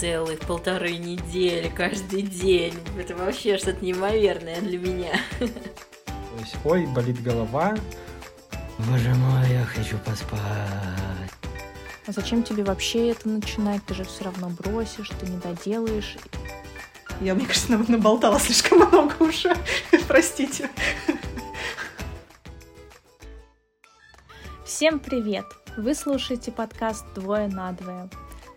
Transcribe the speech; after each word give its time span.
целых 0.00 0.40
полторы 0.40 0.96
недели 0.96 1.68
каждый 1.68 2.22
день. 2.22 2.72
Это 2.98 3.14
вообще 3.14 3.58
что-то 3.58 3.84
неимоверное 3.84 4.58
для 4.62 4.78
меня. 4.78 5.12
То 5.38 5.46
есть, 6.38 6.56
ой, 6.64 6.86
болит 6.86 7.22
голова. 7.22 7.76
Боже 8.78 9.14
мой, 9.14 9.50
я 9.50 9.62
хочу 9.66 9.98
поспать. 9.98 10.40
А 12.06 12.12
зачем 12.12 12.42
тебе 12.42 12.64
вообще 12.64 13.10
это 13.10 13.28
начинать? 13.28 13.84
Ты 13.84 13.92
же 13.92 14.04
все 14.04 14.24
равно 14.24 14.48
бросишь, 14.48 15.10
ты 15.20 15.26
не 15.26 15.36
доделаешь. 15.36 16.16
Я, 17.20 17.34
мне 17.34 17.44
кажется, 17.44 17.76
наболтала 17.76 18.40
слишком 18.40 18.78
много 18.78 19.14
уже. 19.22 19.54
Простите. 20.08 20.70
Всем 24.64 24.98
привет! 24.98 25.44
Вы 25.76 25.94
слушаете 25.94 26.52
подкаст 26.52 27.04
«Двое 27.14 27.48
на 27.48 27.72
двое». 27.72 28.08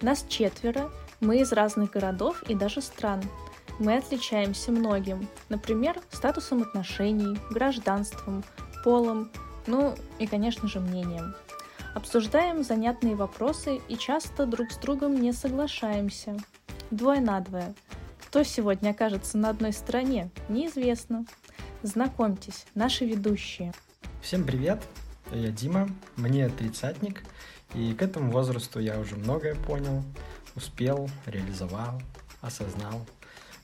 Нас 0.01 0.25
четверо, 0.29 0.89
мы 1.23 1.39
из 1.39 1.51
разных 1.53 1.91
городов 1.91 2.43
и 2.43 2.53
даже 2.53 2.81
стран. 2.81 3.23
Мы 3.79 3.97
отличаемся 3.97 4.71
многим, 4.71 5.27
например, 5.49 5.99
статусом 6.11 6.61
отношений, 6.61 7.37
гражданством, 7.49 8.43
полом, 8.83 9.31
ну 9.65 9.95
и, 10.19 10.27
конечно 10.27 10.67
же, 10.67 10.79
мнением. 10.79 11.33
Обсуждаем 11.95 12.63
занятные 12.63 13.15
вопросы 13.15 13.79
и 13.87 13.95
часто 13.95 14.45
друг 14.45 14.71
с 14.71 14.77
другом 14.77 15.19
не 15.19 15.31
соглашаемся. 15.31 16.35
Двое 16.91 17.21
на 17.21 17.39
двое. 17.39 17.73
Кто 18.27 18.43
сегодня 18.43 18.91
окажется 18.91 19.37
на 19.37 19.49
одной 19.49 19.73
стороне, 19.73 20.29
неизвестно. 20.49 21.25
Знакомьтесь, 21.83 22.65
наши 22.75 23.05
ведущие. 23.05 23.73
Всем 24.21 24.43
привет, 24.45 24.81
я 25.31 25.49
Дима, 25.49 25.89
мне 26.15 26.49
тридцатник, 26.49 27.23
и 27.75 27.93
к 27.93 28.01
этому 28.01 28.31
возрасту 28.31 28.79
я 28.79 28.99
уже 28.99 29.15
многое 29.15 29.55
понял, 29.55 30.03
успел, 30.55 31.09
реализовал, 31.25 32.01
осознал. 32.41 33.05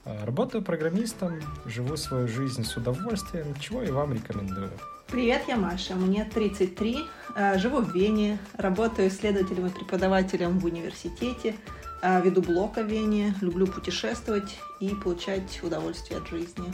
Э, 0.06 0.26
работаю 0.26 0.64
программистом, 0.64 1.40
живу 1.66 1.98
свою 1.98 2.28
жизнь 2.28 2.64
с 2.64 2.78
удовольствием, 2.78 3.54
чего 3.60 3.84
и 3.84 3.92
вам 3.92 4.14
рекомендую. 4.14 4.72
Привет, 5.08 5.44
я 5.48 5.58
Маша, 5.58 5.96
мне 5.96 6.24
33, 6.24 6.98
э, 7.36 7.58
живу 7.58 7.82
в 7.82 7.94
Вене, 7.94 8.38
работаю 8.54 9.08
исследователем 9.08 9.68
и 9.68 9.70
преподавателем 9.72 10.60
в 10.60 10.66
университете, 10.66 11.56
э, 12.02 12.22
веду 12.22 12.42
блог 12.42 12.78
о 12.78 12.84
Вене, 12.84 13.34
люблю 13.42 13.68
путешествовать 13.68 14.60
и 14.80 14.90
получать 14.90 15.62
удовольствие 15.64 16.20
от 16.20 16.28
жизни. 16.28 16.74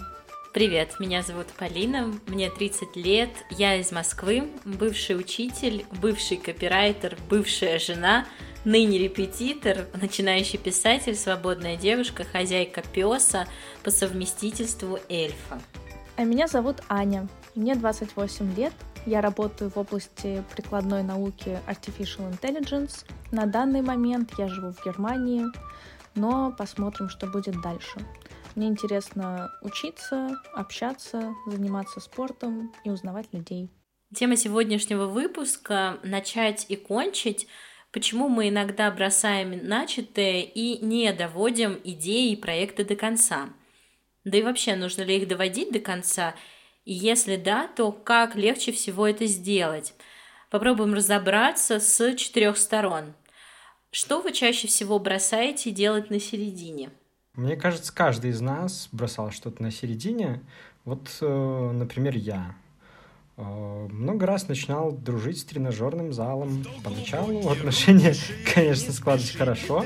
Привет, 0.55 1.01
меня 1.01 1.21
зовут 1.21 1.47
Полина, 1.47 2.13
мне 2.27 2.49
30 2.49 2.95
лет, 2.95 3.29
я 3.49 3.75
из 3.75 3.91
Москвы, 3.91 4.49
бывший 4.63 5.19
учитель, 5.19 5.85
бывший 6.01 6.37
копирайтер, 6.37 7.17
бывшая 7.29 7.77
жена, 7.77 8.25
ныне 8.63 8.97
репетитор, 8.97 9.79
начинающий 10.01 10.57
писатель, 10.57 11.17
свободная 11.17 11.75
девушка, 11.75 12.23
хозяйка 12.23 12.81
песа, 12.81 13.49
по 13.83 13.91
совместительству 13.91 14.97
эльфа. 15.09 15.59
А 16.15 16.23
меня 16.23 16.47
зовут 16.47 16.77
Аня, 16.87 17.27
мне 17.55 17.75
28 17.75 18.55
лет, 18.55 18.73
я 19.05 19.19
работаю 19.19 19.69
в 19.69 19.77
области 19.77 20.41
прикладной 20.55 21.03
науки 21.03 21.59
Artificial 21.67 22.31
Intelligence. 22.31 23.03
На 23.29 23.45
данный 23.45 23.81
момент 23.81 24.31
я 24.37 24.47
живу 24.47 24.71
в 24.71 24.85
Германии, 24.85 25.43
но 26.15 26.53
посмотрим, 26.57 27.09
что 27.09 27.27
будет 27.27 27.61
дальше. 27.61 27.99
Мне 28.55 28.67
интересно 28.67 29.51
учиться, 29.61 30.37
общаться, 30.53 31.35
заниматься 31.45 31.99
спортом 31.99 32.73
и 32.83 32.89
узнавать 32.89 33.27
людей. 33.33 33.69
Тема 34.15 34.37
сегодняшнего 34.37 35.07
выпуска— 35.07 35.99
начать 36.03 36.65
и 36.69 36.75
кончить 36.75 37.47
почему 37.95 38.27
мы 38.27 38.49
иногда 38.49 38.91
бросаем 38.91 39.65
начатое 39.65 40.41
и 40.41 40.85
не 40.85 41.13
доводим 41.13 41.79
идеи 41.81 42.33
и 42.33 42.35
проекты 42.35 42.83
до 42.83 42.97
конца. 42.97 43.49
Да 44.25 44.37
и 44.37 44.41
вообще, 44.41 44.75
нужно 44.75 45.03
ли 45.03 45.15
их 45.15 45.29
доводить 45.29 45.71
до 45.71 45.79
конца? 45.79 46.35
И 46.83 46.91
если 46.91 47.37
да, 47.37 47.69
то 47.69 47.93
как 47.93 48.35
легче 48.35 48.73
всего 48.73 49.07
это 49.07 49.25
сделать? 49.27 49.93
Попробуем 50.49 50.93
разобраться 50.93 51.79
с 51.79 52.15
четырех 52.15 52.57
сторон. 52.57 53.13
Что 53.91 54.19
вы 54.19 54.33
чаще 54.33 54.67
всего 54.67 54.99
бросаете 54.99 55.71
делать 55.71 56.09
на 56.09 56.19
середине? 56.19 56.91
Мне 57.35 57.57
кажется, 57.57 57.93
каждый 57.93 58.31
из 58.31 58.39
нас 58.39 58.87
бросал 58.93 59.31
что-то 59.31 59.61
на 59.61 59.69
середине. 59.69 60.41
Вот, 60.85 61.17
э, 61.19 61.71
например, 61.73 62.15
я. 62.15 62.55
Э, 63.35 63.87
много 63.91 64.25
раз 64.25 64.47
начинал 64.47 64.93
дружить 64.93 65.39
с 65.39 65.43
тренажерным 65.43 66.13
залом. 66.13 66.63
Поначалу 66.81 67.49
отношения, 67.49 68.13
конечно, 68.53 68.93
складывались 68.93 69.35
хорошо. 69.35 69.85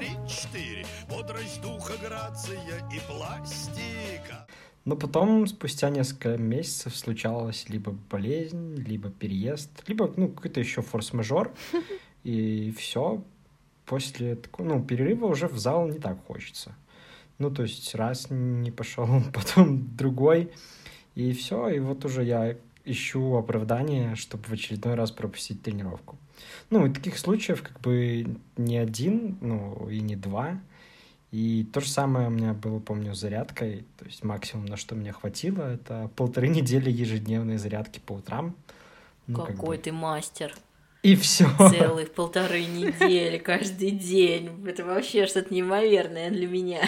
Но 4.86 4.96
потом, 4.96 5.48
спустя 5.48 5.90
несколько 5.90 6.38
месяцев, 6.38 6.96
случалась 6.96 7.68
либо 7.68 7.92
болезнь, 8.12 8.76
либо 8.76 9.10
переезд, 9.10 9.72
либо 9.88 10.12
ну, 10.16 10.30
какой-то 10.30 10.60
еще 10.60 10.84
форс-мажор. 10.84 11.52
И 12.24 12.72
все, 12.78 13.24
после 13.86 14.38
ну, 14.60 14.84
перерыва 14.84 15.26
уже 15.26 15.48
в 15.48 15.58
зал 15.58 15.88
не 15.88 15.98
так 15.98 16.24
хочется. 16.28 16.76
Ну, 17.40 17.50
то 17.50 17.64
есть 17.64 17.96
раз 17.96 18.28
не 18.30 18.72
пошел, 18.72 19.08
потом 19.34 19.96
другой, 19.96 20.52
и 21.16 21.34
все, 21.34 21.70
и 21.70 21.80
вот 21.80 22.06
уже 22.06 22.24
я 22.24 22.56
ищу 22.86 23.36
оправдание, 23.36 24.16
чтобы 24.16 24.44
в 24.44 24.52
очередной 24.52 24.96
раз 24.96 25.12
пропустить 25.12 25.62
тренировку. 25.62 26.18
Ну, 26.70 26.86
и 26.86 26.94
таких 26.94 27.18
случаев 27.18 27.62
как 27.62 27.80
бы 27.82 28.38
не 28.58 28.78
один, 28.78 29.38
ну, 29.42 29.90
и 29.90 30.00
не 30.00 30.16
два. 30.16 30.60
И 31.32 31.68
то 31.72 31.80
же 31.80 31.90
самое 31.90 32.28
у 32.28 32.32
меня 32.32 32.54
было, 32.54 32.80
помню, 32.80 33.14
с 33.14 33.20
зарядкой. 33.20 33.86
То 33.98 34.06
есть 34.06 34.24
максимум, 34.24 34.66
на 34.66 34.78
что 34.78 34.96
мне 34.96 35.12
хватило, 35.12 35.64
это 35.64 36.10
полторы 36.16 36.48
недели 36.50 36.90
ежедневной 36.90 37.58
зарядки 37.58 38.00
по 38.00 38.14
утрам. 38.14 38.56
Ну, 39.28 39.40
Какой 39.40 39.56
как 39.56 39.66
бы... 39.66 39.78
ты 39.78 39.92
мастер. 39.92 40.56
И 41.02 41.16
все. 41.16 41.48
Целых 41.58 42.12
полторы 42.14 42.66
недели 42.66 43.38
каждый 43.38 43.92
день. 43.92 44.68
Это 44.68 44.84
вообще 44.84 45.28
что-то 45.28 45.54
неимоверное 45.54 46.30
для 46.30 46.48
меня. 46.48 46.82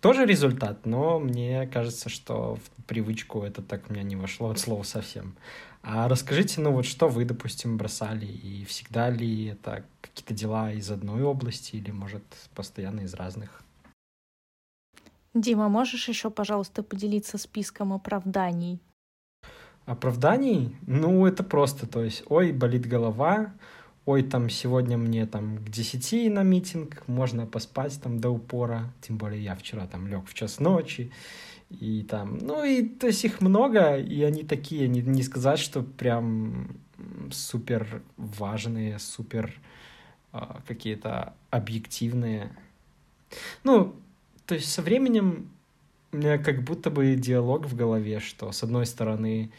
Тоже 0.00 0.26
результат, 0.26 0.86
но 0.86 1.18
мне 1.18 1.66
кажется, 1.66 2.08
что 2.08 2.56
в 2.56 2.84
привычку 2.84 3.42
это 3.42 3.62
так 3.62 3.88
у 3.88 3.92
меня 3.92 4.02
не 4.02 4.14
вошло 4.14 4.50
от 4.50 4.58
слова 4.58 4.82
совсем. 4.84 5.36
А 5.82 6.08
расскажите, 6.08 6.60
ну 6.60 6.72
вот 6.72 6.86
что 6.86 7.08
вы, 7.08 7.24
допустим, 7.24 7.76
бросали, 7.76 8.26
и 8.26 8.64
всегда 8.64 9.10
ли 9.10 9.46
это 9.46 9.84
какие-то 10.00 10.32
дела 10.32 10.72
из 10.72 10.90
одной 10.90 11.22
области, 11.22 11.76
или, 11.76 11.90
может, 11.90 12.24
постоянно 12.54 13.00
из 13.00 13.14
разных? 13.14 13.62
Дима, 15.34 15.68
можешь 15.68 16.08
еще, 16.08 16.30
пожалуйста, 16.30 16.82
поделиться 16.82 17.38
списком 17.38 17.92
оправданий? 17.92 18.80
Оправданий? 19.86 20.74
Ну, 20.86 21.26
это 21.26 21.42
просто, 21.42 21.86
то 21.86 22.02
есть, 22.02 22.22
ой, 22.26 22.52
болит 22.52 22.86
голова, 22.86 23.52
ой, 24.06 24.22
там, 24.22 24.48
сегодня 24.48 24.96
мне 24.96 25.26
там 25.26 25.58
к 25.58 25.68
10 25.68 26.32
на 26.32 26.42
митинг, 26.42 27.06
можно 27.06 27.46
поспать 27.46 28.00
там 28.02 28.18
до 28.18 28.30
упора, 28.30 28.92
тем 29.02 29.18
более 29.18 29.42
я 29.42 29.54
вчера 29.54 29.86
там 29.86 30.06
лег 30.06 30.26
в 30.26 30.34
час 30.34 30.58
ночи, 30.58 31.10
и 31.70 32.06
там, 32.08 32.38
ну, 32.38 32.64
и 32.64 32.86
то 32.86 33.06
есть 33.06 33.24
их 33.24 33.40
много, 33.40 33.96
и 33.98 34.22
они 34.22 34.42
такие, 34.44 34.88
не, 34.88 35.00
не 35.00 35.22
сказать, 35.22 35.58
что 35.58 35.82
прям 35.82 36.76
супер 37.30 38.02
важные, 38.16 38.98
супер 38.98 39.52
э, 40.32 40.38
какие-то 40.66 41.34
объективные. 41.50 42.50
Ну, 43.64 43.94
то 44.46 44.54
есть 44.54 44.70
со 44.70 44.82
временем 44.82 45.50
у 46.12 46.16
меня 46.16 46.38
как 46.38 46.62
будто 46.62 46.90
бы 46.90 47.16
диалог 47.16 47.66
в 47.66 47.74
голове, 47.74 48.20
что 48.20 48.52
с 48.52 48.62
одной 48.62 48.86
стороны 48.86 49.50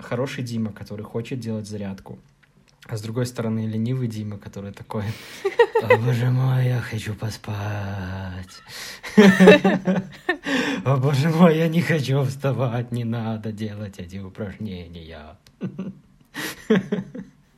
хороший 0.00 0.44
Дима, 0.44 0.72
который 0.72 1.04
хочет 1.04 1.40
делать 1.40 1.66
зарядку, 1.66 2.18
а 2.86 2.96
с 2.96 3.02
другой 3.02 3.26
стороны 3.26 3.66
ленивый 3.66 4.08
Дима, 4.08 4.38
который 4.38 4.72
такой, 4.72 5.04
о 5.82 5.96
боже 5.96 6.30
мой, 6.30 6.66
я 6.66 6.80
хочу 6.80 7.14
поспать. 7.14 8.62
О 10.84 10.96
боже 10.98 11.30
мой, 11.30 11.56
я 11.56 11.68
не 11.68 11.80
хочу 11.80 12.22
вставать, 12.24 12.92
не 12.92 13.04
надо 13.04 13.52
делать 13.52 13.98
эти 13.98 14.18
упражнения. 14.18 15.36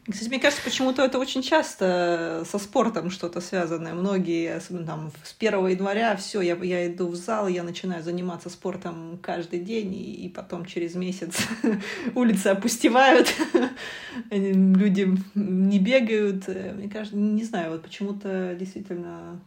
Кстати, 0.09 0.29
мне 0.29 0.39
кажется, 0.39 0.63
почему-то 0.63 1.03
это 1.03 1.19
очень 1.19 1.43
часто 1.43 2.45
со 2.49 2.59
спортом 2.59 3.11
что-то 3.11 3.41
связанное. 3.41 3.93
Многие, 3.93 4.55
особенно 4.55 4.87
там 4.87 5.13
с 5.25 5.35
1 5.37 5.67
января, 5.67 6.15
все, 6.15 6.41
я, 6.41 6.55
я 6.55 6.87
иду 6.87 7.09
в 7.09 7.17
зал, 7.17 7.49
я 7.49 7.65
начинаю 7.65 8.05
заниматься 8.05 8.49
спортом 8.49 9.19
каждый 9.21 9.59
день, 9.59 9.95
и, 9.95 10.27
и 10.27 10.29
потом 10.29 10.65
через 10.65 10.95
месяц 10.95 11.37
улицы 12.15 12.49
опустевают, 12.49 13.35
люди 14.31 15.13
не 15.35 15.81
бегают. 15.81 16.47
Мне 16.47 16.89
кажется, 16.89 17.17
не 17.17 17.43
знаю, 17.43 17.73
вот 17.73 17.83
почему-то 17.83 18.55
действительно 18.55 19.41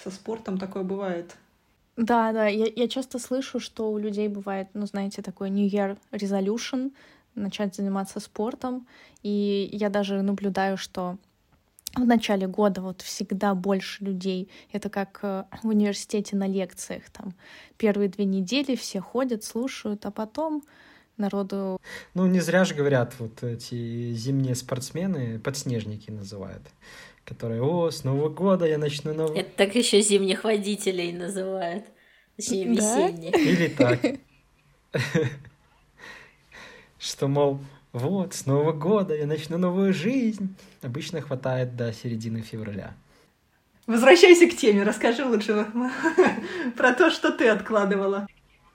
со 0.00 0.12
спортом 0.12 0.58
такое 0.58 0.84
бывает. 0.84 1.34
Да, 1.96 2.32
да, 2.32 2.46
я, 2.46 2.66
я 2.72 2.86
часто 2.86 3.18
слышу, 3.18 3.58
что 3.58 3.90
у 3.90 3.98
людей 3.98 4.28
бывает, 4.28 4.68
ну, 4.74 4.86
знаете, 4.86 5.22
такой 5.22 5.50
New 5.50 5.66
Year 5.68 5.98
Resolution— 6.12 6.92
начать 7.38 7.74
заниматься 7.74 8.20
спортом. 8.20 8.86
И 9.22 9.68
я 9.72 9.88
даже 9.88 10.22
наблюдаю, 10.22 10.76
что 10.76 11.16
в 11.94 12.04
начале 12.04 12.46
года 12.46 12.80
вот 12.80 13.02
всегда 13.02 13.54
больше 13.54 14.04
людей. 14.04 14.50
Это 14.72 14.90
как 14.90 15.20
э, 15.22 15.44
в 15.62 15.68
университете 15.68 16.36
на 16.36 16.46
лекциях. 16.46 17.10
Там 17.10 17.34
первые 17.76 18.08
две 18.08 18.24
недели 18.24 18.76
все 18.76 19.00
ходят, 19.00 19.44
слушают, 19.44 20.04
а 20.06 20.10
потом 20.10 20.62
народу... 21.16 21.80
Ну, 22.14 22.26
не 22.26 22.40
зря 22.40 22.64
же 22.64 22.74
говорят, 22.74 23.14
вот 23.18 23.42
эти 23.42 24.12
зимние 24.12 24.54
спортсмены, 24.54 25.38
подснежники 25.38 26.10
называют, 26.10 26.62
которые, 27.24 27.62
о, 27.62 27.90
с 27.90 28.04
Нового 28.04 28.28
года 28.28 28.66
я 28.66 28.78
начну 28.78 29.14
новый... 29.14 29.40
Это 29.40 29.50
так 29.56 29.74
еще 29.74 30.00
зимних 30.00 30.44
водителей 30.44 31.12
называют. 31.12 31.84
Точнее, 32.36 32.66
весенних. 32.66 33.34
Или 33.34 33.68
так. 33.68 34.00
Что, 36.98 37.28
мол, 37.28 37.60
вот, 37.92 38.34
с 38.34 38.46
Нового 38.46 38.72
года 38.72 39.14
я 39.14 39.26
начну 39.26 39.58
новую 39.58 39.94
жизнь. 39.94 40.54
Обычно 40.82 41.20
хватает 41.20 41.76
до 41.76 41.92
середины 41.92 42.42
февраля. 42.42 42.94
Возвращайся 43.86 44.46
к 44.48 44.54
теме, 44.54 44.82
расскажи 44.82 45.24
лучше 45.24 45.66
про 46.76 46.92
то, 46.92 47.10
что 47.10 47.32
ты 47.32 47.48
откладывала. 47.48 48.26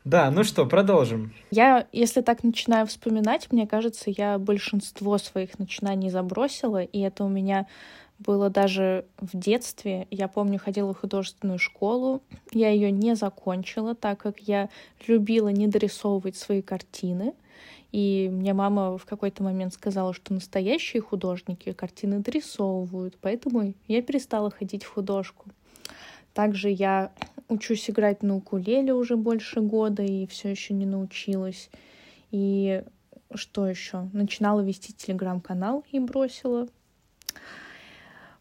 Да, 0.05 0.31
ну 0.31 0.43
что, 0.43 0.65
продолжим. 0.65 1.33
Я, 1.51 1.87
если 1.91 2.21
так 2.21 2.43
начинаю 2.43 2.87
вспоминать, 2.87 3.51
мне 3.51 3.67
кажется, 3.67 4.05
я 4.09 4.37
большинство 4.37 5.17
своих 5.17 5.59
начинаний 5.59 6.09
забросила, 6.09 6.83
и 6.83 6.99
это 6.99 7.23
у 7.23 7.29
меня 7.29 7.67
было 8.19 8.49
даже 8.49 9.05
в 9.19 9.37
детстве. 9.37 10.07
Я 10.11 10.27
помню, 10.27 10.59
ходила 10.59 10.93
в 10.93 10.99
художественную 10.99 11.59
школу. 11.59 12.21
Я 12.51 12.69
ее 12.69 12.91
не 12.91 13.15
закончила, 13.15 13.95
так 13.95 14.19
как 14.19 14.39
я 14.39 14.69
любила 15.07 15.49
не 15.49 15.67
дорисовывать 15.67 16.35
свои 16.35 16.61
картины. 16.61 17.33
И 17.93 18.27
мне 18.31 18.53
мама 18.53 18.97
в 18.97 19.05
какой-то 19.05 19.43
момент 19.43 19.71
сказала, 19.71 20.13
что 20.13 20.33
настоящие 20.33 20.99
художники 21.01 21.71
картины 21.73 22.19
дорисовывают, 22.19 23.17
поэтому 23.21 23.75
я 23.87 24.01
перестала 24.01 24.49
ходить 24.49 24.83
в 24.83 24.91
художку. 24.91 25.45
Также 26.33 26.69
я 26.69 27.11
учусь 27.49 27.87
играть 27.89 28.23
на 28.23 28.35
укулеле 28.35 28.95
уже 28.95 29.15
больше 29.15 29.61
года 29.61 30.01
и 30.01 30.25
все 30.25 30.49
еще 30.49 30.73
не 30.73 30.87
научилась. 30.87 31.69
И 32.31 32.83
что 33.35 33.67
еще? 33.67 34.09
Начинала 34.11 34.61
вести 34.61 34.91
телеграм-канал 34.91 35.85
и 35.91 35.99
бросила. 35.99 36.67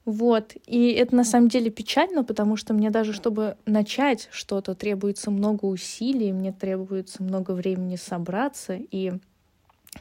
Вот. 0.06 0.56
И 0.66 0.92
это 0.92 1.14
на 1.14 1.24
самом 1.24 1.48
деле 1.48 1.70
печально, 1.70 2.24
потому 2.24 2.56
что 2.56 2.74
мне 2.74 2.90
даже, 2.90 3.12
чтобы 3.12 3.56
начать 3.66 4.28
что-то, 4.32 4.74
требуется 4.74 5.30
много 5.30 5.66
усилий, 5.66 6.32
мне 6.32 6.52
требуется 6.52 7.22
много 7.22 7.52
времени 7.52 7.96
собраться. 7.96 8.74
И, 8.74 9.12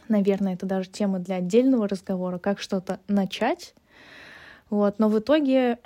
наверное, 0.08 0.54
это 0.54 0.66
даже 0.66 0.90
тема 0.90 1.20
для 1.20 1.38
отдельного 1.38 1.88
разговора, 1.88 2.38
как 2.38 2.60
что-то 2.60 3.00
начать. 3.08 3.74
Вот. 4.70 5.00
Но 5.00 5.10
в 5.10 5.20
итоге, 5.20 5.80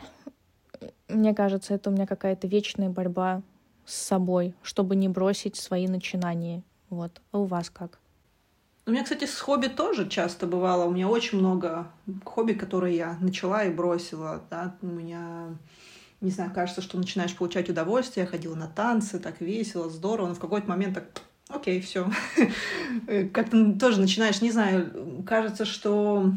мне 1.07 1.33
кажется, 1.33 1.73
это 1.73 1.89
у 1.89 1.93
меня 1.93 2.05
какая-то 2.05 2.47
вечная 2.47 2.89
борьба 2.89 3.41
с 3.85 3.95
собой, 3.95 4.53
чтобы 4.61 4.95
не 4.95 5.09
бросить 5.09 5.55
свои 5.55 5.87
начинания. 5.87 6.63
Вот. 6.89 7.21
А 7.31 7.39
у 7.39 7.45
вас 7.45 7.69
как? 7.69 7.99
У 8.87 8.91
меня, 8.91 9.03
кстати, 9.03 9.25
с 9.25 9.39
хобби 9.39 9.67
тоже 9.67 10.07
часто 10.07 10.45
бывало. 10.45 10.85
У 10.85 10.91
меня 10.91 11.09
очень 11.09 11.39
много 11.39 11.87
хобби, 12.23 12.53
которые 12.53 12.95
я 12.95 13.17
начала 13.19 13.63
и 13.63 13.71
бросила. 13.71 14.43
Да? 14.51 14.75
У 14.83 14.85
меня, 14.85 15.57
не 16.21 16.29
знаю, 16.29 16.51
кажется, 16.53 16.83
что 16.83 16.97
начинаешь 16.97 17.35
получать 17.35 17.67
удовольствие. 17.67 18.25
Я 18.25 18.29
ходила 18.29 18.53
на 18.53 18.67
танцы, 18.67 19.17
так 19.19 19.41
весело, 19.41 19.89
здорово. 19.89 20.27
Но 20.27 20.35
в 20.35 20.39
какой-то 20.39 20.67
момент 20.69 20.93
так, 20.93 21.05
окей, 21.49 21.81
все. 21.81 22.09
Как-то 23.33 23.73
тоже 23.73 23.99
начинаешь, 23.99 24.41
не 24.41 24.51
знаю, 24.51 25.23
кажется, 25.25 25.65
что 25.65 26.31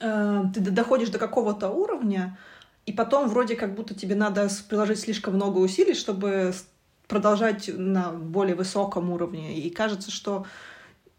э, 0.00 0.44
ты 0.54 0.60
доходишь 0.60 1.10
до 1.10 1.18
какого-то 1.18 1.70
уровня, 1.70 2.38
и 2.86 2.92
потом 2.92 3.28
вроде 3.28 3.56
как 3.56 3.74
будто 3.74 3.94
тебе 3.94 4.14
надо 4.14 4.48
приложить 4.68 5.00
слишком 5.00 5.34
много 5.34 5.58
усилий, 5.58 5.94
чтобы 5.94 6.54
продолжать 7.08 7.68
на 7.72 8.10
более 8.12 8.54
высоком 8.54 9.10
уровне. 9.10 9.58
И 9.58 9.70
кажется, 9.70 10.10
что 10.10 10.46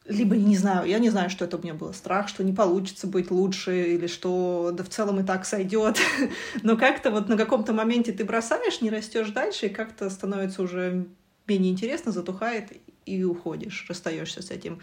либо, 0.06 0.38
не 0.38 0.56
знаю, 0.56 0.88
я 0.88 1.00
не 1.00 1.10
знаю, 1.10 1.30
что 1.30 1.46
это 1.46 1.58
у 1.58 1.62
меня 1.62 1.74
было, 1.74 1.92
страх, 1.92 2.30
что 2.30 2.44
не 2.44 2.54
получится 2.54 3.08
быть 3.08 3.30
лучше, 3.30 3.94
или 3.96 4.08
что 4.08 4.72
да 4.74 4.84
в 4.84 4.90
целом 4.90 5.20
и 5.20 5.24
так 5.24 5.46
сойдет. 5.46 5.98
Но 6.64 6.78
как-то 6.78 7.12
вот 7.12 7.28
на 7.28 7.38
каком-то 7.38 7.74
моменте 7.74 8.14
ты 8.14 8.24
бросаешь, 8.24 8.82
не 8.82 8.90
растешь 8.90 9.30
дальше, 9.32 9.66
и 9.68 9.70
как-то 9.70 10.10
становится 10.10 10.62
уже 10.62 11.08
менее 11.48 11.72
интересно, 11.72 12.12
затухает, 12.12 12.72
и 13.06 13.24
уходишь, 13.24 13.86
расстаешься 13.88 14.42
с 14.42 14.52
этим. 14.52 14.82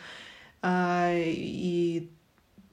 А, 0.62 1.12
и 1.14 2.10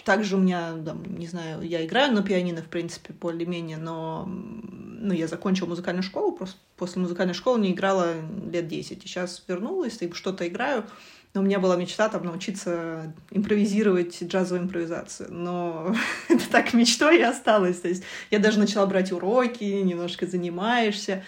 также 0.03 0.35
у 0.35 0.39
меня, 0.39 0.73
там, 0.85 1.03
не 1.17 1.27
знаю, 1.27 1.61
я 1.61 1.85
играю 1.85 2.13
на 2.13 2.23
пианино, 2.23 2.61
в 2.61 2.67
принципе, 2.67 3.13
более-менее, 3.13 3.77
но 3.77 4.25
ну, 4.27 5.13
я 5.13 5.27
закончила 5.27 5.67
музыкальную 5.67 6.03
школу, 6.03 6.31
просто 6.31 6.57
после 6.77 7.01
музыкальной 7.01 7.33
школы 7.33 7.59
не 7.59 7.71
играла 7.71 8.15
лет 8.51 8.67
10. 8.67 9.03
И 9.03 9.07
сейчас 9.07 9.43
вернулась 9.47 9.97
и 10.01 10.11
что-то 10.13 10.47
играю. 10.47 10.85
Но 11.33 11.41
у 11.41 11.43
меня 11.43 11.59
была 11.59 11.77
мечта 11.77 12.09
там 12.09 12.25
научиться 12.25 13.13
импровизировать 13.31 14.21
джазовую 14.21 14.65
импровизацию. 14.65 15.31
Но 15.31 15.95
это 16.29 16.49
так 16.49 16.73
мечтой 16.73 17.19
и 17.19 17.23
осталось. 17.23 17.79
То 17.79 17.87
есть 17.87 18.03
я 18.29 18.39
даже 18.39 18.59
начала 18.59 18.85
брать 18.85 19.11
уроки, 19.11 19.63
немножко 19.63 20.27
занимаешься. 20.27 21.23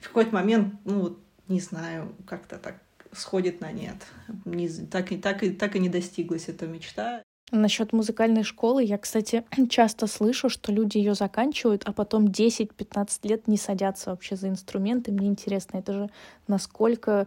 В 0.00 0.08
какой-то 0.08 0.34
момент, 0.34 0.74
ну, 0.84 1.18
не 1.48 1.60
знаю, 1.60 2.14
как-то 2.26 2.58
так 2.58 2.76
сходит 3.12 3.60
на 3.60 3.72
нет. 3.72 3.96
Не, 4.44 4.68
так, 4.68 5.12
и, 5.12 5.16
так, 5.16 5.42
и, 5.42 5.50
так 5.50 5.76
и 5.76 5.78
не 5.78 5.88
достиглась 5.88 6.48
эта 6.48 6.66
мечта. 6.66 7.22
Насчет 7.50 7.94
музыкальной 7.94 8.42
школы 8.42 8.84
я, 8.84 8.98
кстати, 8.98 9.44
часто 9.70 10.06
слышу, 10.06 10.48
что 10.48 10.72
люди 10.72 10.98
ее 10.98 11.14
заканчивают, 11.14 11.82
а 11.86 11.92
потом 11.92 12.26
10-15 12.26 13.08
лет 13.22 13.48
не 13.48 13.56
садятся 13.56 14.10
вообще 14.10 14.36
за 14.36 14.48
инструменты. 14.48 15.12
Мне 15.12 15.28
интересно, 15.28 15.78
это 15.78 15.92
же 15.92 16.10
насколько 16.46 17.26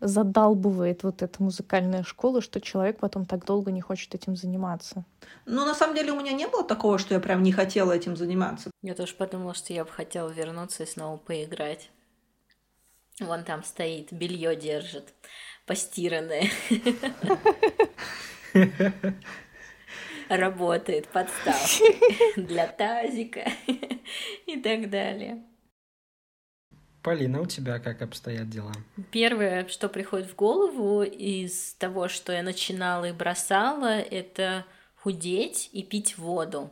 задалбывает 0.00 1.04
вот 1.04 1.22
эта 1.22 1.40
музыкальная 1.42 2.02
школа, 2.02 2.42
что 2.42 2.60
человек 2.60 2.98
потом 2.98 3.24
так 3.24 3.44
долго 3.46 3.70
не 3.70 3.80
хочет 3.80 4.14
этим 4.14 4.34
заниматься. 4.34 5.04
Ну, 5.46 5.64
на 5.64 5.74
самом 5.74 5.94
деле, 5.94 6.12
у 6.12 6.20
меня 6.20 6.32
не 6.32 6.48
было 6.48 6.64
такого, 6.64 6.98
что 6.98 7.14
я 7.14 7.20
прям 7.20 7.42
не 7.42 7.52
хотела 7.52 7.92
этим 7.92 8.16
заниматься. 8.16 8.70
Я 8.82 8.94
тоже 8.94 9.14
подумала, 9.14 9.54
что 9.54 9.72
я 9.72 9.84
бы 9.84 9.90
хотела 9.90 10.28
вернуться 10.28 10.82
и 10.82 10.86
снова 10.86 11.18
поиграть. 11.18 11.90
Вон 13.20 13.44
там 13.44 13.62
стоит, 13.62 14.12
белье 14.12 14.56
держит, 14.56 15.12
постиранное. 15.66 16.48
Работает 20.28 21.08
подставка 21.08 21.84
для 22.36 22.66
тазика 22.66 23.50
и 24.46 24.60
так 24.60 24.88
далее. 24.88 25.44
Полина, 27.02 27.40
у 27.40 27.46
тебя 27.46 27.80
как 27.80 28.00
обстоят 28.00 28.48
дела? 28.48 28.72
Первое, 29.10 29.66
что 29.66 29.88
приходит 29.88 30.30
в 30.30 30.36
голову 30.36 31.02
из 31.02 31.74
того, 31.74 32.08
что 32.08 32.32
я 32.32 32.42
начинала 32.42 33.06
и 33.06 33.12
бросала, 33.12 33.98
это 33.98 34.64
худеть 34.94 35.68
и 35.72 35.82
пить 35.82 36.16
воду. 36.16 36.70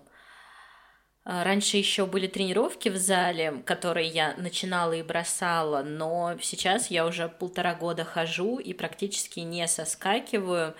А, 1.22 1.44
раньше 1.44 1.76
еще 1.76 2.06
были 2.06 2.26
тренировки 2.26 2.88
в 2.88 2.96
зале, 2.96 3.62
которые 3.66 4.08
я 4.08 4.34
начинала 4.36 4.92
и 4.92 5.02
бросала, 5.02 5.82
но 5.82 6.36
сейчас 6.40 6.90
я 6.90 7.06
уже 7.06 7.28
полтора 7.28 7.74
года 7.74 8.04
хожу 8.04 8.58
и 8.58 8.72
практически 8.72 9.40
не 9.40 9.66
соскакиваю. 9.68 10.74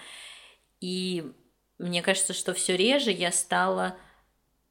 И 0.80 1.30
мне 1.78 2.02
кажется, 2.02 2.32
что 2.32 2.54
все 2.54 2.76
реже 2.76 3.10
я 3.10 3.32
стала 3.32 3.96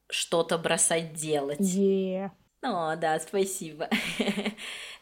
что-то 0.10 0.58
бросать 0.58 1.14
делать. 1.14 1.60
Yeah. 1.60 2.32
О, 2.62 2.96
да, 2.96 3.20
спасибо. 3.20 3.90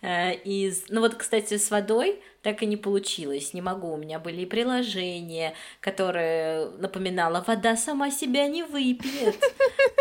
Э, 0.04 0.36
из... 0.36 0.86
Ну 0.90 1.02
вот, 1.02 1.16
кстати, 1.16 1.58
с 1.58 1.72
водой 1.72 2.22
так 2.44 2.62
и 2.62 2.68
не 2.68 2.78
получилось. 2.78 3.56
Не 3.56 3.62
могу. 3.62 3.92
У 3.92 3.98
меня 3.98 4.20
были 4.20 4.42
и 4.42 4.46
приложения, 4.46 5.56
которые 5.80 6.70
напоминала, 6.78 7.44
вода 7.48 7.76
сама 7.76 8.12
себя 8.12 8.48
не 8.48 8.62
выпьет. 8.62 9.36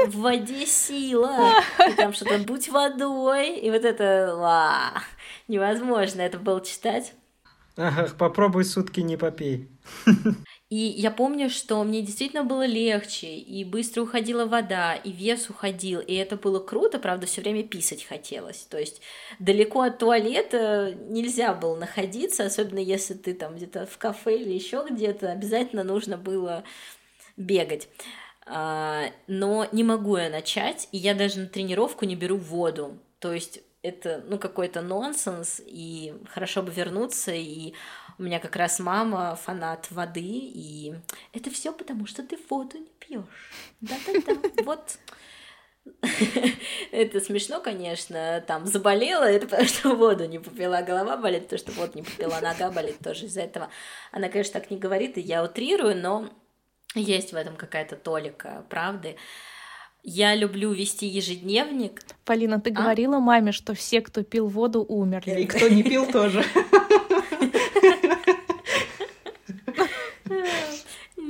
В 0.07 0.21
воде 0.21 0.67
сила. 0.67 1.51
И 1.89 1.95
там 1.95 2.13
что-то 2.13 2.37
будь 2.41 2.69
водой. 2.69 3.59
И 3.59 3.71
вот 3.71 3.87
это 3.87 4.35
ла, 4.35 5.03
невозможно 5.49 6.21
это 6.21 6.39
было 6.39 6.61
читать. 6.61 7.15
Ага, 7.79 8.11
попробуй 8.19 8.67
сутки 8.67 9.01
не 9.01 9.17
попей. 9.17 9.71
И 10.69 10.77
я 10.77 11.13
помню, 11.13 11.49
что 11.49 11.83
мне 11.85 12.03
действительно 12.03 12.43
было 12.43 12.67
легче, 12.67 13.37
и 13.37 13.63
быстро 13.63 14.03
уходила 14.03 14.47
вода, 14.47 14.97
и 14.97 15.13
вес 15.13 15.49
уходил, 15.49 16.01
и 16.01 16.13
это 16.15 16.37
было 16.37 16.59
круто, 16.59 16.99
правда, 16.99 17.27
все 17.27 17.41
время 17.41 17.63
писать 17.63 18.03
хотелось. 18.05 18.67
То 18.69 18.77
есть 18.77 19.01
далеко 19.39 19.83
от 19.83 19.99
туалета 19.99 20.93
нельзя 21.09 21.55
было 21.55 21.77
находиться, 21.77 22.47
особенно 22.47 22.81
если 22.81 23.15
ты 23.15 23.35
там 23.35 23.55
где-то 23.55 23.87
в 23.87 23.97
кафе 23.97 24.39
или 24.39 24.53
еще 24.53 24.85
где-то, 24.91 25.31
обязательно 25.31 25.85
нужно 25.85 26.17
было 26.17 26.65
бегать. 27.37 27.89
А, 28.45 29.05
но 29.29 29.69
не 29.71 29.85
могу 29.85 30.17
я 30.17 30.31
начать, 30.31 30.89
и 30.91 30.99
я 30.99 31.15
даже 31.15 31.41
на 31.41 31.47
тренировку 31.47 32.05
не 32.07 32.17
беру 32.17 32.39
воду. 32.39 32.99
То 33.21 33.33
есть 33.33 33.61
это, 33.83 34.25
ну, 34.27 34.39
какой-то 34.39 34.83
нонсенс, 34.83 35.61
и 35.65 36.15
хорошо 36.29 36.63
бы 36.63 36.73
вернуться, 36.73 37.33
и 37.33 37.75
у 38.19 38.23
меня 38.23 38.39
как 38.39 38.57
раз 38.57 38.79
мама 38.79 39.37
фанат 39.37 39.91
воды, 39.91 40.21
и 40.23 40.95
это 41.33 41.51
все 41.51 41.73
потому, 41.73 42.07
что 42.07 42.23
ты 42.23 42.39
воду 42.49 42.79
не 42.79 42.91
пьешь. 42.99 43.51
Да-да-да. 43.81 44.63
Вот 44.65 44.99
Это 46.93 47.21
смешно, 47.21 47.61
конечно, 47.61 48.43
там 48.47 48.67
заболела, 48.67 49.25
это 49.25 49.47
потому 49.47 49.69
что 49.69 49.95
воду 49.95 50.27
не 50.27 50.39
попила, 50.39 50.83
голова 50.83 51.17
болит, 51.17 51.45
потому 51.45 51.59
что 51.59 51.73
воду 51.73 51.93
не 51.95 52.03
попила, 52.03 52.41
нога 52.43 52.71
болит 52.71 52.99
тоже 52.99 53.27
из-за 53.27 53.43
этого. 53.43 53.71
Она, 54.13 54.29
конечно, 54.29 54.61
так 54.61 54.71
не 54.71 54.79
говорит, 54.79 55.19
и 55.19 55.21
я 55.21 55.45
утрирую, 55.45 55.97
но 55.97 56.29
есть 56.95 57.33
в 57.33 57.37
этом 57.37 57.57
какая-то 57.57 57.97
толика 57.97 58.65
правды. 58.69 59.17
Я 60.03 60.37
люблю 60.37 60.73
вести 60.73 61.07
ежедневник. 61.07 62.03
Полина, 62.25 62.61
ты 62.61 62.71
а? 62.71 62.73
говорила 62.73 63.19
маме, 63.19 63.53
что 63.53 63.75
все, 63.75 64.01
кто 64.01 64.23
пил 64.23 64.47
воду, 64.49 64.85
умерли. 64.85 65.43
И 65.43 65.47
кто 65.47 65.69
не 65.69 65.83
пил, 65.83 66.11
тоже. 66.11 66.45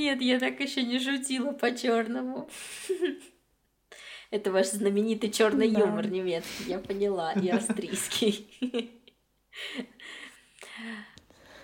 Нет, 0.06 0.22
я 0.22 0.38
так 0.38 0.60
еще 0.60 0.84
не 0.84 1.00
шутила 1.00 1.50
по-черному. 1.50 2.48
Это 4.30 4.52
ваш 4.52 4.68
знаменитый 4.68 5.32
черный 5.32 5.68
да. 5.68 5.80
юмор 5.80 6.06
немецкий, 6.06 6.68
я 6.68 6.78
поняла, 6.78 7.32
и 7.32 7.48
австрийский. 7.48 8.46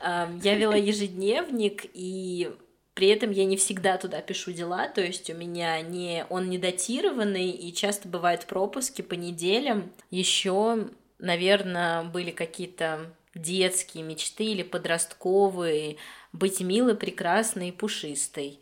Я 0.02 0.56
вела 0.56 0.74
ежедневник, 0.74 1.84
и 1.94 2.50
при 2.94 3.06
этом 3.10 3.30
я 3.30 3.44
не 3.44 3.56
всегда 3.56 3.96
туда 3.96 4.20
пишу 4.20 4.50
дела, 4.50 4.88
то 4.88 5.00
есть 5.00 5.30
у 5.30 5.34
меня 5.34 5.80
не 5.80 6.26
он 6.28 6.50
не 6.50 6.58
датированный, 6.58 7.50
и 7.50 7.72
часто 7.72 8.08
бывают 8.08 8.46
пропуски 8.46 9.02
по 9.02 9.14
неделям. 9.14 9.92
Еще, 10.10 10.88
наверное, 11.20 12.02
были 12.02 12.32
какие-то 12.32 13.14
детские 13.34 14.04
мечты 14.04 14.44
или 14.44 14.62
подростковые, 14.62 15.96
быть 16.32 16.60
милой, 16.60 16.96
прекрасной 16.96 17.68
и 17.68 17.72
пушистой. 17.72 18.60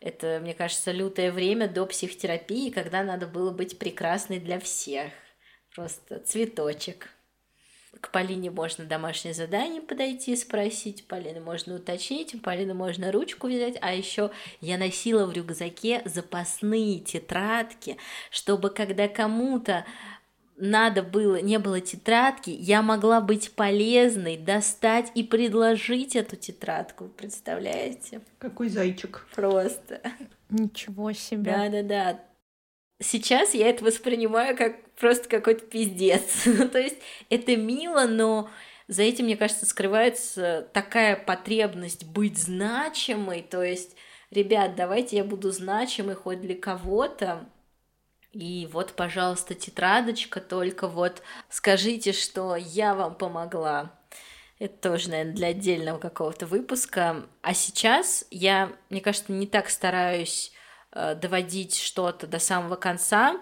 Это, 0.00 0.40
мне 0.42 0.54
кажется, 0.54 0.90
лютое 0.90 1.30
время 1.30 1.68
до 1.68 1.86
психотерапии, 1.86 2.70
когда 2.70 3.02
надо 3.02 3.26
было 3.26 3.50
быть 3.50 3.78
прекрасной 3.78 4.40
для 4.40 4.58
всех. 4.58 5.12
Просто 5.74 6.18
цветочек. 6.20 7.08
К 8.00 8.10
Полине 8.10 8.50
можно 8.50 8.84
домашнее 8.84 9.34
задание 9.34 9.80
подойти, 9.80 10.34
спросить, 10.34 11.06
Полины 11.06 11.40
можно 11.40 11.76
уточнить, 11.76 12.34
у 12.34 12.38
Полины 12.38 12.74
можно 12.74 13.12
ручку 13.12 13.48
взять, 13.48 13.76
а 13.80 13.92
еще 13.92 14.30
я 14.60 14.78
носила 14.78 15.26
в 15.26 15.32
рюкзаке 15.32 16.02
запасные 16.04 17.00
тетрадки, 17.00 17.98
чтобы 18.30 18.70
когда 18.70 19.08
кому-то 19.08 19.84
надо 20.56 21.02
было, 21.02 21.40
не 21.40 21.58
было 21.58 21.80
тетрадки, 21.80 22.50
я 22.50 22.82
могла 22.82 23.20
быть 23.20 23.52
полезной, 23.52 24.36
достать 24.36 25.10
и 25.14 25.22
предложить 25.22 26.14
эту 26.16 26.36
тетрадку, 26.36 27.08
представляете? 27.08 28.20
Какой 28.38 28.68
зайчик. 28.68 29.26
Просто. 29.34 30.00
Ничего 30.50 31.12
себе. 31.12 31.50
Да-да-да. 31.52 32.20
Сейчас 33.00 33.54
я 33.54 33.68
это 33.68 33.84
воспринимаю 33.84 34.56
как 34.56 34.90
просто 34.94 35.28
какой-то 35.28 35.64
пиздец. 35.66 36.42
Ну, 36.46 36.68
то 36.68 36.78
есть 36.78 36.98
это 37.30 37.56
мило, 37.56 38.06
но 38.06 38.48
за 38.88 39.02
этим, 39.02 39.24
мне 39.24 39.36
кажется, 39.36 39.66
скрывается 39.66 40.68
такая 40.72 41.16
потребность 41.16 42.04
быть 42.04 42.38
значимой. 42.38 43.42
То 43.42 43.62
есть, 43.62 43.96
ребят, 44.30 44.76
давайте 44.76 45.16
я 45.16 45.24
буду 45.24 45.50
значимой 45.50 46.14
хоть 46.14 46.40
для 46.40 46.54
кого-то, 46.54 47.48
и 48.32 48.66
вот, 48.72 48.94
пожалуйста, 48.94 49.54
тетрадочка, 49.54 50.40
только 50.40 50.88
вот 50.88 51.22
скажите, 51.50 52.12
что 52.12 52.56
я 52.56 52.94
вам 52.94 53.14
помогла. 53.14 53.92
Это 54.58 54.90
тоже, 54.90 55.10
наверное, 55.10 55.34
для 55.34 55.48
отдельного 55.48 55.98
какого-то 55.98 56.46
выпуска. 56.46 57.26
А 57.42 57.52
сейчас 57.52 58.24
я, 58.30 58.72
мне 58.88 59.00
кажется, 59.00 59.32
не 59.32 59.46
так 59.46 59.68
стараюсь 59.68 60.52
э, 60.92 61.14
доводить 61.14 61.76
что-то 61.78 62.26
до 62.26 62.38
самого 62.38 62.76
конца 62.76 63.38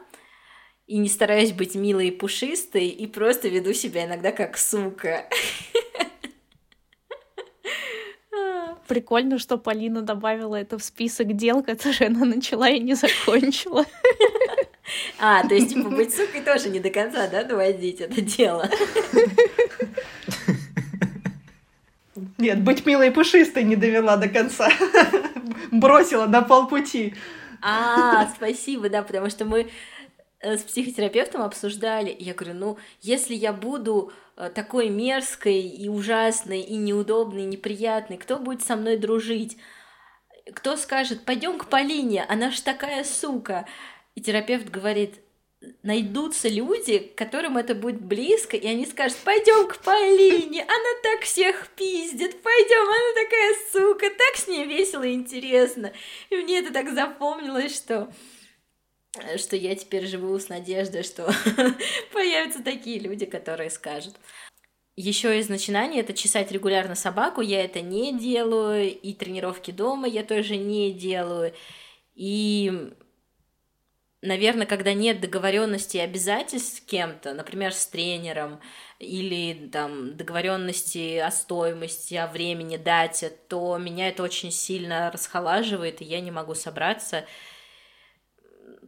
и 0.86 0.98
не 0.98 1.08
стараюсь 1.08 1.52
быть 1.52 1.76
милой 1.76 2.08
и 2.08 2.10
пушистой, 2.10 2.88
и 2.88 3.06
просто 3.06 3.48
веду 3.48 3.72
себя 3.74 4.06
иногда 4.06 4.32
как 4.32 4.58
сука. 4.58 5.28
Прикольно, 8.88 9.38
что 9.38 9.56
Полина 9.56 10.02
добавила 10.02 10.56
это 10.56 10.78
в 10.78 10.82
список 10.82 11.36
дел, 11.36 11.62
которые 11.62 12.08
она 12.08 12.24
начала 12.24 12.68
и 12.68 12.80
не 12.80 12.94
закончила. 12.94 13.84
А, 15.18 15.46
то 15.46 15.54
есть, 15.54 15.74
типа, 15.74 15.90
быть 15.90 16.14
сукой 16.14 16.42
тоже 16.42 16.70
не 16.70 16.80
до 16.80 16.90
конца, 16.90 17.28
да, 17.28 17.44
доводить 17.44 18.00
это 18.00 18.20
дело? 18.20 18.68
Нет, 22.38 22.62
быть 22.62 22.86
милой 22.86 23.08
и 23.08 23.10
пушистой 23.10 23.64
не 23.64 23.76
довела 23.76 24.16
до 24.16 24.28
конца. 24.28 24.70
Бросила 25.70 26.26
на 26.26 26.42
полпути. 26.42 27.14
А, 27.62 28.26
спасибо, 28.34 28.88
да, 28.88 29.02
потому 29.02 29.28
что 29.28 29.44
мы 29.44 29.70
э, 30.40 30.56
с 30.56 30.62
психотерапевтом 30.62 31.42
обсуждали, 31.42 32.14
я 32.18 32.32
говорю, 32.34 32.54
ну, 32.54 32.78
если 33.02 33.34
я 33.34 33.52
буду 33.52 34.12
э, 34.36 34.50
такой 34.54 34.88
мерзкой 34.88 35.60
и 35.60 35.88
ужасной, 35.88 36.60
и 36.60 36.76
неудобной, 36.76 37.42
и 37.42 37.46
неприятной, 37.46 38.16
кто 38.16 38.38
будет 38.38 38.62
со 38.62 38.76
мной 38.76 38.96
дружить? 38.96 39.58
Кто 40.54 40.76
скажет, 40.76 41.24
пойдем 41.24 41.58
к 41.58 41.66
Полине, 41.66 42.24
она 42.28 42.50
ж 42.50 42.60
такая 42.60 43.04
сука. 43.04 43.66
И 44.20 44.22
терапевт 44.22 44.68
говорит, 44.68 45.14
найдутся 45.82 46.50
люди, 46.50 46.98
которым 47.16 47.56
это 47.56 47.74
будет 47.74 48.02
близко, 48.02 48.54
и 48.54 48.66
они 48.66 48.84
скажут, 48.84 49.16
пойдем 49.24 49.66
к 49.66 49.78
Полине, 49.78 50.62
она 50.62 51.02
так 51.02 51.22
всех 51.22 51.68
пиздит, 51.68 52.42
пойдем, 52.42 52.86
она 52.86 53.24
такая 53.24 53.54
сука, 53.72 54.10
так 54.10 54.36
с 54.36 54.46
ней 54.46 54.66
весело 54.66 55.04
и 55.04 55.14
интересно. 55.14 55.94
И 56.28 56.36
мне 56.36 56.58
это 56.58 56.70
так 56.70 56.90
запомнилось, 56.90 57.74
что 57.74 58.12
что 59.38 59.56
я 59.56 59.74
теперь 59.74 60.06
живу 60.06 60.38
с 60.38 60.50
надеждой, 60.50 61.02
что 61.02 61.32
появятся 62.12 62.62
такие 62.62 62.98
люди, 62.98 63.24
которые 63.24 63.70
скажут. 63.70 64.16
Еще 64.96 65.38
из 65.40 65.48
начинаний 65.48 65.98
это 65.98 66.12
чесать 66.12 66.52
регулярно 66.52 66.94
собаку, 66.94 67.40
я 67.40 67.64
это 67.64 67.80
не 67.80 68.18
делаю, 68.18 68.92
и 68.92 69.14
тренировки 69.14 69.70
дома 69.70 70.06
я 70.06 70.24
тоже 70.24 70.58
не 70.58 70.92
делаю. 70.92 71.54
И 72.14 72.92
наверное, 74.22 74.66
когда 74.66 74.92
нет 74.92 75.20
договоренности 75.20 75.96
и 75.96 76.00
обязательств 76.00 76.78
с 76.78 76.80
кем-то, 76.80 77.34
например, 77.34 77.72
с 77.72 77.86
тренером, 77.86 78.60
или 78.98 79.68
там 79.68 80.16
договоренности 80.16 81.16
о 81.16 81.30
стоимости, 81.30 82.14
о 82.14 82.26
времени, 82.26 82.76
дате, 82.76 83.30
то 83.48 83.78
меня 83.78 84.08
это 84.08 84.22
очень 84.22 84.50
сильно 84.50 85.10
расхолаживает, 85.10 86.02
и 86.02 86.04
я 86.04 86.20
не 86.20 86.30
могу 86.30 86.54
собраться, 86.54 87.24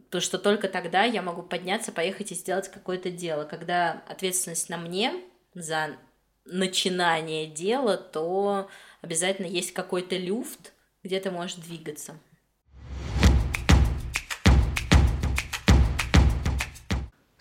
потому 0.05 0.21
что 0.21 0.37
только 0.37 0.67
тогда 0.67 1.03
я 1.03 1.21
могу 1.23 1.41
подняться, 1.41 1.91
поехать 1.91 2.31
и 2.31 2.35
сделать 2.35 2.69
какое-то 2.69 3.09
дело. 3.09 3.45
Когда 3.45 4.03
ответственность 4.07 4.69
на 4.69 4.77
мне 4.77 5.13
за 5.55 5.97
начинание 6.45 7.47
дела, 7.47 7.97
то 7.97 8.69
обязательно 9.01 9.47
есть 9.47 9.73
какой-то 9.73 10.15
люфт, 10.17 10.73
где 11.03 11.19
ты 11.19 11.31
можешь 11.31 11.55
двигаться. 11.55 12.19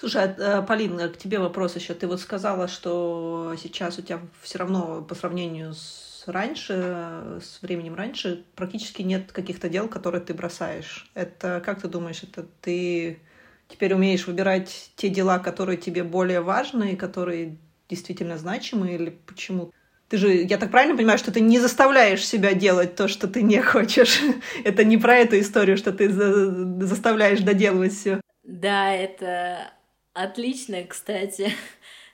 Слушай, 0.02 0.24
а, 0.24 0.34
э, 0.58 0.66
Полин, 0.66 0.98
к 1.12 1.16
тебе 1.16 1.38
вопрос 1.38 1.76
еще. 1.76 1.94
Ты 1.94 2.08
вот 2.08 2.20
сказала, 2.20 2.66
что 2.66 3.54
сейчас 3.56 4.00
у 4.00 4.02
тебя 4.02 4.18
все 4.42 4.58
равно 4.58 5.00
по 5.00 5.14
сравнению 5.14 5.74
с 5.74 6.24
раньше, 6.26 7.38
с 7.40 7.62
временем 7.62 7.94
раньше, 7.94 8.42
практически 8.56 9.02
нет 9.02 9.30
каких-то 9.30 9.68
дел, 9.68 9.86
которые 9.86 10.20
ты 10.20 10.34
бросаешь. 10.34 11.08
Это, 11.14 11.62
как 11.64 11.82
ты 11.82 11.86
думаешь, 11.86 12.24
это 12.24 12.44
ты 12.60 13.20
теперь 13.68 13.94
умеешь 13.94 14.26
выбирать 14.26 14.90
те 14.96 15.08
дела, 15.08 15.38
которые 15.38 15.78
тебе 15.78 16.02
более 16.02 16.40
важны, 16.40 16.96
которые 16.96 17.58
действительно 17.88 18.38
значимы, 18.38 18.96
или 18.96 19.10
почему? 19.24 19.70
Ты 20.08 20.16
же, 20.16 20.32
я 20.32 20.58
так 20.58 20.72
правильно 20.72 20.96
понимаю, 20.96 21.18
что 21.18 21.30
ты 21.30 21.40
не 21.40 21.60
заставляешь 21.60 22.26
себя 22.26 22.54
делать 22.54 22.96
то, 22.96 23.06
что 23.06 23.28
ты 23.28 23.40
не 23.40 23.62
хочешь. 23.62 24.20
Это 24.64 24.82
не 24.82 24.96
про 24.98 25.18
эту 25.18 25.38
историю, 25.38 25.76
что 25.76 25.92
ты 25.92 26.08
за 26.08 26.84
заставляешь 26.88 27.38
доделывать 27.38 27.92
все. 27.92 28.20
Да, 28.42 28.92
это 28.92 29.70
Отличное, 30.14 30.86
кстати. 30.86 31.52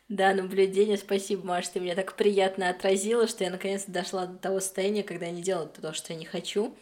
Да, 0.08 0.32
наблюдение. 0.32 0.96
Спасибо, 0.96 1.44
Маш, 1.44 1.68
ты 1.68 1.80
меня 1.80 1.94
так 1.94 2.16
приятно 2.16 2.70
отразила, 2.70 3.28
что 3.28 3.44
я 3.44 3.50
наконец-то 3.50 3.92
дошла 3.92 4.24
до 4.24 4.38
того 4.38 4.60
состояния, 4.60 5.02
когда 5.02 5.26
я 5.26 5.32
не 5.32 5.42
делаю 5.42 5.68
то, 5.68 5.92
что 5.92 6.14
я 6.14 6.18
не 6.18 6.24
хочу. 6.24 6.74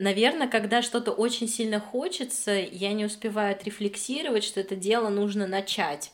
Наверное, 0.00 0.48
когда 0.48 0.82
что-то 0.82 1.12
очень 1.12 1.46
сильно 1.46 1.78
хочется, 1.78 2.50
я 2.50 2.92
не 2.92 3.04
успеваю 3.04 3.52
отрефлексировать, 3.54 4.42
что 4.42 4.58
это 4.58 4.74
дело 4.74 5.10
нужно 5.10 5.46
начать. 5.46 6.10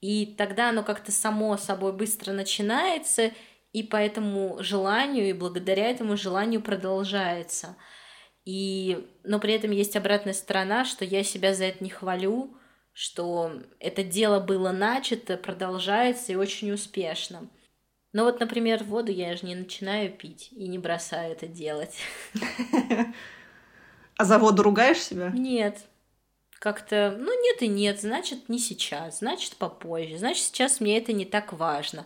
И 0.00 0.36
тогда 0.38 0.68
оно 0.68 0.84
как-то 0.84 1.10
само 1.10 1.56
собой 1.56 1.92
быстро 1.94 2.32
начинается, 2.32 3.32
и 3.72 3.82
по 3.82 3.96
этому 3.96 4.58
желанию, 4.60 5.28
и 5.28 5.32
благодаря 5.32 5.90
этому 5.90 6.16
желанию 6.16 6.62
продолжается. 6.62 7.74
И, 8.44 9.04
но 9.24 9.40
при 9.40 9.54
этом 9.54 9.72
есть 9.72 9.96
обратная 9.96 10.32
сторона, 10.32 10.84
что 10.84 11.04
я 11.04 11.24
себя 11.24 11.54
за 11.54 11.64
это 11.64 11.82
не 11.82 11.90
хвалю, 11.90 12.56
что 12.98 13.52
это 13.78 14.02
дело 14.02 14.40
было 14.40 14.72
начато, 14.72 15.36
продолжается 15.36 16.32
и 16.32 16.34
очень 16.34 16.72
успешно. 16.72 17.48
Но 18.12 18.24
вот, 18.24 18.40
например, 18.40 18.82
воду 18.82 19.12
я 19.12 19.36
же 19.36 19.46
не 19.46 19.54
начинаю 19.54 20.10
пить 20.10 20.48
и 20.50 20.66
не 20.66 20.80
бросаю 20.80 21.32
это 21.32 21.46
делать. 21.46 21.96
А 24.16 24.24
за 24.24 24.40
воду 24.40 24.64
ругаешь 24.64 24.98
себя? 24.98 25.30
Нет. 25.30 25.78
как-то, 26.58 27.14
ну 27.16 27.40
нет 27.40 27.62
и 27.62 27.68
нет, 27.68 28.00
значит 28.00 28.48
не 28.48 28.58
сейчас, 28.58 29.20
значит 29.20 29.58
попозже, 29.58 30.18
значит 30.18 30.42
сейчас 30.42 30.80
мне 30.80 30.98
это 30.98 31.12
не 31.12 31.24
так 31.24 31.52
важно. 31.52 32.04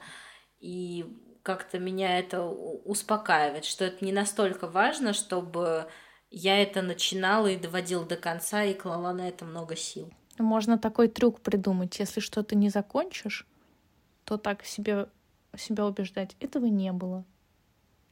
И 0.61 1.07
как-то 1.43 1.79
меня 1.79 2.19
это 2.19 2.43
успокаивает, 2.45 3.65
что 3.65 3.87
это 3.87 4.05
не 4.05 4.13
настолько 4.13 4.67
важно, 4.67 5.15
чтобы 5.15 5.89
я 6.29 6.61
это 6.61 6.83
начинала 6.83 7.47
и 7.47 7.57
доводила 7.57 8.05
до 8.05 8.17
конца 8.17 8.63
и 8.63 8.75
клала 8.75 9.15
на 9.15 9.27
это 9.27 9.47
много 9.47 9.75
сил. 9.75 10.13
Можно 10.39 10.79
такой 10.79 11.09
трюк 11.09 11.41
придумать. 11.41 11.99
Если 11.99 12.21
что-то 12.21 12.55
не 12.55 12.71
закончишь, 12.71 13.47
то 14.25 14.39
так 14.39 14.65
себе, 14.65 15.09
себя 15.57 15.87
убеждать. 15.87 16.37
Этого 16.41 16.67
не 16.67 16.93
было. 16.93 17.25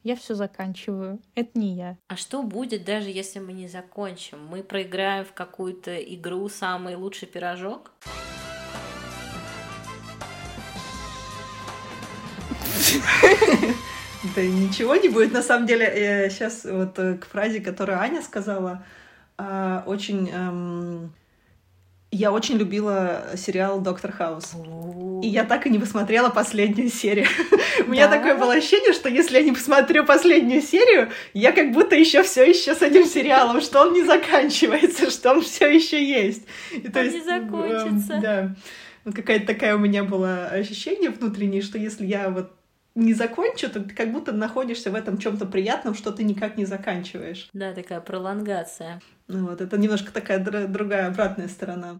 Я 0.03 0.15
все 0.15 0.33
заканчиваю. 0.33 1.19
Это 1.35 1.59
не 1.59 1.75
я. 1.75 1.97
А 2.07 2.15
что 2.15 2.41
будет, 2.41 2.85
даже 2.85 3.09
если 3.09 3.39
мы 3.39 3.53
не 3.53 3.67
закончим? 3.67 4.45
Мы 4.47 4.63
проиграем 4.63 5.25
в 5.25 5.33
какую-то 5.33 5.95
игру 5.97 6.49
самый 6.49 6.95
лучший 6.95 7.27
пирожок? 7.27 7.91
Да 14.35 14.43
ничего 14.43 14.95
не 14.95 15.09
будет. 15.09 15.33
На 15.33 15.41
самом 15.41 15.65
деле, 15.65 16.29
сейчас 16.29 16.63
вот 16.65 16.97
э, 16.99 17.17
к 17.17 17.25
фразе, 17.25 17.59
которую 17.59 17.99
Аня 17.99 18.21
сказала, 18.21 18.85
а, 19.37 19.83
очень 19.87 20.29
эм, 20.29 21.11
я 22.11 22.31
очень 22.31 22.57
любила 22.57 23.25
сериал 23.35 23.79
«Доктор 23.79 24.11
Хаус». 24.11 24.53
И 25.23 25.27
я 25.27 25.45
так 25.45 25.65
и 25.65 25.69
не 25.69 25.79
посмотрела 25.79 26.29
последнюю 26.29 26.89
серию. 26.89 27.27
У 27.87 27.89
меня 27.89 28.09
такое 28.09 28.37
было 28.37 28.53
ощущение, 28.53 28.91
что 28.91 29.07
если 29.07 29.37
я 29.37 29.43
не 29.43 29.53
посмотрю 29.53 30.05
последнюю 30.05 30.61
серию, 30.61 31.09
я 31.33 31.51
как 31.51 31.71
будто 31.71 31.95
еще 31.95 32.23
все 32.23 32.43
еще 32.43 32.75
с 32.75 32.81
этим 32.81 33.05
сериалом, 33.05 33.61
что 33.61 33.81
он 33.81 33.93
не 33.93 34.03
заканчивается, 34.03 35.09
что 35.09 35.31
он 35.31 35.41
все 35.41 35.69
еще 35.69 36.03
есть. 36.03 36.43
И, 36.71 36.89
то 36.89 37.01
есть, 37.01 37.15
не 37.15 37.23
закончится. 37.23 38.19
Да. 38.21 38.55
Вот 39.05 39.15
какая-то 39.15 39.47
такая 39.47 39.75
у 39.75 39.79
меня 39.79 40.03
была 40.03 40.47
ощущение 40.47 41.09
внутреннее, 41.09 41.61
что 41.61 41.77
если 41.77 42.05
я 42.05 42.29
вот 42.29 42.51
не 42.95 43.13
закончу, 43.13 43.69
то 43.69 43.81
ты 43.81 43.93
как 43.95 44.11
будто 44.11 44.31
находишься 44.31 44.91
в 44.91 44.95
этом 44.95 45.17
чем-то 45.17 45.45
приятном, 45.45 45.95
что 45.95 46.11
ты 46.11 46.23
никак 46.23 46.57
не 46.57 46.65
заканчиваешь. 46.65 47.49
Да, 47.53 47.73
такая 47.73 48.01
пролонгация. 48.01 49.01
Ну 49.27 49.47
вот, 49.47 49.61
это 49.61 49.77
немножко 49.77 50.11
такая 50.11 50.39
др- 50.43 50.67
другая 50.67 51.07
обратная 51.07 51.47
сторона. 51.47 51.99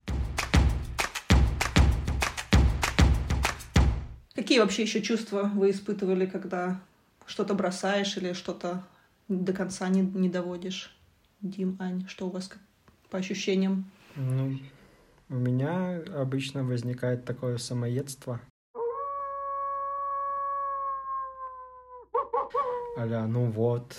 Какие 4.36 4.60
вообще 4.60 4.84
еще 4.84 5.02
чувства 5.02 5.50
вы 5.54 5.72
испытывали, 5.72 6.26
когда 6.26 6.82
что-то 7.26 7.54
бросаешь 7.54 8.18
или 8.18 8.34
что-то 8.34 8.84
до 9.28 9.54
конца 9.54 9.88
не, 9.88 10.02
не 10.02 10.30
доводишь? 10.30 10.98
Дим, 11.42 11.78
Ань, 11.80 12.06
что 12.08 12.28
у 12.28 12.30
вас 12.30 12.50
по 13.10 13.18
ощущениям? 13.18 13.90
Ну, 14.16 14.58
у 15.30 15.36
меня 15.36 16.02
обычно 16.16 16.64
возникает 16.64 17.24
такое 17.24 17.58
самоедство. 17.58 18.42
Аля, 22.98 23.26
ну 23.26 23.46
вот, 23.46 23.96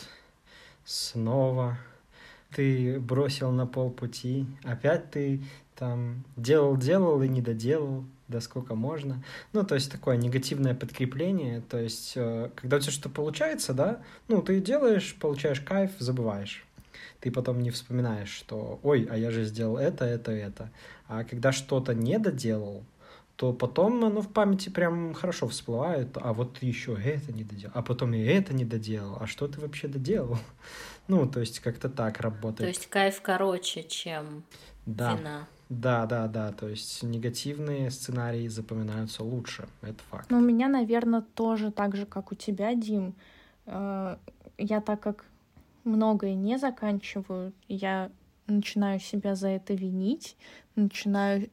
снова 0.85 1.79
ты 2.55 3.01
бросил 3.01 3.51
на 3.51 3.67
полпути, 3.67 4.47
опять 4.65 5.11
ты 5.11 5.43
там 5.77 6.25
делал-делал 6.37 7.23
и 7.23 7.29
не 7.29 7.41
доделал, 7.41 8.05
да 8.29 8.43
сколько 8.43 8.75
можно. 8.75 9.25
Ну, 9.55 9.65
то 9.65 9.77
есть 9.77 9.91
такое 9.91 10.19
негативное 10.19 10.75
подкрепление, 10.75 11.63
то 11.63 11.79
есть 11.79 12.13
э, 12.17 12.51
когда 12.55 12.77
у 12.77 12.81
тебя 12.81 12.93
что-то 12.93 13.09
получается, 13.09 13.73
да, 13.73 14.03
ну, 14.29 14.43
ты 14.43 14.61
делаешь, 14.61 15.17
получаешь 15.19 15.63
кайф, 15.63 15.93
забываешь. 15.99 16.67
Ты 17.21 17.31
потом 17.31 17.63
не 17.63 17.71
вспоминаешь, 17.71 18.31
что, 18.31 18.79
ой, 18.83 19.09
а 19.11 19.17
я 19.17 19.31
же 19.31 19.45
сделал 19.45 19.79
это, 19.79 20.05
это, 20.05 20.33
это. 20.33 20.71
А 21.09 21.25
когда 21.25 21.51
что-то 21.51 21.95
не 21.95 22.19
доделал, 22.19 22.85
то 23.37 23.53
потом 23.53 24.05
оно 24.05 24.21
в 24.21 24.33
памяти 24.33 24.69
прям 24.69 25.15
хорошо 25.15 25.49
всплывает, 25.49 26.17
а 26.21 26.33
вот 26.33 26.59
ты 26.59 26.67
еще 26.67 26.95
это 26.95 27.33
не 27.33 27.45
доделал, 27.45 27.73
а 27.75 27.83
потом 27.83 28.15
и 28.15 28.23
это 28.23 28.55
не 28.55 28.65
доделал, 28.65 29.19
а 29.21 29.27
что 29.27 29.49
ты 29.49 29.61
вообще 29.61 29.89
доделал? 29.89 30.39
Ну, 31.09 31.29
то 31.29 31.41
есть 31.41 31.59
как-то 31.59 31.89
так 31.89 32.21
работает. 32.21 32.59
То 32.59 32.67
есть 32.69 32.87
кайф 32.89 33.21
короче, 33.23 33.83
чем 33.83 34.45
да. 34.87 35.17
вина. 35.17 35.49
Да, 35.69 36.07
да, 36.07 36.29
да, 36.29 36.53
то 36.53 36.69
есть 36.69 37.03
негативные 37.03 37.91
сценарии 37.91 38.47
запоминаются 38.47 39.25
лучше, 39.25 39.67
это 39.81 39.99
факт. 40.11 40.31
Ну, 40.31 40.39
у 40.39 40.41
меня, 40.41 40.69
наверное, 40.69 41.23
тоже 41.23 41.73
так 41.73 41.97
же, 41.97 42.07
как 42.07 42.31
у 42.31 42.37
тебя, 42.37 42.75
Дим. 42.75 43.15
Э, 43.67 44.17
я 44.59 44.81
так 44.81 45.01
как 45.01 45.25
многое 45.85 46.35
не 46.35 46.59
заканчиваю, 46.59 47.53
я 47.69 48.11
начинаю 48.47 49.01
себя 49.01 49.35
за 49.35 49.49
это 49.49 49.75
винить, 49.75 50.37
начинаю 50.77 51.49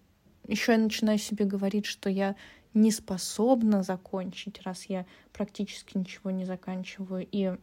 еще 0.50 0.72
я 0.74 0.78
начинаю 0.78 1.18
себе 1.18 1.46
говорить, 1.46 1.86
что 1.86 2.10
я 2.10 2.36
не 2.74 2.92
способна 2.92 3.84
закончить, 3.84 4.62
раз 4.64 4.86
я 4.86 5.06
практически 5.32 5.98
ничего 5.98 6.32
не 6.32 6.46
заканчиваю. 6.46 7.28
И 7.32 7.56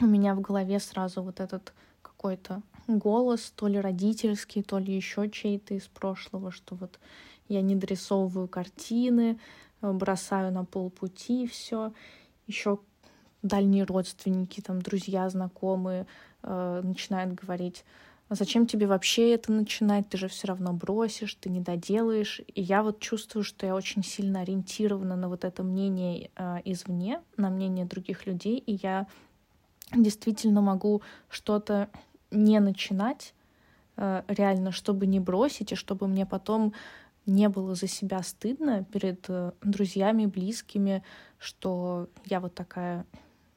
у 0.00 0.06
меня 0.06 0.34
в 0.34 0.40
голове 0.40 0.80
сразу 0.80 1.22
вот 1.22 1.40
этот 1.40 1.72
какой-то 2.02 2.62
голос, 2.86 3.52
то 3.54 3.66
ли 3.66 3.78
родительский, 3.78 4.62
то 4.62 4.78
ли 4.78 4.94
еще 4.94 5.30
чей-то 5.30 5.74
из 5.74 5.84
прошлого, 5.84 6.50
что 6.50 6.74
вот 6.74 6.98
я 7.48 7.62
не 7.62 7.74
дорисовываю 7.74 8.48
картины, 8.48 9.38
бросаю 9.80 10.52
на 10.52 10.64
полпути 10.64 11.46
все. 11.46 11.92
Еще 12.46 12.78
дальние 13.42 13.84
родственники, 13.84 14.60
там, 14.60 14.80
друзья, 14.80 15.28
знакомые 15.28 16.06
э, 16.42 16.80
начинают 16.82 17.34
говорить, 17.34 17.84
а 18.34 18.36
зачем 18.36 18.66
тебе 18.66 18.88
вообще 18.88 19.32
это 19.32 19.52
начинать, 19.52 20.08
ты 20.08 20.18
же 20.18 20.26
все 20.26 20.48
равно 20.48 20.72
бросишь, 20.72 21.36
ты 21.36 21.48
не 21.48 21.60
доделаешь. 21.60 22.40
И 22.52 22.60
я 22.60 22.82
вот 22.82 22.98
чувствую, 22.98 23.44
что 23.44 23.64
я 23.64 23.76
очень 23.76 24.02
сильно 24.02 24.40
ориентирована 24.40 25.14
на 25.14 25.28
вот 25.28 25.44
это 25.44 25.62
мнение 25.62 26.32
э, 26.34 26.56
извне, 26.64 27.22
на 27.36 27.48
мнение 27.48 27.84
других 27.84 28.26
людей, 28.26 28.58
и 28.58 28.80
я 28.82 29.06
действительно 29.94 30.62
могу 30.62 31.00
что-то 31.28 31.88
не 32.32 32.58
начинать, 32.58 33.34
э, 33.96 34.24
реально, 34.26 34.72
чтобы 34.72 35.06
не 35.06 35.20
бросить, 35.20 35.70
и 35.70 35.76
чтобы 35.76 36.08
мне 36.08 36.26
потом 36.26 36.74
не 37.26 37.48
было 37.48 37.76
за 37.76 37.86
себя 37.86 38.20
стыдно 38.24 38.82
перед 38.82 39.26
э, 39.28 39.52
друзьями, 39.62 40.26
близкими, 40.26 41.04
что 41.38 42.08
я 42.24 42.40
вот 42.40 42.52
такая 42.52 43.06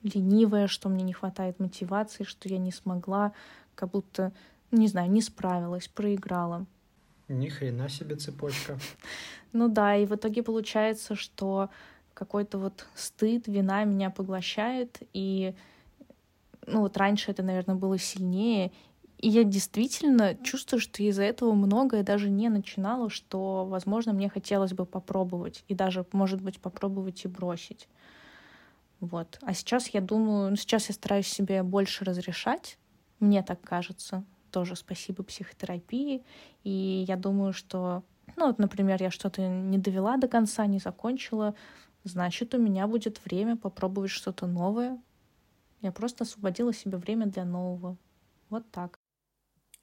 ленивая, 0.03 0.67
что 0.67 0.87
мне 0.87 1.03
не 1.03 1.13
хватает 1.13 1.59
мотивации, 1.59 2.25
что 2.25 2.47
я 2.47 2.59
не 2.59 2.71
смогла, 2.71 3.33
как 3.73 3.89
будто 3.89 4.33
не 4.71 4.87
знаю, 4.87 5.09
не 5.11 5.21
справилась, 5.21 5.87
проиграла. 5.87 6.65
Ни 7.27 7.49
хрена 7.49 7.89
себе 7.89 8.15
цепочка. 8.15 8.79
Ну 9.53 9.69
да, 9.69 9.95
и 9.95 10.05
в 10.05 10.13
итоге 10.13 10.43
получается, 10.43 11.15
что 11.15 11.69
какой-то 12.13 12.59
вот 12.59 12.85
стыд, 12.95 13.47
вина 13.47 13.85
меня 13.85 14.09
поглощает, 14.09 14.99
и 15.13 15.55
ну 16.67 16.81
вот 16.81 16.97
раньше 16.97 17.31
это, 17.31 17.43
наверное, 17.43 17.75
было 17.75 17.97
сильнее, 17.97 18.71
и 19.17 19.29
я 19.29 19.43
действительно 19.43 20.35
чувствую, 20.35 20.79
что 20.79 21.01
из-за 21.01 21.23
этого 21.23 21.53
многое 21.53 22.03
даже 22.03 22.29
не 22.29 22.49
начинала, 22.49 23.09
что, 23.09 23.65
возможно, 23.65 24.13
мне 24.13 24.29
хотелось 24.29 24.73
бы 24.73 24.85
попробовать, 24.85 25.63
и 25.67 25.73
даже, 25.73 26.05
может 26.11 26.41
быть, 26.41 26.59
попробовать 26.59 27.25
и 27.25 27.27
бросить. 27.27 27.87
Вот. 28.99 29.39
А 29.41 29.53
сейчас 29.53 29.87
я 29.89 30.01
думаю, 30.01 30.51
ну, 30.51 30.55
сейчас 30.55 30.89
я 30.89 30.93
стараюсь 30.93 31.27
себе 31.27 31.63
больше 31.63 32.03
разрешать, 32.03 32.77
мне 33.19 33.41
так 33.41 33.61
кажется, 33.61 34.23
тоже 34.51 34.75
спасибо 34.75 35.23
психотерапии. 35.23 36.23
И 36.63 37.05
я 37.07 37.15
думаю, 37.15 37.53
что, 37.53 38.03
ну 38.35 38.47
вот, 38.47 38.59
например, 38.59 39.01
я 39.01 39.11
что-то 39.11 39.47
не 39.47 39.77
довела 39.77 40.17
до 40.17 40.27
конца, 40.27 40.65
не 40.65 40.79
закончила, 40.79 41.55
значит, 42.03 42.53
у 42.53 42.57
меня 42.57 42.87
будет 42.87 43.23
время 43.25 43.57
попробовать 43.57 44.11
что-то 44.11 44.47
новое. 44.47 45.01
Я 45.81 45.91
просто 45.91 46.23
освободила 46.23 46.73
себе 46.73 46.97
время 46.97 47.27
для 47.27 47.45
нового. 47.45 47.97
Вот 48.49 48.69
так. 48.71 48.99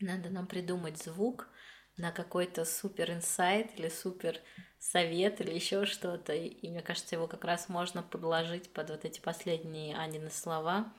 Надо 0.01 0.31
нам 0.31 0.47
придумать 0.47 0.99
звук 0.99 1.49
на 1.97 2.11
какой-то 2.11 2.65
супер 2.65 3.13
инсайт 3.13 3.79
или 3.79 3.89
супер 3.89 4.41
совет 4.79 5.41
или 5.41 5.53
еще 5.55 5.87
что-то. 5.87 6.35
И 6.35 6.69
мне 6.69 6.83
кажется, 6.83 7.15
его 7.15 7.29
как 7.29 7.45
раз 7.45 7.69
можно 7.69 8.03
подложить 8.03 8.73
под 8.73 8.91
вот 8.91 9.05
эти 9.05 9.21
последние 9.21 9.97
Анины 9.97 10.31
слова 10.31 10.93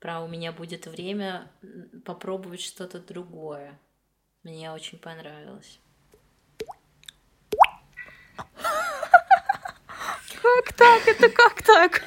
про 0.00 0.20
у 0.20 0.28
меня 0.28 0.52
будет 0.52 0.86
время 0.86 1.50
попробовать 2.04 2.60
что-то 2.60 3.00
другое. 3.00 3.78
Мне 4.42 4.70
очень 4.72 4.98
понравилось. 4.98 5.80
Как 10.42 10.72
так? 10.76 11.08
Это 11.08 11.28
как 11.28 11.62
так? 11.62 12.02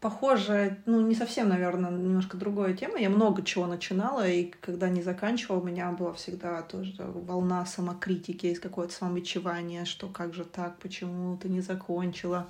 похожая, 0.00 0.78
ну, 0.86 1.00
не 1.02 1.14
совсем, 1.14 1.48
наверное, 1.48 1.90
немножко 1.90 2.36
другая 2.36 2.74
тема. 2.74 2.98
Я 2.98 3.10
много 3.10 3.42
чего 3.42 3.66
начинала, 3.66 4.26
и 4.26 4.50
когда 4.60 4.88
не 4.88 5.02
заканчивала, 5.02 5.60
у 5.60 5.64
меня 5.64 5.92
была 5.92 6.14
всегда 6.14 6.62
тоже 6.62 6.94
волна 6.98 7.66
самокритики, 7.66 8.46
есть 8.46 8.60
какое-то 8.60 8.94
самобичевание, 8.94 9.84
что 9.84 10.08
как 10.08 10.32
же 10.32 10.44
так, 10.44 10.78
почему 10.78 11.36
ты 11.36 11.48
не 11.48 11.60
закончила. 11.60 12.48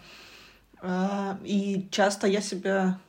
А, 0.81 1.39
и 1.45 1.89
часто 1.91 2.29
я 2.29 2.41
себя 2.41 3.01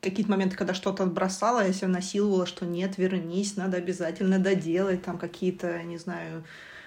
какие-то 0.00 0.30
моменты, 0.30 0.56
когда 0.56 0.74
что-то 0.74 1.06
бросала, 1.06 1.64
я 1.64 1.72
себя 1.72 1.88
насиловала, 1.88 2.46
что 2.46 2.64
нет, 2.66 2.96
вернись, 2.96 3.56
надо 3.56 3.76
обязательно 3.76 4.38
доделать, 4.38 5.02
там 5.02 5.18
какие-то, 5.18 5.82
не 5.82 5.98
знаю, 5.98 6.44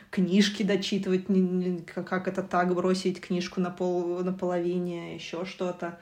книжки 0.09 0.63
дочитывать, 0.63 1.25
как 1.93 2.27
это 2.27 2.41
так, 2.41 2.73
бросить 2.73 3.21
книжку 3.21 3.61
на 3.61 3.69
пол, 3.69 4.23
на 4.23 4.33
половине, 4.33 5.15
еще 5.15 5.45
что-то. 5.45 5.99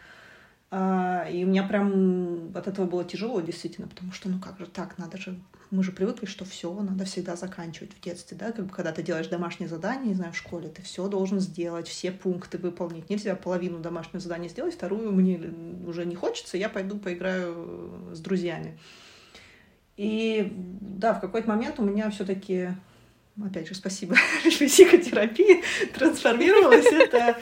А, 0.73 1.27
и 1.29 1.43
у 1.43 1.47
меня 1.47 1.63
прям 1.63 2.55
от 2.55 2.65
этого 2.65 2.85
было 2.85 3.03
тяжело, 3.03 3.41
действительно, 3.41 3.89
потому 3.89 4.13
что, 4.13 4.29
ну 4.29 4.39
как 4.39 4.57
же 4.57 4.65
так, 4.65 4.97
надо 4.97 5.17
же, 5.17 5.37
мы 5.69 5.83
же 5.83 5.91
привыкли, 5.91 6.25
что 6.25 6.45
все 6.45 6.73
надо 6.73 7.03
всегда 7.03 7.35
заканчивать 7.35 7.91
в 7.93 7.99
детстве, 7.99 8.37
да, 8.37 8.53
как 8.53 8.67
бы 8.67 8.73
когда 8.73 8.93
ты 8.93 9.03
делаешь 9.03 9.27
домашнее 9.27 9.67
задание, 9.67 10.07
не 10.07 10.13
знаю, 10.13 10.31
в 10.31 10.37
школе, 10.37 10.69
ты 10.69 10.81
все 10.81 11.09
должен 11.09 11.41
сделать, 11.41 11.89
все 11.89 12.13
пункты 12.13 12.57
выполнить. 12.57 13.09
Нельзя 13.09 13.35
половину 13.35 13.79
домашнего 13.79 14.21
задания 14.21 14.47
сделать, 14.47 14.75
вторую 14.75 15.11
мне 15.11 15.41
уже 15.85 16.05
не 16.05 16.15
хочется, 16.15 16.55
я 16.55 16.69
пойду 16.69 16.97
поиграю 16.97 18.09
с 18.13 18.21
друзьями. 18.21 18.79
И 19.97 20.53
да, 20.55 21.13
в 21.13 21.19
какой-то 21.19 21.49
момент 21.49 21.79
у 21.79 21.83
меня 21.83 22.09
все-таки 22.11 22.69
опять 23.45 23.67
же, 23.67 23.75
спасибо 23.75 24.15
психотерапии, 24.43 25.63
трансформировалось 25.93 26.85
это 26.85 27.37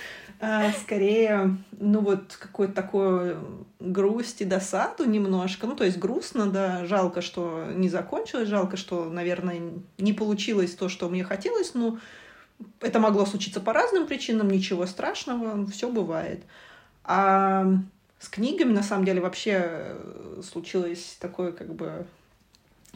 скорее, 0.82 1.58
ну 1.72 2.00
вот, 2.00 2.38
какой-то 2.40 2.74
такой 2.74 3.36
грусть 3.80 4.42
и 4.42 4.46
досаду 4.46 5.06
немножко. 5.06 5.68
Ну, 5.68 5.76
то 5.76 5.84
есть 5.84 5.98
грустно, 5.98 6.50
да, 6.50 6.86
жалко, 6.86 7.22
что 7.22 7.66
не 7.74 7.90
закончилось, 7.90 8.48
жалко, 8.48 8.78
что, 8.78 9.06
наверное, 9.06 9.62
не 9.98 10.14
получилось 10.14 10.76
то, 10.76 10.88
что 10.90 11.10
мне 11.10 11.24
хотелось, 11.24 11.74
но 11.74 12.00
это 12.80 13.00
могло 13.00 13.26
случиться 13.26 13.60
по 13.60 13.74
разным 13.74 14.08
причинам, 14.08 14.50
ничего 14.50 14.86
страшного, 14.86 15.66
все 15.68 15.90
бывает. 15.90 16.44
А 17.04 17.66
с 18.20 18.30
книгами, 18.30 18.72
на 18.72 18.84
самом 18.84 19.06
деле, 19.06 19.22
вообще 19.22 19.98
случилось 20.44 21.18
такое, 21.20 21.52
как 21.52 21.74
бы, 21.74 22.06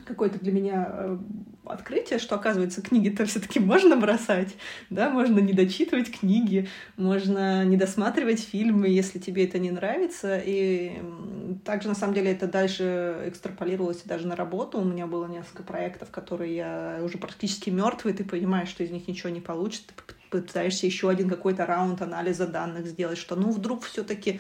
какое-то 0.06 0.40
для 0.40 0.52
меня 0.52 0.88
э, 0.90 1.18
открытие, 1.66 2.20
что, 2.20 2.36
оказывается, 2.36 2.82
книги-то 2.82 3.26
все 3.26 3.40
таки 3.40 3.60
можно 3.60 3.96
бросать, 3.96 4.56
да, 4.90 5.10
можно 5.10 5.40
не 5.40 5.54
дочитывать 5.54 6.12
книги, 6.12 6.68
можно 6.98 7.64
не 7.66 7.78
досматривать 7.78 8.42
фильмы, 8.42 8.88
если 8.88 9.20
тебе 9.20 9.46
это 9.46 9.60
не 9.60 9.72
нравится, 9.72 10.42
и 10.44 11.02
также, 11.64 11.88
на 11.88 11.96
самом 11.96 12.14
деле, 12.14 12.32
это 12.32 12.48
дальше 12.48 13.24
экстраполировалось 13.26 14.02
даже 14.04 14.28
на 14.28 14.36
работу, 14.36 14.80
у 14.80 14.86
меня 14.86 15.08
было 15.08 15.28
несколько 15.28 15.64
проектов, 15.64 16.12
которые 16.12 16.56
я 16.56 17.00
уже 17.04 17.18
практически 17.18 17.70
мертвый, 17.70 18.14
ты 18.14 18.24
понимаешь, 18.24 18.70
что 18.70 18.84
из 18.84 18.92
них 18.92 19.08
ничего 19.08 19.30
не 19.30 19.42
получится, 19.42 19.88
ты 19.88 20.14
пытаешься 20.30 20.86
еще 20.86 21.10
один 21.10 21.30
какой-то 21.30 21.66
раунд 21.66 22.02
анализа 22.02 22.48
данных 22.48 22.88
сделать, 22.88 23.18
что, 23.18 23.36
ну, 23.36 23.52
вдруг 23.52 23.84
все 23.84 24.04
таки 24.04 24.40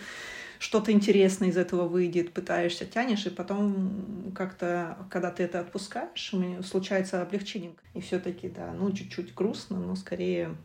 что-то 0.64 0.94
интересное 0.94 1.50
из 1.50 1.58
этого 1.58 1.90
выйдет, 1.90 2.32
пытаешься, 2.32 2.86
тянешь, 2.86 3.26
и 3.26 3.30
потом 3.30 4.32
как-то, 4.34 4.98
когда 5.10 5.30
ты 5.30 5.44
это 5.44 5.60
отпускаешь, 5.60 6.34
случается 6.66 7.22
облегчение. 7.22 7.74
И 7.94 8.00
все-таки, 8.00 8.48
да, 8.48 8.72
ну, 8.72 8.90
чуть-чуть 8.94 9.34
грустно, 9.36 9.78
но 9.78 9.98
скорее 9.98 10.56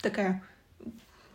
такая 0.00 0.40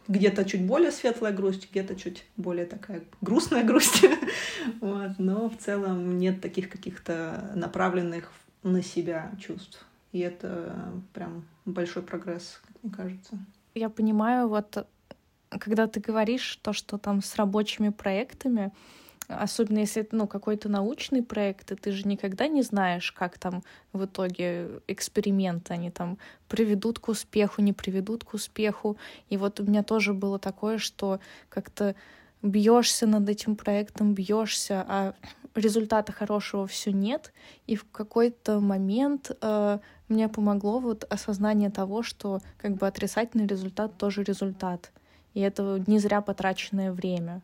где-то 0.07 0.45
чуть 0.45 0.65
более 0.65 0.91
светлая 0.91 1.33
грусть, 1.33 1.69
где-то 1.69 1.97
чуть 1.97 2.23
более 2.37 2.65
такая 2.65 3.03
грустная 3.19 3.65
грусть. 3.65 4.05
вот. 4.79 5.19
Но 5.19 5.49
в 5.49 5.57
целом 5.57 6.17
нет 6.17 6.39
таких 6.39 6.69
каких-то 6.69 7.51
направленных 7.53 8.31
на 8.63 8.81
себя 8.81 9.29
чувств. 9.41 9.85
И 10.13 10.19
это 10.19 10.93
прям 11.11 11.43
большой 11.65 12.01
прогресс, 12.01 12.61
как 12.65 12.81
мне 12.81 12.93
кажется. 12.93 13.37
Я 13.75 13.89
понимаю, 13.89 14.47
вот 14.47 14.87
когда 15.49 15.87
ты 15.87 15.99
говоришь 15.99 16.57
то, 16.61 16.73
что 16.73 16.97
там 16.97 17.21
с 17.21 17.35
рабочими 17.35 17.89
проектами, 17.89 18.71
особенно 19.27 19.79
если 19.79 20.03
это 20.03 20.15
ну, 20.15 20.27
какой-то 20.27 20.69
научный 20.69 21.21
проект, 21.21 21.71
и 21.71 21.75
ты 21.75 21.91
же 21.91 22.07
никогда 22.07 22.47
не 22.47 22.61
знаешь, 22.61 23.11
как 23.11 23.37
там 23.37 23.63
в 23.93 24.05
итоге 24.05 24.81
эксперименты, 24.87 25.73
они 25.73 25.91
там 25.91 26.17
приведут 26.47 26.99
к 26.99 27.09
успеху, 27.09 27.61
не 27.61 27.73
приведут 27.73 28.23
к 28.23 28.33
успеху. 28.33 28.97
И 29.29 29.37
вот 29.37 29.59
у 29.59 29.63
меня 29.63 29.83
тоже 29.83 30.13
было 30.13 30.39
такое, 30.39 30.77
что 30.77 31.19
как-то 31.49 31.95
бьешься 32.41 33.07
над 33.07 33.27
этим 33.27 33.55
проектом, 33.55 34.13
бьешься, 34.13 34.85
а 34.87 35.13
результата 35.55 36.11
хорошего 36.11 36.67
все 36.67 36.91
нет. 36.91 37.33
И 37.65 37.75
в 37.75 37.89
какой-то 37.91 38.59
момент 38.59 39.31
э, 39.41 39.79
мне 40.07 40.29
помогло 40.29 40.79
вот 40.79 41.03
осознание 41.09 41.69
того, 41.69 42.03
что 42.03 42.39
как 42.57 42.75
бы 42.75 42.87
отрицательный 42.87 43.47
результат 43.47 43.97
тоже 43.97 44.23
результат 44.23 44.91
и 45.37 45.39
это 45.39 45.83
не 45.85 45.99
зря 45.99 46.21
потраченное 46.21 46.91
время. 46.91 47.43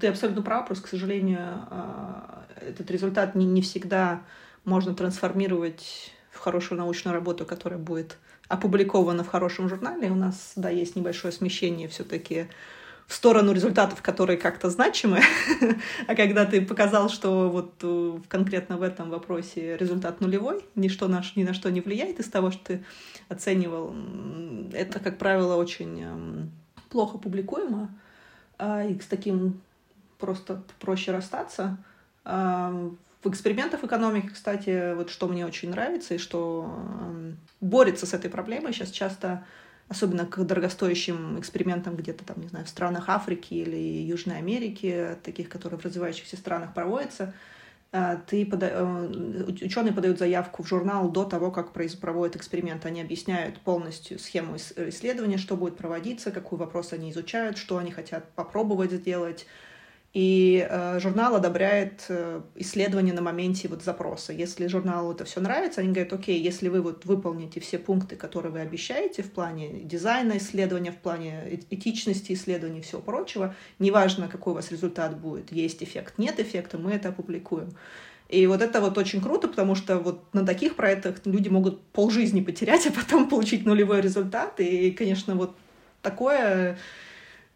Ты 0.00 0.08
абсолютно 0.08 0.42
прав, 0.42 0.66
просто, 0.66 0.86
к 0.86 0.88
сожалению, 0.88 1.38
а, 1.70 2.44
этот 2.60 2.90
результат 2.90 3.36
не, 3.36 3.46
не 3.46 3.62
всегда 3.62 4.22
можно 4.64 4.92
трансформировать 4.92 6.12
в 6.32 6.40
хорошую 6.40 6.78
научную 6.78 7.14
работу, 7.14 7.46
которая 7.46 7.78
будет 7.78 8.18
опубликована 8.48 9.22
в 9.22 9.28
хорошем 9.28 9.68
журнале. 9.68 10.10
У 10.10 10.16
нас, 10.16 10.54
да, 10.56 10.68
есть 10.68 10.96
небольшое 10.96 11.32
смещение 11.32 11.86
все-таки 11.86 12.48
в 13.06 13.14
сторону 13.14 13.52
результатов, 13.52 14.02
которые 14.02 14.36
как-то 14.36 14.68
значимы. 14.68 15.20
а 16.08 16.16
когда 16.16 16.44
ты 16.44 16.60
показал, 16.60 17.08
что 17.08 17.48
вот 17.50 17.74
э, 17.82 18.18
конкретно 18.26 18.78
в 18.78 18.82
этом 18.82 19.10
вопросе 19.10 19.76
результат 19.76 20.20
нулевой, 20.20 20.64
ничто 20.74 21.06
наш, 21.06 21.36
ни 21.36 21.44
на 21.44 21.54
что 21.54 21.70
не 21.70 21.82
влияет 21.82 22.18
из 22.18 22.28
того, 22.28 22.50
что 22.50 22.64
ты 22.64 22.84
оценивал, 23.28 23.94
это, 24.72 24.98
как 24.98 25.18
правило, 25.18 25.54
очень 25.54 26.02
эм, 26.02 26.52
плохо 26.90 27.18
публикуемо, 27.18 27.90
а, 28.58 28.84
и 28.84 28.98
с 28.98 29.06
таким 29.06 29.60
просто 30.18 30.62
проще 30.80 31.12
расстаться. 31.12 31.78
А, 32.24 32.90
в 33.22 33.28
экспериментах 33.28 33.82
экономики, 33.82 34.30
кстати, 34.32 34.94
вот 34.94 35.10
что 35.10 35.26
мне 35.28 35.44
очень 35.44 35.70
нравится 35.70 36.14
и 36.14 36.18
что 36.18 36.72
борется 37.60 38.06
с 38.06 38.14
этой 38.14 38.30
проблемой 38.30 38.72
сейчас 38.72 38.90
часто, 38.90 39.44
особенно 39.88 40.24
к 40.24 40.38
дорогостоящим 40.44 41.38
экспериментам 41.38 41.96
где-то 41.96 42.24
там, 42.24 42.40
не 42.40 42.48
знаю, 42.48 42.64
в 42.64 42.68
странах 42.68 43.08
Африки 43.08 43.54
или 43.54 43.76
Южной 43.76 44.38
Америки, 44.38 45.16
таких, 45.24 45.48
которые 45.48 45.80
в 45.80 45.84
развивающихся 45.84 46.36
странах 46.36 46.74
проводятся, 46.74 47.34
ты 48.26 48.44
пода... 48.44 48.68
Э, 48.70 49.44
ученые 49.48 49.92
подают 49.92 50.18
заявку 50.18 50.62
в 50.62 50.68
журнал 50.68 51.10
до 51.10 51.24
того, 51.24 51.50
как 51.50 51.72
проводят 51.72 52.36
эксперимент. 52.36 52.84
Они 52.84 53.00
объясняют 53.00 53.60
полностью 53.60 54.18
схему 54.18 54.56
исследования, 54.56 55.38
что 55.38 55.56
будет 55.56 55.76
проводиться, 55.76 56.30
какой 56.30 56.58
вопрос 56.58 56.92
они 56.92 57.10
изучают, 57.10 57.56
что 57.56 57.78
они 57.78 57.90
хотят 57.90 58.30
попробовать 58.34 58.92
сделать, 58.92 59.46
и 60.14 60.66
э, 60.68 60.98
журнал 61.00 61.36
одобряет 61.36 62.06
э, 62.08 62.40
исследование 62.54 63.12
на 63.12 63.20
моменте 63.20 63.68
вот 63.68 63.82
запроса. 63.82 64.32
Если 64.32 64.66
журналу 64.66 65.12
это 65.12 65.26
все 65.26 65.40
нравится, 65.40 65.82
они 65.82 65.92
говорят, 65.92 66.12
окей, 66.12 66.40
если 66.40 66.68
вы 66.68 66.80
вот 66.80 67.04
выполните 67.04 67.60
все 67.60 67.78
пункты, 67.78 68.16
которые 68.16 68.50
вы 68.50 68.60
обещаете 68.60 69.22
в 69.22 69.30
плане 69.30 69.80
дизайна 69.82 70.38
исследования, 70.38 70.92
в 70.92 70.96
плане 70.96 71.42
э, 71.44 71.58
этичности 71.70 72.32
исследований 72.32 72.78
и 72.78 72.82
всего 72.82 73.02
прочего, 73.02 73.54
неважно, 73.78 74.28
какой 74.28 74.54
у 74.54 74.56
вас 74.56 74.70
результат 74.70 75.18
будет, 75.18 75.52
есть 75.52 75.82
эффект, 75.82 76.14
нет 76.16 76.40
эффекта, 76.40 76.78
мы 76.78 76.92
это 76.92 77.10
опубликуем. 77.10 77.74
И 78.30 78.46
вот 78.46 78.62
это 78.62 78.80
вот 78.80 78.96
очень 78.96 79.22
круто, 79.22 79.46
потому 79.48 79.74
что 79.74 79.98
вот 79.98 80.22
на 80.34 80.44
таких 80.44 80.74
проектах 80.76 81.16
люди 81.26 81.48
могут 81.48 81.82
полжизни 81.92 82.40
потерять, 82.40 82.86
а 82.86 82.92
потом 82.92 83.28
получить 83.28 83.64
нулевой 83.64 84.00
результат. 84.00 84.58
И, 84.60 84.90
конечно, 84.90 85.34
вот 85.34 85.54
такое 86.02 86.78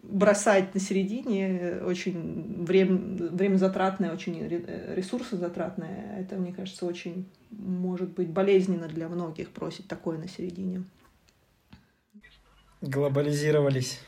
бросать 0.02 0.74
на 0.74 0.80
середине 0.80 1.80
очень 1.84 2.64
время, 2.64 3.30
время 3.30 3.56
затратное, 3.56 4.12
очень 4.12 4.46
ресурсы 4.48 5.36
затратное. 5.36 6.18
Это, 6.20 6.36
мне 6.36 6.52
кажется, 6.52 6.86
очень 6.86 7.28
может 7.50 8.10
быть 8.10 8.28
болезненно 8.28 8.88
для 8.88 9.08
многих 9.08 9.50
просить 9.50 9.88
такое 9.88 10.18
на 10.18 10.28
середине. 10.28 10.84
Глобализировались. 12.80 14.00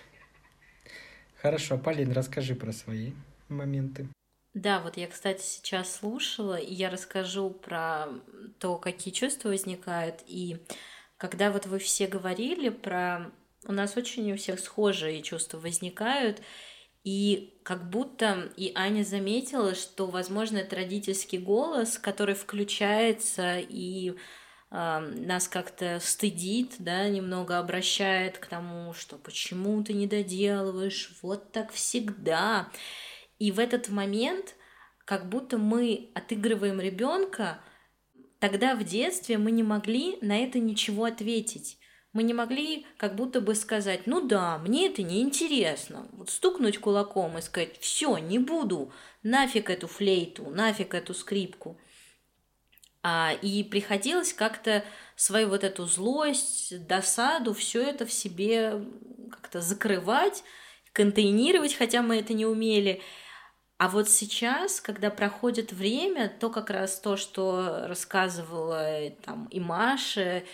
Хорошо, 1.41 1.79
Полин, 1.79 2.11
расскажи 2.13 2.55
про 2.55 2.73
свои 2.73 3.13
моменты. 3.49 4.09
Да, 4.55 4.81
вот 4.81 4.97
я, 4.97 5.07
кстати, 5.09 5.43
сейчас 5.43 5.97
слушала, 5.97 6.57
и 6.57 6.73
я 6.73 6.89
расскажу 6.91 7.51
про 7.51 8.07
то, 8.59 8.79
какие 8.79 9.13
чувства 9.13 9.49
возникают. 9.49 10.23
И 10.27 10.59
когда 11.17 11.51
вот 11.51 11.67
вы 11.67 11.79
все 11.79 12.07
говорили 12.07 12.69
про 12.69 13.31
у 13.67 13.73
нас 13.73 13.97
очень 13.97 14.33
у 14.33 14.37
всех 14.37 14.61
схожие 14.61 15.23
чувства 15.23 15.59
возникают, 15.59 16.41
и 17.05 17.59
как 17.63 17.91
будто 17.91 18.51
и 18.57 18.73
Аня 18.75 19.05
заметила, 19.05 19.75
что, 19.75 20.07
возможно, 20.07 20.59
это 20.59 20.77
родительский 20.77 21.39
голос, 21.39 21.99
который 21.99 22.35
включается 22.35 23.59
и 23.59 24.11
э, 24.11 24.15
нас 24.71 25.47
как-то 25.47 25.99
стыдит, 26.01 26.77
да, 26.79 27.07
немного 27.09 27.59
обращает 27.59 28.39
к 28.39 28.47
тому, 28.47 28.95
что 28.95 29.17
почему 29.17 29.85
ты 29.85 29.93
не 29.93 30.07
доделываешь, 30.07 31.19
вот 31.21 31.53
так 31.53 31.73
всегда. 31.73 32.71
И 33.39 33.53
в 33.53 33.59
этот 33.59 33.91
момент, 33.91 34.55
как 35.05 35.29
будто 35.29 35.59
мы 35.59 36.11
отыгрываем 36.15 36.81
ребенка, 36.81 37.61
тогда 38.39 38.75
в 38.75 38.83
детстве 38.83 39.37
мы 39.37 39.51
не 39.51 39.63
могли 39.63 40.17
на 40.23 40.39
это 40.39 40.59
ничего 40.59 41.05
ответить 41.05 41.79
Мы 42.15 42.23
не 42.23 42.33
могли 42.33 42.87
как 42.97 43.17
будто 43.17 43.41
бы 43.41 43.57
сказать, 43.57 44.07
ну 44.07 44.21
да, 44.27 44.57
мне 44.59 44.87
это 44.87 45.03
не 45.03 45.21
интересно. 45.21 46.07
Вот 46.13 46.31
стукнуть 46.31 46.79
кулаком 46.79 47.37
и 47.37 47.43
сказать, 47.43 47.77
все, 47.81 48.17
не 48.19 48.39
буду, 48.39 48.93
нафиг 49.25 49.69
эту 49.69 49.89
флейту, 49.89 50.49
нафиг 50.49 50.95
эту 50.95 51.13
скрипку. 51.13 51.77
А, 53.03 53.33
и 53.43 53.65
приходилось 53.65 54.33
как-то 54.33 54.85
свою 55.17 55.49
вот 55.49 55.65
эту 55.65 55.87
злость, 55.87 56.87
досаду, 56.87 57.53
все 57.53 57.83
это 57.83 58.07
в 58.07 58.13
себе 58.13 58.83
как-то 59.33 59.61
закрывать, 59.61 60.45
контейнировать, 60.93 61.75
хотя 61.75 62.01
мы 62.01 62.21
это 62.21 62.33
не 62.33 62.47
умели. 62.47 63.03
А 63.77 63.89
вот 63.89 64.09
сейчас, 64.09 64.81
когда 64.81 65.11
проходит 65.11 65.73
время, 65.73 66.29
то 66.29 66.49
как 66.49 66.71
раз 66.71 67.01
то, 67.01 67.17
что 67.17 67.87
рассказывала 67.89 69.11
там 69.25 69.47
и 69.51 69.59
Маша, 69.59 70.45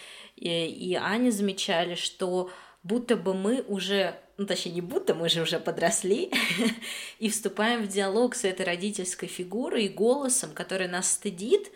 и, 0.40 0.66
и 0.66 0.94
Аня 0.94 1.30
замечали, 1.30 1.94
что 1.94 2.50
будто 2.82 3.16
бы 3.16 3.34
мы 3.34 3.62
уже, 3.68 4.18
ну 4.38 4.46
точнее 4.46 4.72
не 4.72 4.80
будто, 4.80 5.14
мы 5.14 5.28
же 5.28 5.42
уже 5.42 5.60
подросли, 5.60 6.32
и 7.18 7.28
вступаем 7.28 7.82
в 7.82 7.88
диалог 7.88 8.34
с 8.34 8.44
этой 8.44 8.64
родительской 8.64 9.28
фигурой 9.28 9.84
и 9.84 9.88
голосом, 9.88 10.50
который 10.52 10.88
нас 10.88 11.12
стыдит, 11.12 11.70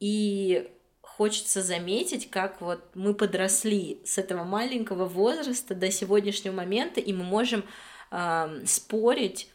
и 0.00 0.68
хочется 1.00 1.62
заметить, 1.62 2.28
как 2.28 2.60
вот 2.60 2.82
мы 2.94 3.14
подросли 3.14 4.00
с 4.04 4.18
этого 4.18 4.42
маленького 4.42 5.04
возраста 5.04 5.74
до 5.74 5.90
сегодняшнего 5.92 6.54
момента, 6.54 7.00
и 7.00 7.12
мы 7.12 7.24
можем 7.24 7.64
э, 8.10 8.62
спорить 8.66 9.48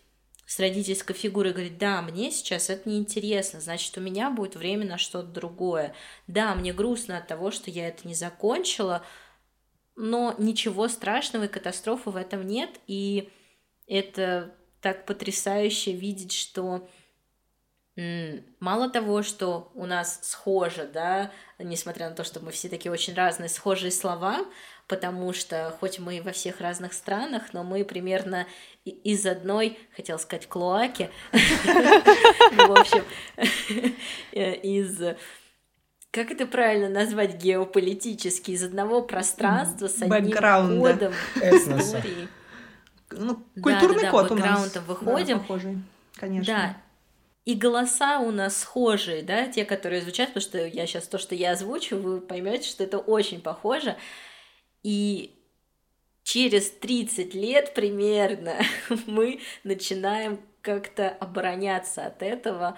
с 0.46 0.60
родительской 0.60 1.16
фигурой 1.16 1.54
говорить, 1.54 1.78
да, 1.78 2.02
мне 2.02 2.32
сейчас 2.32 2.70
это 2.70 2.88
неинтересно, 2.88 3.62
значит, 3.62 3.98
у 3.98 4.02
меня 4.02 4.30
будет 4.30 4.56
время 4.56 4.86
на 4.86 4.98
что-то 4.98 5.28
другое. 5.28 5.96
Да, 6.28 6.54
мне 6.54 6.72
грустно 6.72 7.18
от 7.18 7.28
того, 7.28 7.52
что 7.52 7.72
я 7.72 7.88
это 7.88 8.08
не 8.08 8.14
закончила, 8.14 9.04
но 9.96 10.36
ничего 10.38 10.88
страшного 10.88 11.46
и 11.46 11.50
катастрофы 11.50 12.12
в 12.12 12.16
этом 12.16 12.46
нет, 12.46 12.70
и 12.86 13.30
это 13.88 14.54
так 14.82 15.06
потрясающе 15.06 15.94
видеть, 15.94 16.34
что 16.34 16.88
мало 18.60 18.90
того, 18.90 19.24
что 19.24 19.72
у 19.74 19.86
нас 19.86 20.20
схоже, 20.22 20.86
да, 20.86 21.32
несмотря 21.60 22.10
на 22.10 22.16
то, 22.16 22.26
что 22.26 22.42
мы 22.42 22.52
все 22.52 22.68
такие 22.68 22.92
очень 22.92 23.14
разные, 23.14 23.48
схожие 23.48 23.92
слова, 23.92 24.46
потому 24.88 25.34
что 25.34 25.76
хоть 25.80 26.00
мы 26.00 26.22
во 26.22 26.32
всех 26.32 26.62
разных 26.62 26.94
странах, 26.94 27.54
но 27.54 27.64
мы 27.64 27.84
примерно 27.84 28.48
из 28.86 29.26
одной, 29.26 29.78
хотел 29.96 30.20
сказать, 30.20 30.48
клоаки, 30.48 31.10
в 31.32 32.72
общем, 32.72 33.04
из 34.32 35.16
как 36.12 36.32
это 36.32 36.46
правильно 36.46 36.88
назвать 36.88 37.36
геополитически, 37.36 38.52
из 38.52 38.64
одного 38.64 39.02
пространства 39.02 39.88
с 39.88 40.02
одним 40.02 40.32
кодом 40.80 41.14
истории. 41.36 42.30
Ну, 43.12 43.44
культурный 43.62 44.04
да, 44.04 44.04
да, 44.04 44.12
код 44.12 44.32
у 44.32 44.36
нас. 44.36 44.78
выходим. 44.88 45.38
Да, 45.38 45.42
похожий, 45.42 45.78
конечно. 46.16 46.54
Да, 46.54 46.78
и 47.46 47.54
голоса 47.54 48.20
у 48.20 48.32
нас 48.32 48.58
схожие, 48.58 49.22
да, 49.22 49.48
те, 49.48 49.66
которые 49.66 50.02
звучат, 50.02 50.30
потому 50.30 50.42
что 50.42 50.66
я 50.66 50.88
сейчас 50.88 51.08
то, 51.08 51.20
что 51.20 51.36
я 51.36 51.52
озвучу, 51.52 51.98
вы 51.98 52.20
поймете, 52.20 52.68
что 52.68 52.84
это 52.84 52.98
очень 52.98 53.42
похоже. 53.42 53.96
И 54.86 55.36
через 56.22 56.70
30 56.70 57.34
лет 57.34 57.74
примерно 57.74 58.60
мы 59.08 59.42
начинаем 59.64 60.40
как-то 60.62 61.10
обороняться 61.10 62.06
от 62.06 62.22
этого. 62.22 62.78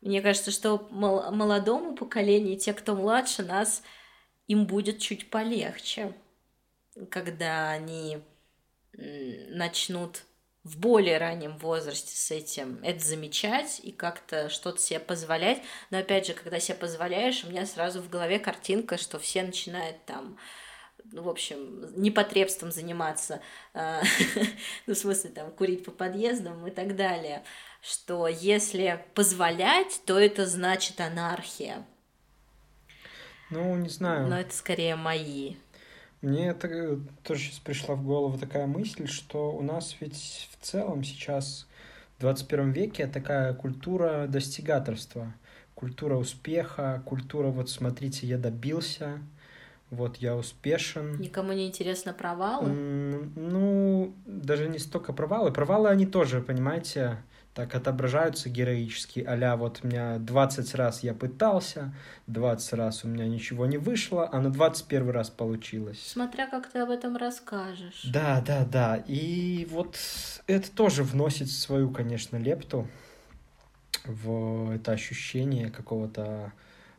Мне 0.00 0.22
кажется, 0.22 0.50
что 0.50 0.88
молодому 0.90 1.94
поколению, 1.94 2.58
те, 2.58 2.74
кто 2.74 2.96
младше 2.96 3.44
нас, 3.44 3.84
им 4.48 4.66
будет 4.66 4.98
чуть 4.98 5.30
полегче, 5.30 6.14
когда 7.10 7.70
они 7.70 8.18
начнут 8.92 10.24
в 10.64 10.80
более 10.80 11.18
раннем 11.18 11.58
возрасте 11.58 12.16
с 12.16 12.32
этим 12.32 12.80
это 12.82 12.98
замечать 13.04 13.80
и 13.84 13.92
как-то 13.92 14.48
что-то 14.48 14.80
себе 14.80 14.98
позволять. 14.98 15.62
Но 15.90 15.98
опять 15.98 16.26
же, 16.26 16.34
когда 16.34 16.58
себе 16.58 16.76
позволяешь, 16.76 17.44
у 17.44 17.50
меня 17.50 17.66
сразу 17.66 18.02
в 18.02 18.10
голове 18.10 18.40
картинка, 18.40 18.98
что 18.98 19.20
все 19.20 19.44
начинают 19.44 20.04
там 20.06 20.36
ну, 21.12 21.22
в 21.22 21.28
общем, 21.28 21.92
непотребством 22.00 22.72
заниматься, 22.72 23.40
а, 23.74 24.02
ну, 24.86 24.94
в 24.94 24.98
смысле, 24.98 25.30
там, 25.30 25.50
курить 25.50 25.84
по 25.84 25.90
подъездам 25.90 26.66
и 26.66 26.70
так 26.70 26.96
далее, 26.96 27.42
что 27.80 28.28
если 28.28 29.04
позволять, 29.14 30.00
то 30.04 30.18
это 30.18 30.46
значит 30.46 31.00
анархия. 31.00 31.84
Ну, 33.50 33.76
не 33.76 33.88
знаю. 33.88 34.26
Но 34.28 34.40
это 34.40 34.54
скорее 34.54 34.96
мои 34.96 35.56
мне 36.26 36.48
это 36.48 36.66
э, 36.68 36.98
тоже 37.22 37.42
сейчас 37.42 37.58
пришла 37.60 37.94
в 37.94 38.04
голову 38.04 38.38
такая 38.38 38.66
мысль, 38.66 39.06
что 39.06 39.52
у 39.52 39.62
нас 39.62 39.96
ведь 40.00 40.48
в 40.50 40.64
целом 40.64 41.04
сейчас 41.04 41.68
в 42.16 42.20
21 42.20 42.72
веке 42.72 43.06
такая 43.06 43.54
культура 43.54 44.26
достигаторства, 44.26 45.34
культура 45.74 46.16
успеха, 46.16 47.02
культура 47.06 47.48
вот 47.48 47.70
смотрите, 47.70 48.26
я 48.26 48.38
добился, 48.38 49.20
вот 49.90 50.16
я 50.16 50.36
успешен. 50.36 51.18
Никому 51.18 51.52
не 51.52 51.66
интересно 51.68 52.12
провалы? 52.12 52.70
Ну, 52.70 54.14
даже 54.26 54.68
не 54.68 54.78
столько 54.78 55.12
провалы. 55.12 55.52
Провалы 55.52 55.88
они 55.88 56.06
тоже, 56.06 56.40
понимаете, 56.40 57.18
так 57.54 57.74
отображаются 57.74 58.50
героически, 58.50 59.20
а 59.20 59.56
вот 59.56 59.80
у 59.82 59.86
меня 59.86 60.18
20 60.18 60.74
раз 60.74 61.02
я 61.02 61.14
пытался, 61.14 61.94
20 62.26 62.72
раз 62.74 63.04
у 63.04 63.08
меня 63.08 63.26
ничего 63.26 63.64
не 63.64 63.78
вышло, 63.78 64.28
а 64.30 64.40
на 64.40 64.50
21 64.50 65.08
раз 65.08 65.30
получилось. 65.30 66.02
Смотря 66.06 66.48
как 66.48 66.70
ты 66.70 66.80
об 66.80 66.90
этом 66.90 67.16
расскажешь. 67.16 68.02
Да, 68.12 68.42
да, 68.46 68.66
да. 68.66 68.96
И 69.06 69.66
вот 69.70 69.96
это 70.46 70.70
тоже 70.70 71.02
вносит 71.02 71.50
свою, 71.50 71.90
конечно, 71.90 72.36
лепту 72.36 72.86
в 74.04 74.72
это 74.72 74.92
ощущение 74.92 75.70
какого-то 75.70 76.52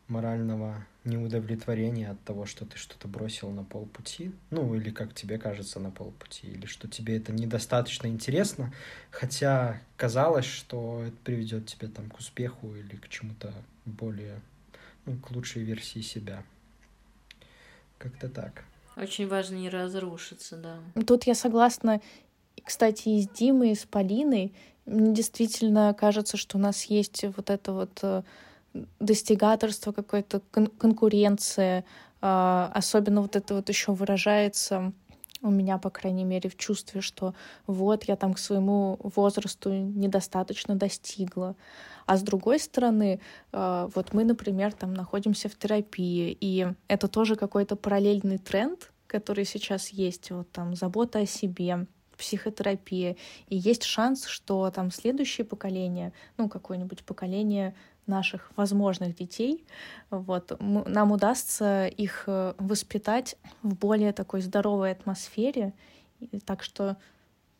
морального 0.07 0.85
неудовлетворения 1.07 2.11
от 2.11 2.23
того, 2.23 2.45
что 2.45 2.65
ты 2.65 2.77
что-то 2.77 3.07
бросил 3.07 3.49
на 3.49 3.63
полпути, 3.63 4.31
ну 4.51 4.75
или 4.75 4.91
как 4.91 5.13
тебе 5.13 5.37
кажется 5.37 5.79
на 5.79 5.89
полпути, 5.89 6.47
или 6.47 6.65
что 6.65 6.87
тебе 6.87 7.17
это 7.17 7.31
недостаточно 7.31 8.07
интересно, 8.07 8.73
хотя 9.09 9.81
казалось, 9.95 10.45
что 10.45 11.03
это 11.03 11.17
приведет 11.23 11.65
тебя 11.65 11.87
там 11.87 12.09
к 12.09 12.19
успеху 12.19 12.75
или 12.75 12.95
к 12.95 13.09
чему-то 13.09 13.53
более, 13.85 14.41
ну, 15.05 15.17
к 15.17 15.31
лучшей 15.31 15.63
версии 15.63 16.01
себя. 16.01 16.43
Как-то 17.97 18.29
так. 18.29 18.63
Очень 18.95 19.27
важно 19.27 19.55
не 19.55 19.69
разрушиться, 19.69 20.57
да. 20.57 20.79
Тут 21.05 21.25
я 21.25 21.35
согласна, 21.35 22.01
кстати, 22.63 23.09
и 23.09 23.21
с 23.21 23.29
Димой, 23.29 23.71
и 23.71 23.75
с 23.75 23.85
Полиной. 23.85 24.53
Мне 24.85 25.13
действительно 25.13 25.93
кажется, 25.93 26.37
что 26.37 26.57
у 26.57 26.61
нас 26.61 26.85
есть 26.85 27.23
вот 27.35 27.49
это 27.49 27.73
вот 27.73 27.99
э, 28.01 28.23
достигаторство, 28.99 29.91
какая-то 29.91 30.41
кон- 30.51 30.67
конкуренция. 30.67 31.85
Э, 32.21 32.69
особенно 32.73 33.21
вот 33.21 33.35
это 33.35 33.55
вот 33.55 33.69
еще 33.69 33.91
выражается 33.93 34.93
у 35.41 35.51
меня, 35.51 35.77
по 35.77 35.89
крайней 35.89 36.23
мере, 36.23 36.49
в 36.49 36.57
чувстве, 36.57 37.01
что 37.01 37.33
вот 37.67 38.05
я 38.05 38.15
там 38.15 38.33
к 38.33 38.39
своему 38.39 38.99
возрасту 39.01 39.71
недостаточно 39.71 40.75
достигла. 40.75 41.55
А 42.05 42.17
с 42.17 42.21
другой 42.21 42.59
стороны, 42.59 43.19
э, 43.51 43.89
вот 43.93 44.13
мы, 44.13 44.23
например, 44.23 44.73
там 44.73 44.93
находимся 44.93 45.49
в 45.49 45.55
терапии, 45.55 46.35
и 46.39 46.67
это 46.87 47.07
тоже 47.07 47.35
какой-то 47.35 47.75
параллельный 47.75 48.37
тренд, 48.37 48.91
который 49.07 49.45
сейчас 49.45 49.89
есть, 49.89 50.31
вот 50.31 50.51
там 50.51 50.75
забота 50.75 51.19
о 51.19 51.25
себе, 51.25 51.87
психотерапия. 52.17 53.15
И 53.47 53.57
есть 53.57 53.83
шанс, 53.83 54.25
что 54.25 54.71
там 54.71 54.91
следующее 54.91 55.45
поколение, 55.45 56.13
ну, 56.37 56.49
какое-нибудь 56.49 57.03
поколение 57.03 57.75
наших 58.07 58.51
возможных 58.55 59.15
детей, 59.15 59.65
вот, 60.09 60.57
нам 60.59 61.11
удастся 61.11 61.87
их 61.87 62.23
э, 62.27 62.53
воспитать 62.57 63.35
в 63.61 63.75
более 63.75 64.13
такой 64.13 64.41
здоровой 64.41 64.91
атмосфере. 64.91 65.73
Так 66.45 66.63
что, 66.63 66.97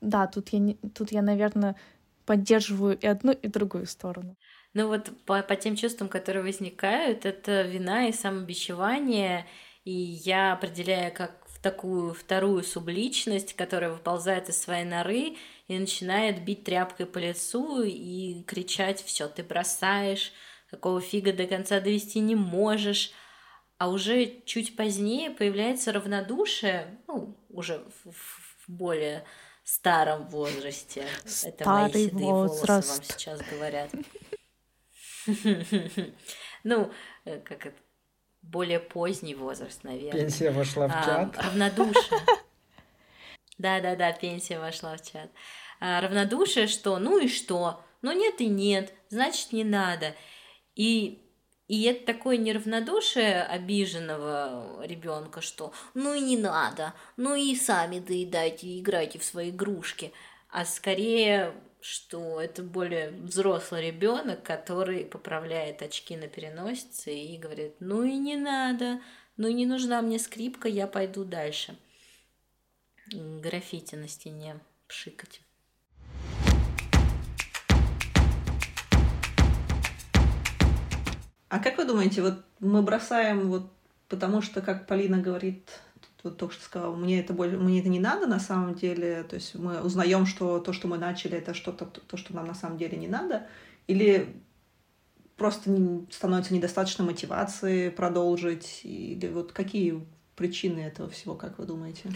да, 0.01 0.27
тут 0.27 0.49
я, 0.49 0.75
тут 0.95 1.11
я, 1.11 1.21
наверное, 1.21 1.75
поддерживаю 2.25 2.97
и 2.97 3.07
одну, 3.07 3.31
и 3.31 3.47
другую 3.47 3.85
сторону. 3.85 4.35
Ну 4.73 4.87
вот 4.87 5.09
по, 5.25 5.41
по 5.41 5.55
тем 5.55 5.75
чувствам, 5.75 6.09
которые 6.09 6.43
возникают, 6.43 7.25
это 7.25 7.63
вина 7.63 8.07
и 8.07 8.11
самобичевание, 8.11 9.45
и 9.85 9.91
я 9.91 10.53
определяю 10.53 11.13
как 11.13 11.47
в 11.47 11.61
такую 11.61 12.13
вторую 12.13 12.63
субличность, 12.63 13.55
которая 13.55 13.89
выползает 13.89 14.49
из 14.49 14.61
своей 14.61 14.85
норы 14.85 15.35
и 15.67 15.77
начинает 15.77 16.43
бить 16.43 16.63
тряпкой 16.63 17.05
по 17.05 17.17
лицу 17.17 17.83
и 17.83 18.43
кричать 18.43 19.03
«все, 19.03 19.27
ты 19.27 19.43
бросаешь», 19.43 20.31
какого 20.69 21.01
фига 21.01 21.33
до 21.33 21.45
конца 21.45 21.79
довести 21.79 22.19
не 22.19 22.35
можешь. 22.35 23.11
А 23.77 23.89
уже 23.89 24.41
чуть 24.45 24.75
позднее 24.75 25.29
появляется 25.29 25.91
равнодушие, 25.91 26.97
ну, 27.07 27.37
уже 27.49 27.85
в, 28.03 28.11
в 28.11 28.63
более 28.67 29.23
старом 29.63 30.27
возрасте. 30.29 31.05
Старый 31.25 31.53
Это 31.55 31.69
мои 31.69 31.91
седые 31.91 32.25
возраст. 32.31 32.89
волосы 32.89 33.01
вам 33.01 33.03
сейчас 33.03 33.41
говорят. 33.51 33.91
Ну, 36.63 36.91
э, 37.25 37.39
как 37.41 37.65
это 37.67 37.75
более 38.41 38.79
поздний 38.79 39.35
возраст, 39.35 39.83
наверное. 39.83 40.21
Пенсия 40.21 40.51
вошла 40.51 40.87
в 40.87 40.91
А, 40.93 41.03
чат. 41.05 41.37
равнодушие. 41.37 42.19
Да-да-да, 43.57 44.11
пенсия 44.11 44.59
вошла 44.59 44.97
в 44.97 45.01
чат. 45.01 45.29
А, 45.79 46.01
равнодушие, 46.01 46.67
что 46.67 46.97
ну 46.99 47.19
и 47.19 47.27
что? 47.27 47.83
Ну 48.01 48.11
нет 48.11 48.39
и 48.41 48.47
нет, 48.47 48.93
значит 49.09 49.51
не 49.51 49.63
надо. 49.63 50.15
И, 50.75 51.23
и 51.67 51.83
это 51.83 52.05
такое 52.05 52.37
неравнодушие 52.37 53.43
обиженного 53.43 54.85
ребенка, 54.85 55.41
что 55.41 55.73
ну 55.93 56.13
и 56.13 56.21
не 56.21 56.37
надо, 56.37 56.93
ну 57.15 57.35
и 57.35 57.55
сами 57.55 57.99
доедайте, 57.99 58.79
играйте 58.79 59.17
в 59.19 59.23
свои 59.23 59.49
игрушки. 59.49 60.13
А 60.49 60.65
скорее, 60.65 61.53
что 61.81 62.39
это 62.39 62.63
более 62.63 63.11
взрослый 63.11 63.87
ребенок, 63.87 64.43
который 64.43 65.05
поправляет 65.05 65.81
очки 65.81 66.15
на 66.15 66.27
переносице 66.27 67.13
и 67.13 67.37
говорит, 67.37 67.75
ну 67.79 68.03
и 68.03 68.13
не 68.17 68.35
надо, 68.35 69.01
ну 69.35 69.47
и 69.47 69.53
не 69.53 69.65
нужна 69.65 70.01
мне 70.01 70.19
скрипка, 70.19 70.67
я 70.67 70.87
пойду 70.87 71.23
дальше. 71.23 71.77
Граффити 73.13 73.95
на 73.95 74.07
стене 74.07 74.59
пшикать. 74.87 75.41
А 81.49 81.59
как 81.59 81.77
вы 81.77 81.85
думаете, 81.85 82.21
вот 82.21 82.43
мы 82.59 82.81
бросаем 82.81 83.49
вот 83.49 83.71
потому 84.09 84.41
что, 84.41 84.61
как 84.61 84.87
Полина 84.87 85.19
говорит, 85.19 85.81
вот 86.23 86.37
только 86.37 86.53
что 86.53 86.63
сказала, 86.63 86.95
мне 86.95 87.19
это 87.19 87.33
более, 87.33 87.57
мне 87.57 87.79
это 87.79 87.89
не 87.89 87.99
надо 87.99 88.27
на 88.27 88.39
самом 88.39 88.75
деле, 88.75 89.23
то 89.23 89.35
есть 89.35 89.55
мы 89.55 89.81
узнаем, 89.81 90.25
что 90.25 90.59
то, 90.59 90.73
что 90.73 90.87
мы 90.87 90.97
начали, 90.97 91.37
это 91.37 91.53
что-то, 91.53 91.85
то, 91.85 92.17
что 92.17 92.33
нам 92.35 92.45
на 92.45 92.55
самом 92.55 92.77
деле 92.77 92.97
не 92.97 93.07
надо, 93.07 93.47
или 93.87 94.41
просто 95.35 95.69
не- 95.69 96.07
становится 96.11 96.53
недостаточно 96.53 97.03
мотивации 97.03 97.89
продолжить, 97.89 98.81
или 98.83 99.27
вот 99.27 99.51
какие 99.51 100.05
причины 100.35 100.81
этого 100.81 101.09
всего, 101.09 101.35
как 101.35 101.59
вы 101.59 101.65
думаете? 101.65 102.11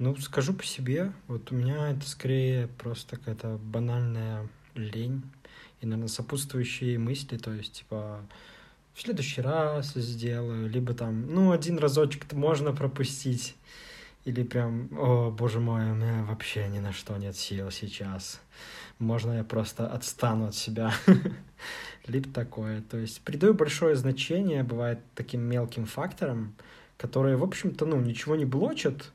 Ну, 0.00 0.16
скажу 0.16 0.54
по 0.54 0.64
себе, 0.64 1.12
вот 1.28 1.52
у 1.52 1.54
меня 1.54 1.90
это 1.90 2.08
скорее 2.08 2.68
просто 2.68 3.16
какая-то 3.16 3.58
банальная 3.62 4.48
лень 4.74 5.20
и, 5.82 5.84
наверное, 5.84 6.08
сопутствующие 6.08 6.98
мысли, 6.98 7.36
то 7.36 7.52
есть, 7.52 7.74
типа, 7.74 8.24
в 8.94 9.02
следующий 9.02 9.42
раз 9.42 9.92
сделаю, 9.92 10.70
либо 10.70 10.94
там, 10.94 11.26
ну, 11.30 11.52
один 11.52 11.76
разочек-то 11.76 12.34
можно 12.34 12.72
пропустить, 12.72 13.56
или 14.24 14.42
прям, 14.42 14.88
о, 14.98 15.30
боже 15.30 15.60
мой, 15.60 15.90
у 15.90 15.94
меня 15.94 16.24
вообще 16.24 16.66
ни 16.68 16.78
на 16.78 16.94
что 16.94 17.18
нет 17.18 17.36
сил 17.36 17.70
сейчас. 17.70 18.40
Можно 18.98 19.32
я 19.32 19.44
просто 19.44 19.86
отстану 19.86 20.46
от 20.46 20.54
себя. 20.54 20.94
Либо 22.06 22.30
такое. 22.30 22.80
То 22.80 22.96
есть 22.96 23.20
придаю 23.20 23.52
большое 23.52 23.96
значение, 23.96 24.62
бывает, 24.62 25.00
таким 25.14 25.42
мелким 25.42 25.84
факторам, 25.84 26.54
которые, 26.96 27.36
в 27.36 27.44
общем-то, 27.44 27.84
ну, 27.84 28.00
ничего 28.00 28.34
не 28.34 28.46
блочат, 28.46 29.12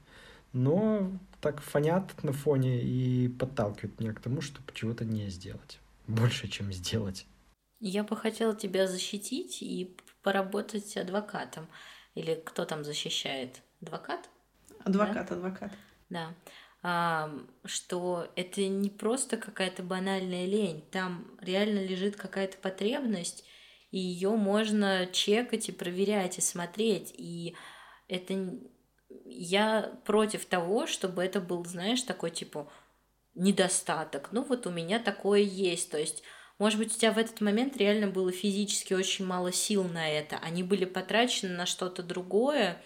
но 0.55 1.11
так 1.41 1.61
фонят 1.61 2.23
на 2.23 2.31
фоне 2.31 2.81
и 2.81 3.27
подталкивают 3.27 3.99
меня 3.99 4.13
к 4.13 4.21
тому, 4.21 4.39
чтобы 4.41 4.71
чего-то 4.73 5.03
не 5.03 5.27
сделать. 5.27 5.79
Больше, 6.07 6.47
чем 6.47 6.71
сделать. 6.71 7.27
Я 7.81 8.03
бы 8.03 8.15
хотела 8.15 8.55
тебя 8.55 8.87
защитить 8.87 9.61
и 9.61 9.95
поработать 10.23 10.95
адвокатом. 10.95 11.67
Или 12.15 12.35
кто 12.35 12.63
там 12.63 12.85
защищает? 12.85 13.61
Адвокат? 13.81 14.29
Адвокат, 14.85 15.31
адвокат. 15.31 15.73
Да. 16.09 16.33
А, 16.81 17.29
что 17.65 18.31
это 18.37 18.65
не 18.65 18.89
просто 18.89 19.35
какая-то 19.35 19.83
банальная 19.83 20.45
лень, 20.45 20.85
там 20.89 21.25
реально 21.41 21.83
лежит 21.83 22.15
какая-то 22.15 22.57
потребность, 22.59 23.43
и 23.91 23.99
ее 23.99 24.29
можно 24.29 25.05
чекать 25.07 25.67
и 25.67 25.73
проверять 25.73 26.37
и 26.37 26.41
смотреть. 26.41 27.13
И 27.17 27.55
это 28.07 28.57
я 29.25 29.99
против 30.05 30.45
того, 30.45 30.87
чтобы 30.87 31.23
это 31.23 31.41
был, 31.41 31.65
знаешь, 31.65 32.01
такой 32.03 32.31
типа 32.31 32.71
недостаток. 33.33 34.29
Ну 34.31 34.43
вот 34.43 34.65
у 34.67 34.71
меня 34.71 34.99
такое 34.99 35.41
есть. 35.41 35.91
То 35.91 35.97
есть, 35.97 36.23
может 36.57 36.79
быть, 36.79 36.95
у 36.95 36.97
тебя 36.97 37.11
в 37.11 37.17
этот 37.17 37.41
момент 37.41 37.75
реально 37.77 38.07
было 38.07 38.31
физически 38.31 38.93
очень 38.93 39.25
мало 39.25 39.51
сил 39.51 39.83
на 39.83 40.09
это. 40.09 40.37
Они 40.37 40.63
были 40.63 40.85
потрачены 40.85 41.53
на 41.53 41.65
что-то 41.65 42.03
другое, 42.03 42.81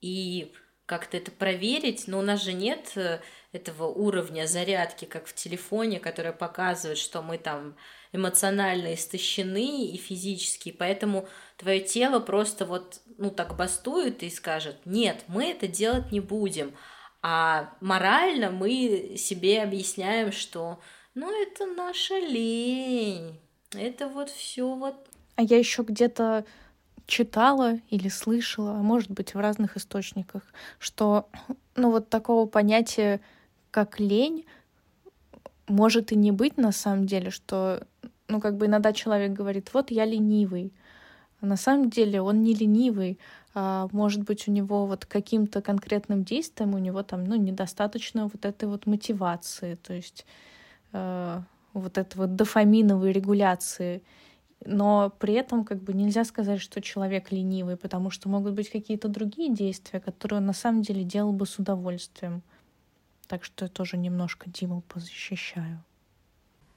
и 0.00 0.52
как-то 0.86 1.16
это 1.16 1.30
проверить, 1.30 2.06
но 2.06 2.18
у 2.18 2.22
нас 2.22 2.42
же 2.42 2.52
нет 2.52 2.92
э, 2.96 3.20
этого 3.52 3.86
уровня 3.86 4.46
зарядки, 4.46 5.04
как 5.04 5.26
в 5.26 5.34
телефоне, 5.34 6.00
которая 6.00 6.32
показывает, 6.32 6.98
что 6.98 7.22
мы 7.22 7.38
там 7.38 7.76
эмоционально 8.12 8.94
истощены 8.94 9.86
и 9.86 9.96
физически, 9.96 10.70
поэтому 10.70 11.28
твое 11.56 11.80
тело 11.80 12.20
просто 12.20 12.66
вот, 12.66 13.00
ну, 13.18 13.30
так 13.30 13.56
бастует 13.56 14.22
и 14.22 14.30
скажет, 14.30 14.76
нет, 14.84 15.24
мы 15.28 15.46
это 15.46 15.66
делать 15.66 16.12
не 16.12 16.20
будем, 16.20 16.74
а 17.22 17.74
морально 17.80 18.50
мы 18.50 19.14
себе 19.16 19.62
объясняем, 19.62 20.32
что, 20.32 20.78
ну, 21.14 21.30
это 21.42 21.66
наша 21.66 22.18
лень, 22.18 23.40
это 23.74 24.08
вот 24.08 24.28
все 24.28 24.74
вот 24.74 24.94
А 25.36 25.42
я 25.42 25.58
еще 25.58 25.82
где-то 25.82 26.44
читала 27.06 27.78
или 27.90 28.08
слышала, 28.08 28.72
а 28.72 28.82
может 28.82 29.10
быть 29.10 29.34
в 29.34 29.38
разных 29.38 29.76
источниках, 29.76 30.42
что 30.78 31.28
ну 31.74 31.90
вот 31.90 32.08
такого 32.08 32.46
понятия, 32.46 33.20
как 33.70 33.98
лень, 33.98 34.46
может 35.66 36.12
и 36.12 36.16
не 36.16 36.32
быть 36.32 36.56
на 36.58 36.72
самом 36.72 37.06
деле, 37.06 37.30
что 37.30 37.86
ну 38.32 38.40
как 38.40 38.56
бы 38.56 38.66
иногда 38.66 38.92
человек 38.92 39.32
говорит, 39.32 39.70
вот 39.74 39.90
я 39.90 40.04
ленивый, 40.04 40.72
а 41.40 41.46
на 41.46 41.56
самом 41.56 41.90
деле 41.90 42.20
он 42.20 42.42
не 42.42 42.54
ленивый, 42.54 43.18
а 43.54 43.88
может 43.92 44.22
быть 44.22 44.48
у 44.48 44.52
него 44.52 44.86
вот 44.86 45.06
каким-то 45.06 45.62
конкретным 45.62 46.24
действием 46.24 46.74
у 46.74 46.78
него 46.78 47.02
там 47.02 47.24
ну 47.24 47.36
недостаточно 47.36 48.24
вот 48.24 48.44
этой 48.44 48.68
вот 48.68 48.86
мотивации, 48.86 49.76
то 49.76 49.92
есть 49.92 50.26
э, 50.92 51.40
вот 51.74 51.98
этой 51.98 52.16
вот 52.16 52.36
дофаминовой 52.36 53.12
регуляции 53.12 54.02
но 54.64 55.12
при 55.18 55.34
этом 55.34 55.64
как 55.64 55.82
бы 55.82 55.92
нельзя 55.92 56.24
сказать, 56.24 56.60
что 56.60 56.80
человек 56.80 57.32
ленивый, 57.32 57.76
потому 57.76 58.10
что 58.10 58.28
могут 58.28 58.54
быть 58.54 58.70
какие-то 58.70 59.08
другие 59.08 59.52
действия, 59.52 60.00
которые 60.00 60.38
он 60.38 60.46
на 60.46 60.52
самом 60.52 60.82
деле 60.82 61.04
делал 61.04 61.32
бы 61.32 61.46
с 61.46 61.58
удовольствием. 61.58 62.42
Так 63.26 63.44
что 63.44 63.64
я 63.64 63.68
тоже 63.68 63.96
немножко 63.96 64.50
Диму 64.50 64.82
позащищаю. 64.82 65.82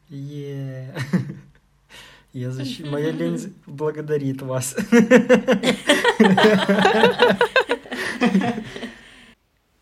Я 2.33 2.49
защи- 2.49 2.89
Моя 2.89 3.11
лень 3.11 3.53
благодарит 3.65 4.41
вас. 4.41 4.75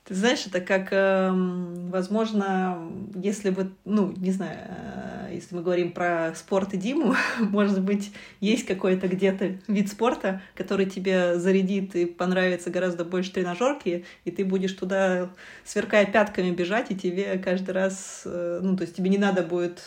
Ты 0.06 0.16
знаешь, 0.16 0.46
это 0.46 0.60
как, 0.60 0.90
эм, 0.92 1.90
возможно, 1.90 2.92
если 3.16 3.52
бы, 3.52 3.72
ну, 3.86 4.14
не 4.18 4.32
знаю, 4.32 4.58
э, 4.68 5.30
если 5.34 5.56
мы 5.56 5.62
говорим 5.64 5.94
про 5.94 6.34
спорт 6.36 6.74
и 6.74 6.78
Диму, 6.78 7.16
может 7.40 7.82
быть, 7.82 8.12
есть 8.42 8.66
какой-то 8.66 9.08
где-то 9.08 9.56
вид 9.70 9.90
спорта, 9.90 10.42
который 10.56 10.88
тебе 10.88 11.40
зарядит 11.40 11.96
и 11.96 12.06
понравится 12.06 12.70
гораздо 12.70 13.06
больше 13.06 13.32
тренажерки, 13.32 14.04
и 14.26 14.32
ты 14.32 14.44
будешь 14.44 14.74
туда, 14.74 15.30
сверкая 15.64 16.06
пятками, 16.06 16.52
бежать, 16.52 16.92
и 16.92 16.96
тебе 16.96 17.38
каждый 17.38 17.72
раз, 17.72 18.24
э, 18.26 18.60
ну, 18.62 18.76
то 18.76 18.82
есть 18.84 18.98
тебе 18.98 19.10
не 19.10 19.18
надо 19.18 19.42
будет 19.42 19.82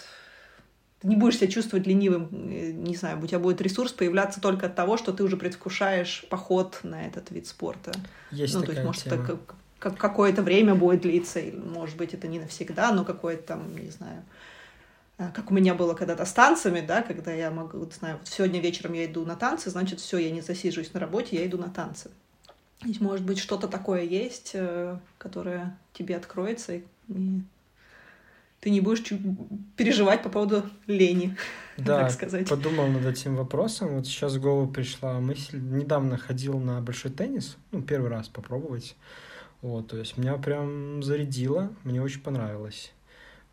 ты 1.00 1.08
не 1.08 1.16
будешь 1.16 1.36
себя 1.36 1.48
чувствовать 1.48 1.86
ленивым, 1.86 2.28
э, 2.32 2.72
не 2.72 2.96
знаю, 2.96 3.22
у 3.22 3.26
тебя 3.26 3.38
будет 3.38 3.60
ресурс 3.60 3.92
появляться 3.92 4.40
только 4.40 4.66
от 4.66 4.74
того, 4.74 4.96
что 4.96 5.12
ты 5.12 5.22
уже 5.24 5.36
предвкушаешь 5.36 6.24
поход 6.30 6.80
на 6.82 7.06
этот 7.06 7.30
вид 7.30 7.46
спорта. 7.46 7.92
Есть 8.30 8.54
ну, 8.54 8.60
то 8.60 8.66
такая 8.68 8.84
есть, 8.84 8.86
может, 8.86 9.04
тема. 9.04 9.16
это 9.16 9.24
как, 9.26 9.56
как- 9.78 9.98
какое-то 9.98 10.42
время 10.42 10.74
будет 10.74 11.02
длиться, 11.02 11.38
или, 11.38 11.56
может 11.56 11.96
быть, 11.96 12.14
это 12.14 12.28
не 12.28 12.38
навсегда, 12.38 12.92
но 12.92 13.04
какое-то 13.04 13.42
там, 13.42 13.76
не 13.76 13.90
знаю, 13.90 14.22
э, 15.18 15.28
как 15.34 15.50
у 15.50 15.54
меня 15.54 15.74
было 15.74 15.92
когда-то 15.94 16.24
с 16.24 16.32
танцами, 16.32 16.80
да, 16.80 17.02
когда 17.02 17.32
я 17.32 17.50
могу, 17.50 17.78
вот 17.78 17.92
знаю, 17.92 18.16
вот 18.18 18.28
сегодня 18.28 18.60
вечером 18.60 18.94
я 18.94 19.04
иду 19.04 19.24
на 19.26 19.36
танцы, 19.36 19.68
значит, 19.70 20.00
все, 20.00 20.16
я 20.16 20.30
не 20.30 20.40
засиживаюсь 20.40 20.94
на 20.94 21.00
работе, 21.00 21.36
я 21.36 21.46
иду 21.46 21.58
на 21.58 21.68
танцы. 21.68 22.10
То 22.80 22.88
есть, 22.88 23.00
может 23.00 23.24
быть, 23.24 23.38
что-то 23.38 23.68
такое 23.68 24.02
есть, 24.02 24.52
э, 24.54 24.98
которое 25.18 25.76
тебе 25.92 26.16
откроется, 26.16 26.74
и 26.74 26.84
ты 28.66 28.70
не 28.70 28.80
будешь 28.80 29.04
переживать 29.76 30.24
по 30.24 30.28
поводу 30.28 30.64
лени, 30.88 31.36
Да, 31.76 32.00
так 32.00 32.10
сказать. 32.10 32.48
подумал 32.48 32.88
над 32.88 33.06
этим 33.06 33.36
вопросом. 33.36 33.94
Вот 33.94 34.08
сейчас 34.08 34.34
в 34.34 34.40
голову 34.40 34.66
пришла 34.66 35.20
мысль. 35.20 35.60
Недавно 35.60 36.18
ходил 36.18 36.58
на 36.58 36.80
большой 36.80 37.12
теннис, 37.12 37.58
ну, 37.70 37.80
первый 37.80 38.10
раз 38.10 38.26
попробовать. 38.26 38.96
Вот, 39.62 39.86
то 39.86 39.96
есть 39.96 40.18
меня 40.18 40.36
прям 40.36 41.00
зарядило, 41.00 41.70
мне 41.84 42.02
очень 42.02 42.20
понравилось. 42.22 42.92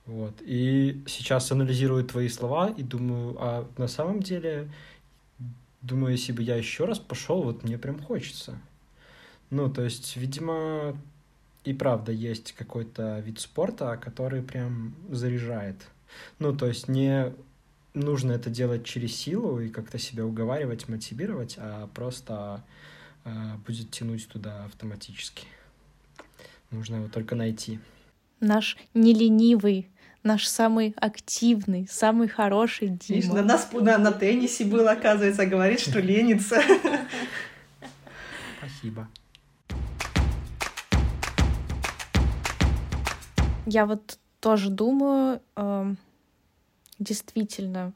Вот, 0.07 0.34
и 0.41 1.03
сейчас 1.05 1.51
анализирую 1.51 2.03
твои 2.05 2.28
слова 2.28 2.74
и 2.76 2.82
думаю, 2.82 3.38
а 3.39 3.70
на 3.78 3.88
самом 3.88 4.20
деле, 4.20 4.68
думаю, 5.82 6.14
если 6.14 6.32
бы 6.32 6.41
я 6.41 6.55
еще 6.55 6.86
раз 6.86 6.97
пошел, 6.97 7.43
вот 7.43 7.64
мне 7.64 7.78
прям 7.78 7.99
хочется. 7.99 8.57
Ну, 9.51 9.72
то 9.72 9.84
есть, 9.84 10.18
видимо, 10.18 10.97
и 11.64 11.74
правда 11.74 12.11
есть 12.11 12.53
какой-то 12.53 13.20
вид 13.20 13.39
спорта, 13.39 13.97
который 13.97 14.41
прям 14.41 14.95
заряжает. 15.09 15.78
Ну, 16.39 16.55
то 16.55 16.68
есть 16.68 16.88
не 16.88 17.34
нужно 17.93 18.34
это 18.34 18.49
делать 18.49 18.86
через 18.86 19.16
силу 19.16 19.59
и 19.59 19.70
как-то 19.70 19.97
себя 19.97 20.26
уговаривать, 20.26 20.89
мотивировать, 20.89 21.55
а 21.57 21.88
просто 21.93 22.64
э, 23.24 23.30
будет 23.66 23.91
тянуть 23.91 24.28
туда 24.28 24.66
автоматически. 24.66 25.45
Нужно 26.72 26.97
его 26.97 27.07
только 27.07 27.36
найти. 27.36 27.80
Наш 28.39 28.78
неленивый, 28.93 29.89
наш 30.24 30.47
самый 30.47 30.93
активный, 30.97 31.88
самый 31.89 32.28
хороший 32.28 32.89
Дима. 32.89 33.16
Видишь, 33.16 33.32
на 33.32 33.43
нас 33.43 33.72
на, 33.72 33.97
на 33.97 34.11
теннисе 34.11 34.66
был, 34.66 34.88
оказывается, 34.88 35.45
говорит, 35.45 35.80
что 35.80 35.99
ленится. 35.99 36.61
Спасибо. 38.57 39.07
Я 43.66 43.86
вот 43.86 44.20
тоже 44.39 44.70
думаю, 44.70 45.41
э, 45.55 45.95
действительно, 46.99 47.93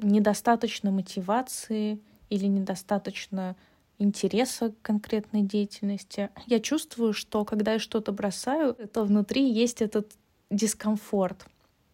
недостаточно 0.00 0.90
мотивации 0.90 2.00
или 2.30 2.46
недостаточно 2.46 3.56
интереса 3.98 4.70
к 4.70 4.82
конкретной 4.82 5.42
деятельности. 5.42 6.30
Я 6.46 6.60
чувствую, 6.60 7.12
что 7.12 7.44
когда 7.44 7.74
я 7.74 7.78
что-то 7.78 8.12
бросаю, 8.12 8.74
то 8.74 9.04
внутри 9.04 9.48
есть 9.48 9.82
этот 9.82 10.10
дискомфорт. 10.50 11.46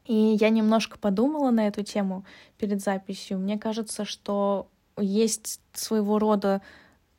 И 0.07 0.15
я 0.15 0.51
немножко 0.51 0.99
подумала 0.99 1.51
на 1.51 1.67
эту 1.67 1.83
тему 1.83 2.25
перед 2.59 2.81
записью. 2.81 3.39
Мне 3.39 3.59
кажется, 3.59 4.05
что 4.05 4.69
есть 4.97 5.61
своего 5.73 6.19
рода 6.19 6.63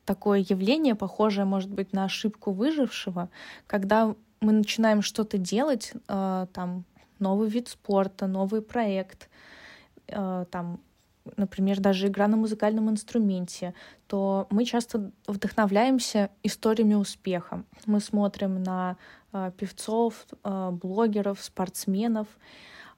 такое 0.05 0.39
явление, 0.39 0.95
похожее, 0.95 1.45
может 1.45 1.69
быть, 1.69 1.91
на 1.91 2.05
ошибку 2.05 2.51
выжившего, 2.51 3.29
когда 3.67 4.15
мы 4.39 4.53
начинаем 4.53 5.01
что-то 5.01 5.38
делать, 5.38 5.93
э, 6.07 6.47
там, 6.53 6.85
новый 7.19 7.49
вид 7.49 7.67
спорта, 7.67 8.27
новый 8.27 8.61
проект, 8.61 9.29
э, 10.07 10.45
там, 10.51 10.79
например, 11.35 11.79
даже 11.79 12.07
игра 12.07 12.27
на 12.27 12.38
музыкальном 12.38 12.89
инструменте, 12.89 13.73
то 14.07 14.47
мы 14.49 14.65
часто 14.65 15.11
вдохновляемся 15.27 16.29
историями 16.43 16.93
успеха. 16.93 17.63
Мы 17.85 17.99
смотрим 17.99 18.63
на 18.63 18.97
э, 19.33 19.51
певцов, 19.57 20.25
блогеров, 20.43 21.41
спортсменов. 21.41 22.27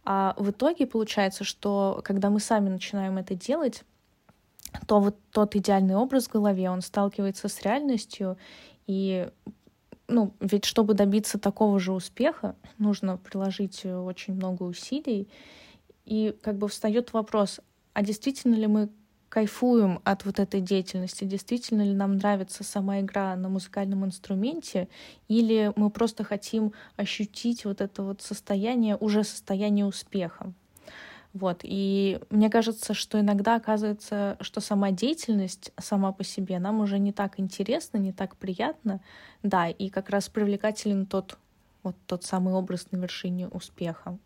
А 0.06 0.36
в 0.38 0.52
итоге 0.52 0.88
получается, 0.88 1.44
что 1.44 2.02
когда 2.04 2.30
мы 2.30 2.40
сами 2.40 2.70
начинаем 2.70 3.18
это 3.18 3.36
делать, 3.36 3.84
то 4.88 5.00
вот 5.00 5.18
тот 5.32 5.56
идеальный 5.56 5.96
образ 5.96 6.28
в 6.28 6.32
голове, 6.32 6.70
он 6.70 6.82
сталкивается 6.82 7.48
с 7.48 7.62
реальностью, 7.62 8.38
и 8.88 9.30
ну, 10.10 10.34
ведь 10.40 10.66
чтобы 10.66 10.94
добиться 10.94 11.40
такого 11.40 11.80
же 11.80 11.94
успеха, 11.94 12.56
нужно 12.78 13.18
приложить 13.18 13.86
очень 13.86 14.34
много 14.34 14.64
усилий, 14.64 15.30
и 16.06 16.36
как 16.42 16.58
бы 16.58 16.68
встает 16.68 17.14
вопрос, 17.14 17.60
а 17.94 18.02
действительно 18.02 18.56
ли 18.56 18.68
мы 18.68 18.90
кайфуем 19.30 20.02
от 20.04 20.26
вот 20.26 20.40
этой 20.40 20.60
деятельности, 20.60 21.24
действительно 21.24 21.84
ли 21.84 21.94
нам 21.94 22.16
нравится 22.18 22.64
сама 22.64 23.00
игра 23.00 23.36
на 23.36 23.48
музыкальном 23.48 24.04
инструменте, 24.04 24.88
или 25.28 25.72
мы 25.76 25.92
просто 25.92 26.24
хотим 26.24 26.74
ощутить 26.96 27.64
вот 27.64 27.80
это 27.80 28.04
вот 28.04 28.22
состояние, 28.22 28.98
уже 28.98 29.24
состояние 29.24 29.86
успеха. 29.86 30.52
Вот. 31.34 31.60
И 31.64 32.20
мне 32.30 32.50
кажется, 32.50 32.94
что 32.94 33.20
иногда 33.20 33.56
оказывается, 33.56 34.38
что 34.42 34.62
сама 34.62 34.92
деятельность 34.92 35.72
сама 35.80 36.12
по 36.12 36.24
себе 36.24 36.60
нам 36.60 36.80
уже 36.80 36.98
не 36.98 37.12
так 37.12 37.40
интересна, 37.40 37.98
не 37.98 38.12
так 38.12 38.36
приятна. 38.36 39.00
Да, 39.44 39.70
и 39.70 39.90
как 39.90 40.10
раз 40.10 40.28
привлекателен 40.30 41.06
тот, 41.06 41.38
вот 41.84 41.96
тот 42.08 42.24
самый 42.24 42.54
образ 42.54 42.88
на 42.92 42.98
вершине 42.98 43.48
успеха. 43.48 44.18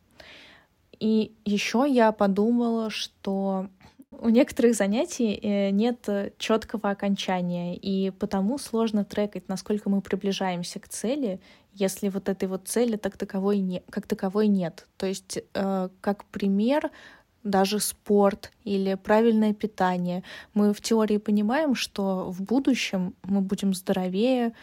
И 1.00 1.34
еще 1.44 1.86
я 1.90 2.14
подумала, 2.14 2.90
что 2.90 3.68
у 4.12 4.30
некоторых 4.30 4.76
занятий 4.76 5.38
э, 5.42 5.72
нет 5.72 6.08
четкого 6.38 6.92
окончания, 6.92 7.76
и 7.76 8.12
потому 8.12 8.58
сложно 8.58 9.04
трекать, 9.04 9.50
насколько 9.50 9.90
мы 9.90 10.02
приближаемся 10.02 10.80
к 10.80 10.88
цели, 10.88 11.42
если 11.74 12.10
вот 12.10 12.30
этой 12.30 12.48
вот 12.48 12.68
цели 12.68 12.96
так 12.96 13.18
таковой 13.18 13.60
не, 13.60 13.82
как 13.90 14.08
таковой 14.08 14.48
нет. 14.48 14.88
То 14.98 15.06
есть, 15.06 15.40
э, 15.54 15.90
как 16.02 16.26
пример, 16.26 16.92
даже 17.44 17.80
спорт 17.80 18.52
или 18.64 18.96
правильное 18.96 19.54
питание. 19.54 20.24
Мы 20.54 20.74
в 20.74 20.80
теории 20.82 21.18
понимаем, 21.18 21.76
что 21.76 22.32
в 22.32 22.42
будущем 22.42 23.16
мы 23.24 23.42
будем 23.42 23.74
здоровее, 23.74 24.54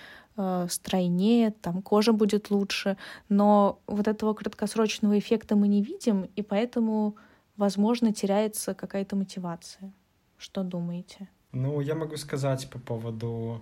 Э, 0.43 0.67
стройнее, 0.71 1.51
там 1.51 1.83
кожа 1.83 2.13
будет 2.13 2.51
лучше, 2.51 2.97
но 3.29 3.79
вот 3.87 4.09
этого 4.09 4.33
краткосрочного 4.33 5.19
эффекта 5.19 5.55
мы 5.55 5.69
не 5.69 5.83
видим, 5.83 6.31
и 6.35 6.43
поэтому, 6.43 7.17
возможно, 7.59 8.15
теряется 8.15 8.73
какая-то 8.73 9.17
мотивация. 9.17 9.93
Что 10.39 10.63
думаете? 10.63 11.29
Ну, 11.53 11.81
я 11.83 11.95
могу 11.95 12.17
сказать 12.17 12.71
по 12.71 12.79
поводу 12.79 13.61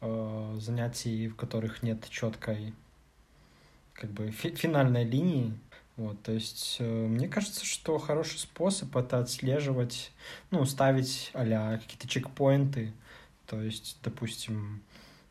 э, 0.00 0.56
занятий, 0.60 1.26
в 1.26 1.34
которых 1.34 1.82
нет 1.82 2.08
четкой 2.08 2.74
как 4.00 4.10
бы 4.10 4.30
фи- 4.30 4.54
финальной 4.54 5.04
линии. 5.04 5.52
Вот, 5.96 6.22
то 6.22 6.32
есть 6.32 6.76
э, 6.78 7.06
мне 7.06 7.28
кажется, 7.28 7.64
что 7.66 7.98
хороший 7.98 8.38
способ 8.38 8.96
это 8.96 9.18
отслеживать, 9.18 10.12
ну, 10.50 10.64
ставить 10.64 11.30
а 11.34 11.76
какие-то 11.76 12.08
чекпоинты. 12.08 12.92
То 13.46 13.60
есть, 13.60 13.98
допустим, 14.02 14.82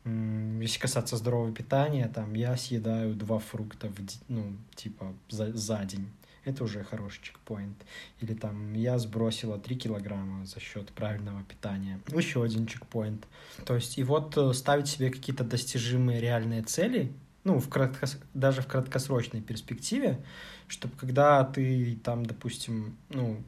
если 0.06 0.80
касаться 0.80 1.18
здорового 1.18 1.52
питания, 1.52 2.08
там 2.08 2.34
я 2.34 2.56
съедаю 2.56 3.16
два 3.16 3.40
фрукта, 3.40 3.88
в, 3.88 3.96
ну, 4.28 4.54
типа, 4.76 5.14
за, 5.30 5.52
за 5.54 5.84
день. 5.86 6.08
Это 6.46 6.64
уже 6.64 6.84
хороший 6.84 7.22
чекпоинт. 7.22 7.78
Или 8.22 8.34
там 8.34 8.74
я 8.74 8.98
сбросила 8.98 9.58
3 9.58 9.76
килограмма 9.76 10.46
за 10.46 10.60
счет 10.60 10.90
правильного 10.92 11.44
питания. 11.44 12.00
Еще 12.08 12.44
один 12.44 12.66
чекпоинт. 12.66 13.26
То 13.66 13.76
есть, 13.76 13.98
и 13.98 14.04
вот 14.04 14.38
э, 14.38 14.54
ставить 14.54 14.88
себе 14.88 15.10
какие-то 15.10 15.44
достижимые 15.44 16.22
реальные 16.22 16.64
цели, 16.64 17.12
ну, 17.44 17.60
в 17.60 17.70
краткос... 17.70 18.18
даже 18.34 18.62
в 18.62 18.68
краткосрочной 18.68 19.42
перспективе, 19.42 20.24
чтобы 20.68 20.96
когда 20.96 21.44
ты 21.44 21.98
там, 22.04 22.26
допустим, 22.26 22.98
ну, 23.10 23.42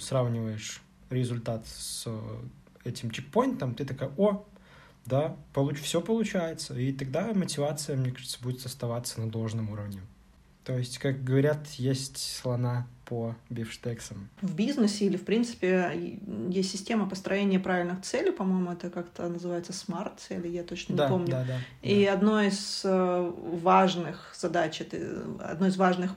сравниваешь 0.00 0.82
результат 1.10 1.66
с 1.66 2.06
этим 2.84 3.10
чекпоинтом, 3.10 3.74
ты 3.74 3.84
такая, 3.84 4.10
о, 4.16 4.46
да, 5.04 5.36
получ... 5.52 5.80
все 5.80 6.00
получается. 6.00 6.78
И 6.78 6.92
тогда 6.92 7.32
мотивация, 7.32 7.96
мне 7.96 8.12
кажется, 8.12 8.38
будет 8.42 8.64
оставаться 8.64 9.20
на 9.20 9.30
должном 9.30 9.70
уровне. 9.70 10.00
То 10.68 10.76
есть, 10.76 10.98
как 10.98 11.24
говорят, 11.24 11.66
есть 11.78 12.18
слона 12.18 12.86
по 13.06 13.34
бифштексам. 13.48 14.28
В 14.42 14.54
бизнесе 14.54 15.06
или, 15.06 15.16
в 15.16 15.24
принципе, 15.24 16.20
есть 16.50 16.70
система 16.70 17.08
построения 17.08 17.58
правильных 17.58 18.02
целей, 18.02 18.32
по-моему, 18.32 18.72
это 18.72 18.90
как-то 18.90 19.26
называется 19.30 19.72
смарт-цели, 19.72 20.46
я 20.46 20.62
точно 20.62 20.94
да, 20.94 21.04
не 21.04 21.08
помню. 21.08 21.30
Да, 21.30 21.44
да, 21.44 21.58
И 21.80 22.04
да. 22.04 22.12
одно 22.12 22.42
из 22.42 22.82
э, 22.84 23.32
важных 23.62 24.34
задач, 24.38 24.82
это 24.82 25.24
одно 25.40 25.68
из 25.68 25.78
важных 25.78 26.14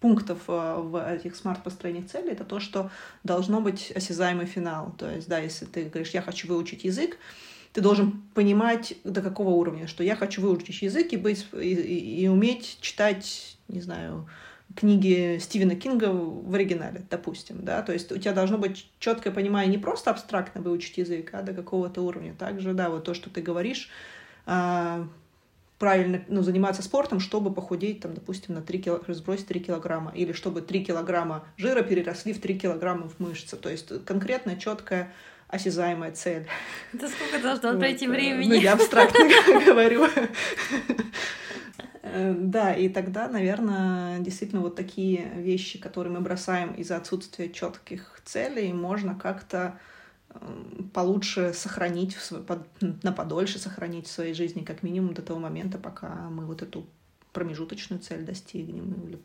пунктов 0.00 0.40
э, 0.48 0.74
в 0.80 1.00
этих 1.14 1.36
смарт-построениях 1.36 2.10
целей, 2.10 2.32
это 2.32 2.42
то, 2.42 2.58
что 2.58 2.90
должно 3.22 3.60
быть 3.60 3.92
осязаемый 3.94 4.46
финал. 4.46 4.92
То 4.98 5.08
есть, 5.08 5.28
да, 5.28 5.38
если 5.38 5.64
ты 5.64 5.84
говоришь, 5.84 6.10
я 6.10 6.22
хочу 6.22 6.48
выучить 6.48 6.82
язык, 6.82 7.18
ты 7.74 7.80
должен 7.80 8.22
понимать 8.34 8.94
до 9.02 9.20
какого 9.20 9.50
уровня, 9.50 9.88
что 9.88 10.04
я 10.04 10.14
хочу 10.14 10.40
выучить 10.40 10.80
язык 10.80 11.12
и, 11.12 11.16
быть, 11.16 11.44
и, 11.52 12.22
и, 12.22 12.28
уметь 12.28 12.78
читать, 12.80 13.58
не 13.66 13.80
знаю, 13.80 14.28
книги 14.76 15.38
Стивена 15.40 15.74
Кинга 15.74 16.12
в 16.12 16.54
оригинале, 16.54 17.02
допустим, 17.10 17.64
да, 17.64 17.82
то 17.82 17.92
есть 17.92 18.12
у 18.12 18.16
тебя 18.16 18.32
должно 18.32 18.58
быть 18.58 18.88
четкое 19.00 19.32
понимание 19.32 19.72
не 19.72 19.82
просто 19.82 20.12
абстрактно 20.12 20.60
выучить 20.60 20.98
язык, 20.98 21.30
а 21.32 21.42
до 21.42 21.52
какого-то 21.52 22.00
уровня. 22.00 22.32
Также, 22.38 22.74
да, 22.74 22.90
вот 22.90 23.02
то, 23.02 23.12
что 23.12 23.28
ты 23.28 23.42
говоришь, 23.42 23.90
а, 24.46 25.08
правильно 25.80 26.22
ну, 26.28 26.42
заниматься 26.42 26.80
спортом, 26.80 27.18
чтобы 27.18 27.52
похудеть, 27.52 27.98
там, 28.00 28.14
допустим, 28.14 28.54
на 28.54 28.62
3 28.62 28.78
кило... 28.78 29.00
сбросить 29.08 29.48
3 29.48 29.58
килограмма, 29.58 30.12
или 30.14 30.30
чтобы 30.30 30.62
3 30.62 30.84
килограмма 30.84 31.44
жира 31.56 31.82
переросли 31.82 32.32
в 32.32 32.40
3 32.40 32.56
килограмма 32.56 33.08
в 33.08 33.18
мышцы. 33.18 33.56
То 33.56 33.68
есть 33.68 34.04
конкретная, 34.04 34.56
четкая 34.56 35.12
осязаемая 35.54 36.12
цель. 36.12 36.46
Это 36.92 37.08
сколько 37.08 37.40
должно 37.40 37.78
пройти 37.78 38.06
э, 38.06 38.08
времени? 38.08 38.48
Ну, 38.48 38.54
я 38.54 38.72
абстрактно 38.74 39.24
говорю. 39.66 40.06
Э, 42.02 42.34
да, 42.36 42.74
и 42.74 42.88
тогда, 42.88 43.28
наверное, 43.28 44.18
действительно 44.18 44.60
вот 44.60 44.76
такие 44.76 45.30
вещи, 45.36 45.78
которые 45.78 46.12
мы 46.12 46.20
бросаем 46.20 46.74
из-за 46.74 46.96
отсутствия 46.96 47.50
четких 47.50 48.20
целей, 48.24 48.72
можно 48.72 49.14
как-то 49.14 49.78
э, 50.30 50.36
получше 50.92 51.52
сохранить, 51.54 52.16
на 52.80 53.12
подольше 53.12 53.58
сохранить 53.58 54.06
в 54.06 54.10
своей 54.10 54.34
жизни, 54.34 54.62
как 54.64 54.82
минимум 54.82 55.14
до 55.14 55.22
того 55.22 55.38
момента, 55.38 55.78
пока 55.78 56.28
мы 56.30 56.46
вот 56.46 56.62
эту 56.62 56.86
промежуточную 57.34 58.00
цель 58.00 58.24
достигнем, 58.24 58.94
или 59.06 59.18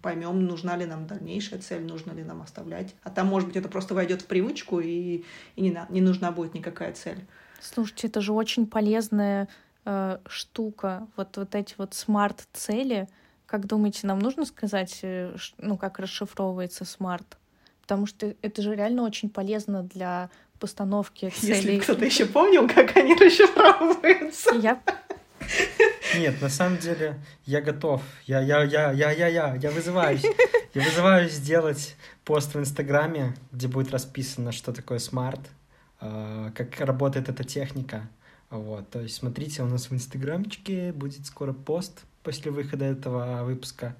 поймем, 0.00 0.46
нужна 0.46 0.76
ли 0.76 0.86
нам 0.86 1.06
дальнейшая 1.06 1.60
цель, 1.60 1.82
нужно 1.82 2.12
ли 2.12 2.22
нам 2.22 2.40
оставлять. 2.40 2.94
А 3.02 3.10
там, 3.10 3.26
может 3.26 3.48
быть, 3.48 3.56
это 3.56 3.68
просто 3.68 3.94
войдет 3.94 4.22
в 4.22 4.26
привычку, 4.26 4.80
и, 4.80 5.24
и 5.56 5.60
не, 5.60 5.78
не 5.90 6.00
нужна 6.00 6.30
будет 6.30 6.54
никакая 6.54 6.92
цель. 6.92 7.18
Слушайте, 7.60 8.06
это 8.06 8.20
же 8.20 8.32
очень 8.32 8.66
полезная 8.66 9.48
э, 9.84 10.18
штука. 10.28 11.08
Вот, 11.16 11.36
вот 11.36 11.54
эти 11.54 11.74
вот 11.76 11.92
смарт-цели, 11.92 13.08
Как 13.46 13.66
думаете, 13.66 14.06
нам 14.06 14.20
нужно 14.20 14.44
сказать, 14.44 15.00
э, 15.02 15.36
ну, 15.58 15.76
как 15.76 15.98
расшифровывается 15.98 16.84
смарт? 16.84 17.36
Потому 17.82 18.06
что 18.06 18.34
это 18.42 18.62
же 18.62 18.74
реально 18.74 19.02
очень 19.02 19.28
полезно 19.28 19.82
для 19.82 20.30
постановки 20.60 21.30
целей. 21.30 21.54
Если 21.54 21.78
кто-то 21.80 22.04
еще 22.04 22.26
помнил, 22.26 22.68
как 22.68 22.96
они 22.96 23.14
расшифровываются. 23.20 24.54
Я 24.54 24.80
нет, 26.14 26.40
на 26.40 26.48
самом 26.48 26.78
деле 26.78 27.20
я 27.44 27.60
готов. 27.60 28.02
Я, 28.26 28.40
я, 28.40 28.62
я, 28.62 28.92
я, 28.92 29.10
я, 29.10 29.26
я, 29.28 29.54
я 29.54 29.70
вызываюсь. 29.70 30.24
Я 30.74 30.82
вызываюсь 30.82 31.32
сделать 31.32 31.96
пост 32.24 32.54
в 32.54 32.58
Инстаграме, 32.58 33.34
где 33.50 33.66
будет 33.66 33.90
расписано, 33.90 34.52
что 34.52 34.72
такое 34.72 34.98
смарт, 34.98 35.40
э, 36.00 36.50
как 36.54 36.78
работает 36.80 37.28
эта 37.30 37.44
техника. 37.44 38.08
Вот, 38.50 38.90
то 38.90 39.00
есть 39.00 39.16
смотрите, 39.16 39.62
у 39.62 39.66
нас 39.66 39.90
в 39.90 39.94
Инстаграмчике 39.94 40.92
будет 40.92 41.24
скоро 41.26 41.52
пост 41.52 42.04
после 42.22 42.50
выхода 42.50 42.84
этого 42.84 43.42
выпуска. 43.44 43.96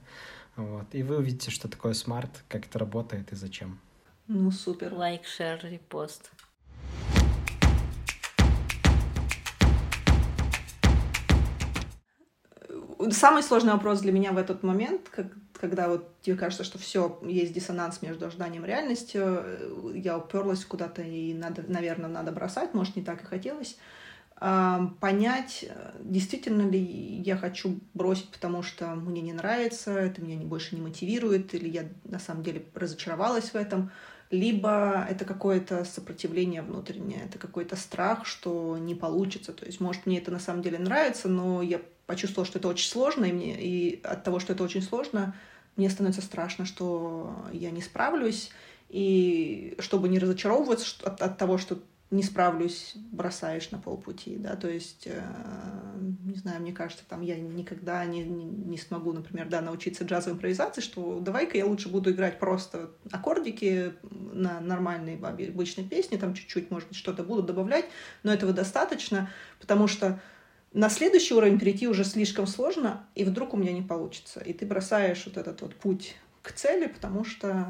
Вот, 0.56 0.86
и 0.92 1.02
вы 1.02 1.16
увидите, 1.16 1.50
что 1.50 1.68
такое 1.68 1.94
SMART, 1.94 2.30
как 2.48 2.66
это 2.66 2.78
работает 2.78 3.32
и 3.32 3.36
зачем. 3.36 3.80
Ну, 4.28 4.50
супер. 4.50 4.92
Лайк, 4.92 5.24
share, 5.24 5.60
репост. 5.62 6.30
Самый 13.10 13.42
сложный 13.42 13.72
вопрос 13.72 14.00
для 14.00 14.12
меня 14.12 14.32
в 14.32 14.38
этот 14.38 14.62
момент, 14.62 15.08
как, 15.10 15.26
когда 15.60 15.88
вот 15.88 16.08
тебе 16.22 16.36
кажется, 16.36 16.64
что 16.64 16.78
все 16.78 17.18
есть 17.22 17.52
диссонанс 17.52 18.02
между 18.02 18.26
ожиданием 18.26 18.64
и 18.64 18.68
реальностью, 18.68 19.22
э, 19.24 19.92
я 19.94 20.18
уперлась 20.18 20.64
куда-то 20.64 21.02
и 21.02 21.34
надо, 21.34 21.64
наверное, 21.68 22.08
надо 22.08 22.32
бросать, 22.32 22.74
может 22.74 22.96
не 22.96 23.02
так 23.02 23.22
и 23.22 23.26
хотелось. 23.26 23.76
Понять, 24.38 25.64
э, 25.66 25.92
действительно 26.00 26.68
ли 26.68 26.78
я 26.78 27.36
хочу 27.36 27.78
бросить, 27.94 28.30
потому 28.30 28.62
что 28.62 28.88
мне 28.94 29.22
не 29.22 29.32
нравится, 29.32 29.92
это 29.92 30.20
меня 30.20 30.38
больше 30.44 30.74
не 30.74 30.82
мотивирует, 30.82 31.54
или 31.54 31.68
я 31.68 31.84
на 32.04 32.18
самом 32.18 32.42
деле 32.42 32.64
разочаровалась 32.74 33.50
в 33.50 33.54
этом, 33.54 33.90
либо 34.30 35.06
это 35.08 35.24
какое-то 35.24 35.84
сопротивление 35.84 36.62
внутреннее, 36.62 37.24
это 37.24 37.38
какой-то 37.38 37.76
страх, 37.76 38.26
что 38.26 38.76
не 38.78 38.94
получится. 38.94 39.52
То 39.52 39.64
есть, 39.64 39.80
может, 39.80 40.06
мне 40.06 40.18
это 40.18 40.30
на 40.30 40.40
самом 40.40 40.62
деле 40.62 40.78
нравится, 40.78 41.28
но 41.28 41.62
я 41.62 41.80
почувствовала, 42.06 42.46
что 42.46 42.58
это 42.58 42.68
очень 42.68 42.88
сложно, 42.88 43.24
и, 43.24 43.32
мне, 43.32 43.60
и 43.60 44.00
от 44.02 44.24
того, 44.24 44.40
что 44.40 44.52
это 44.52 44.64
очень 44.64 44.82
сложно, 44.82 45.34
мне 45.76 45.90
становится 45.90 46.22
страшно, 46.22 46.64
что 46.64 47.34
я 47.52 47.70
не 47.70 47.82
справлюсь, 47.82 48.50
и 48.88 49.76
чтобы 49.78 50.08
не 50.08 50.18
разочаровываться 50.18 50.86
от, 51.04 51.20
от 51.20 51.38
того, 51.38 51.58
что 51.58 51.78
не 52.10 52.22
справлюсь, 52.22 52.92
бросаешь 53.10 53.70
на 53.72 53.78
полпути, 53.78 54.36
да, 54.36 54.54
то 54.54 54.68
есть, 54.68 55.08
э, 55.08 55.22
не 56.24 56.36
знаю, 56.36 56.60
мне 56.60 56.72
кажется, 56.72 57.04
там 57.08 57.20
я 57.20 57.36
никогда 57.36 58.04
не, 58.04 58.22
не, 58.22 58.44
не 58.44 58.78
смогу, 58.78 59.12
например, 59.12 59.48
да, 59.48 59.60
научиться 59.60 60.04
джазовой 60.04 60.36
импровизации, 60.36 60.82
что 60.82 61.18
давай-ка 61.18 61.58
я 61.58 61.66
лучше 61.66 61.88
буду 61.88 62.12
играть 62.12 62.38
просто 62.38 62.92
аккордики 63.10 63.94
на 64.10 64.60
нормальные 64.60 65.18
обычные 65.18 65.88
песни, 65.88 66.16
там 66.16 66.34
чуть-чуть, 66.34 66.70
может 66.70 66.88
быть, 66.88 66.96
что-то 66.96 67.24
буду 67.24 67.42
добавлять, 67.42 67.86
но 68.22 68.32
этого 68.32 68.52
достаточно, 68.52 69.28
потому 69.60 69.88
что 69.88 70.20
на 70.72 70.88
следующий 70.90 71.34
уровень 71.34 71.58
перейти 71.58 71.88
уже 71.88 72.04
слишком 72.04 72.46
сложно, 72.46 73.04
и 73.16 73.24
вдруг 73.24 73.54
у 73.54 73.56
меня 73.56 73.72
не 73.72 73.82
получится. 73.82 74.40
И 74.40 74.52
ты 74.52 74.64
бросаешь 74.64 75.24
вот 75.26 75.38
этот 75.38 75.62
вот 75.62 75.74
путь 75.74 76.14
к 76.42 76.52
цели, 76.52 76.86
потому 76.86 77.24
что 77.24 77.66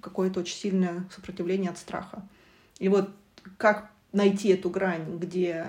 какое-то 0.00 0.40
очень 0.40 0.56
сильное 0.56 1.04
сопротивление 1.14 1.70
от 1.70 1.78
страха. 1.78 2.26
И 2.78 2.88
вот 2.88 3.10
как 3.58 3.90
найти 4.12 4.48
эту 4.48 4.70
грань, 4.70 5.18
где 5.18 5.66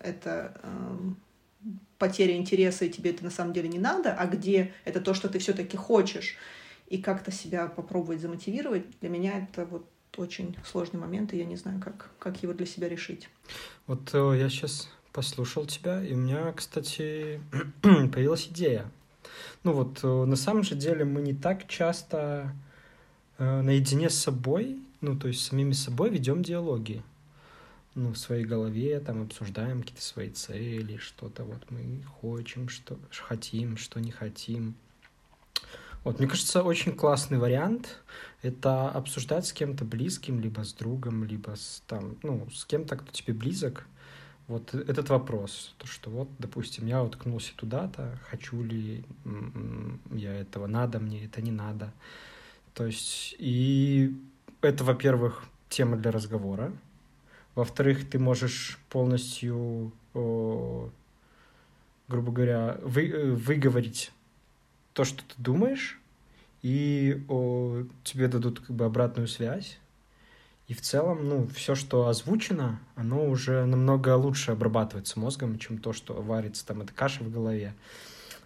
это 0.00 0.54
э, 0.62 0.98
потеря 1.98 2.36
интереса, 2.36 2.84
и 2.84 2.90
тебе 2.90 3.10
это 3.10 3.24
на 3.24 3.30
самом 3.30 3.52
деле 3.52 3.68
не 3.68 3.78
надо, 3.78 4.14
а 4.14 4.26
где 4.26 4.72
это 4.84 5.00
то, 5.00 5.14
что 5.14 5.28
ты 5.28 5.38
все-таки 5.38 5.76
хочешь, 5.76 6.36
и 6.88 6.98
как-то 6.98 7.32
себя 7.32 7.66
попробовать 7.66 8.20
замотивировать, 8.20 8.84
для 9.00 9.08
меня 9.08 9.38
это 9.38 9.64
вот 9.64 9.88
очень 10.16 10.56
сложный 10.64 11.00
момент, 11.00 11.32
и 11.32 11.38
я 11.38 11.44
не 11.44 11.56
знаю, 11.56 11.80
как, 11.80 12.10
как 12.18 12.42
его 12.42 12.52
для 12.52 12.66
себя 12.66 12.88
решить. 12.88 13.28
Вот 13.86 14.10
э, 14.12 14.36
я 14.38 14.48
сейчас 14.48 14.88
послушал 15.12 15.66
тебя, 15.66 16.02
и 16.04 16.12
у 16.12 16.16
меня, 16.16 16.52
кстати, 16.52 17.40
появилась 17.82 18.48
идея. 18.48 18.90
Ну 19.62 19.72
вот, 19.72 20.00
э, 20.02 20.06
на 20.06 20.36
самом 20.36 20.62
же 20.62 20.74
деле 20.74 21.04
мы 21.04 21.22
не 21.22 21.34
так 21.34 21.66
часто 21.66 22.54
э, 23.38 23.62
наедине 23.62 24.10
с 24.10 24.14
собой 24.14 24.78
ну, 25.04 25.18
то 25.18 25.28
есть 25.28 25.44
самими 25.44 25.72
собой 25.72 26.10
ведем 26.10 26.42
диалоги. 26.42 27.02
Ну, 27.94 28.12
в 28.12 28.16
своей 28.16 28.44
голове 28.44 28.98
там 29.00 29.22
обсуждаем 29.22 29.82
какие-то 29.82 30.02
свои 30.02 30.30
цели, 30.30 30.96
что-то 30.96 31.44
вот 31.44 31.70
мы 31.70 32.02
хотим, 32.20 32.68
что 32.68 32.98
хотим, 33.10 33.76
что 33.76 34.00
не 34.00 34.10
хотим. 34.10 34.74
Вот, 36.02 36.18
мне 36.18 36.28
кажется, 36.28 36.62
очень 36.62 36.92
классный 36.92 37.38
вариант— 37.38 38.02
это 38.42 38.90
обсуждать 38.90 39.46
с 39.46 39.52
кем-то 39.52 39.84
близким, 39.84 40.40
либо 40.40 40.64
с 40.64 40.72
другом, 40.72 41.24
либо 41.24 41.54
с, 41.54 41.82
там, 41.86 42.16
ну, 42.22 42.48
с 42.50 42.64
кем-то, 42.64 42.96
кто 42.96 43.10
тебе 43.12 43.32
близок, 43.32 43.86
вот 44.48 44.74
этот 44.74 45.08
вопрос, 45.08 45.74
то, 45.78 45.86
что 45.86 46.10
вот, 46.10 46.28
допустим, 46.38 46.86
я 46.86 47.02
уткнулся 47.02 47.52
туда-то, 47.56 48.18
хочу 48.28 48.62
ли 48.62 49.04
я 50.12 50.34
этого, 50.34 50.66
надо 50.66 50.98
мне 50.98 51.24
это, 51.24 51.40
не 51.40 51.52
надо. 51.52 51.92
То 52.74 52.84
есть, 52.86 53.34
и 53.38 54.14
это, 54.66 54.84
во-первых, 54.84 55.44
тема 55.68 55.96
для 55.96 56.10
разговора. 56.10 56.72
Во-вторых, 57.54 58.08
ты 58.08 58.18
можешь 58.18 58.78
полностью, 58.88 59.92
грубо 60.12 60.80
говоря, 62.08 62.78
вы, 62.82 63.08
э, 63.08 63.30
выговорить 63.30 64.12
то, 64.92 65.04
что 65.04 65.22
ты 65.22 65.34
думаешь, 65.36 66.00
и 66.62 67.24
о, 67.28 67.84
тебе 68.02 68.28
дадут 68.28 68.60
как 68.60 68.74
бы 68.74 68.84
обратную 68.84 69.28
связь. 69.28 69.78
И 70.66 70.72
в 70.72 70.80
целом, 70.80 71.28
ну, 71.28 71.46
все, 71.48 71.74
что 71.74 72.08
озвучено, 72.08 72.80
оно 72.96 73.26
уже 73.26 73.66
намного 73.66 74.16
лучше 74.16 74.52
обрабатывается 74.52 75.20
мозгом, 75.20 75.58
чем 75.58 75.76
то, 75.76 75.92
что 75.92 76.14
варится 76.14 76.64
там, 76.66 76.80
эта 76.80 76.92
каша 76.92 77.22
в 77.22 77.30
голове. 77.30 77.74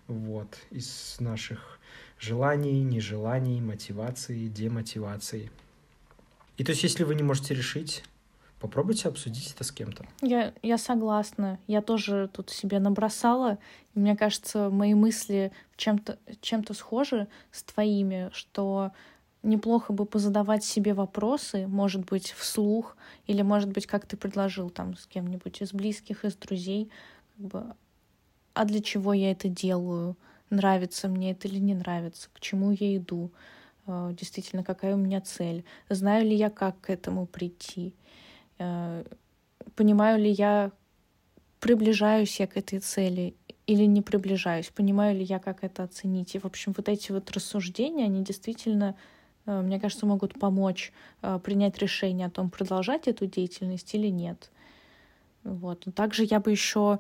Вот, 0.09 0.49
из 0.71 1.17
наших 1.21 1.79
желаний, 2.19 2.83
нежеланий, 2.83 3.61
мотивации, 3.61 4.49
демотивации. 4.49 5.51
И 6.59 6.65
то 6.65 6.73
есть, 6.73 6.83
если 6.83 7.05
вы 7.05 7.15
не 7.15 7.23
можете 7.23 7.55
решить, 7.55 8.03
попробуйте 8.61 9.09
обсудить 9.09 9.53
это 9.55 9.65
с 9.65 9.73
кем-то. 9.73 10.05
Я, 10.21 10.53
я 10.63 10.77
согласна. 10.77 11.59
Я 11.67 11.81
тоже 11.81 12.29
тут 12.33 12.51
себе 12.51 12.81
набросала. 12.81 13.59
И 13.95 13.99
мне 13.99 14.17
кажется, 14.17 14.69
мои 14.69 14.95
мысли 14.95 15.53
чем-то 15.77 16.19
чем 16.41 16.65
схожи 16.75 17.29
с 17.53 17.63
твоими, 17.63 18.31
что 18.33 18.91
неплохо 19.43 19.93
бы 19.93 20.05
позадавать 20.05 20.65
себе 20.65 20.95
вопросы, 20.95 21.69
может 21.69 22.05
быть, 22.05 22.33
вслух, 22.33 22.97
или, 23.27 23.43
может 23.43 23.71
быть, 23.71 23.87
как 23.87 24.05
ты 24.05 24.17
предложил 24.17 24.69
там 24.69 24.97
с 24.97 25.07
кем-нибудь 25.07 25.63
из 25.63 25.73
близких, 25.73 26.25
из 26.25 26.35
друзей, 26.35 26.91
как 27.37 27.47
бы, 27.47 27.65
а 28.55 28.65
для 28.65 28.83
чего 28.83 29.13
я 29.13 29.31
это 29.31 29.49
делаю, 29.49 30.17
нравится 30.51 31.09
мне 31.09 31.31
это 31.31 31.47
или 31.47 31.59
не 31.59 31.75
нравится, 31.75 32.29
к 32.33 32.41
чему 32.41 32.73
я 32.73 32.97
иду. 32.97 33.31
Э, 33.89 34.13
действительно, 34.13 34.63
какая 34.63 34.95
у 34.95 34.99
меня 34.99 35.21
цель, 35.21 35.65
знаю 35.89 36.27
ли 36.27 36.37
я, 36.37 36.51
как 36.51 36.81
к 36.81 36.91
этому 36.91 37.27
прийти, 37.27 37.95
э, 38.59 39.05
понимаю 39.75 40.21
ли 40.21 40.31
я, 40.31 40.71
приближаюсь 41.59 42.39
я 42.39 42.47
к 42.47 42.57
этой 42.57 42.79
цели 42.79 43.35
или 43.67 43.85
не 43.85 44.03
приближаюсь, 44.03 44.69
понимаю 44.69 45.17
ли 45.17 45.25
я, 45.25 45.39
как 45.39 45.65
это 45.65 45.83
оценить. 45.83 46.35
И, 46.35 46.39
в 46.39 46.45
общем, 46.45 46.73
вот 46.77 46.89
эти 46.89 47.13
вот 47.13 47.31
рассуждения, 47.31 48.05
они 48.05 48.23
действительно, 48.23 48.95
э, 49.47 49.61
мне 49.61 49.81
кажется, 49.81 50.07
могут 50.07 50.39
помочь 50.39 50.93
принять 51.43 51.79
решение 51.79 52.27
о 52.27 52.31
том, 52.31 52.51
продолжать 52.51 53.09
эту 53.09 53.27
деятельность 53.27 53.95
или 53.95 54.09
нет. 54.09 54.51
Вот. 55.43 55.87
Также 55.95 56.25
я 56.25 56.41
бы 56.41 56.51
еще 56.51 56.99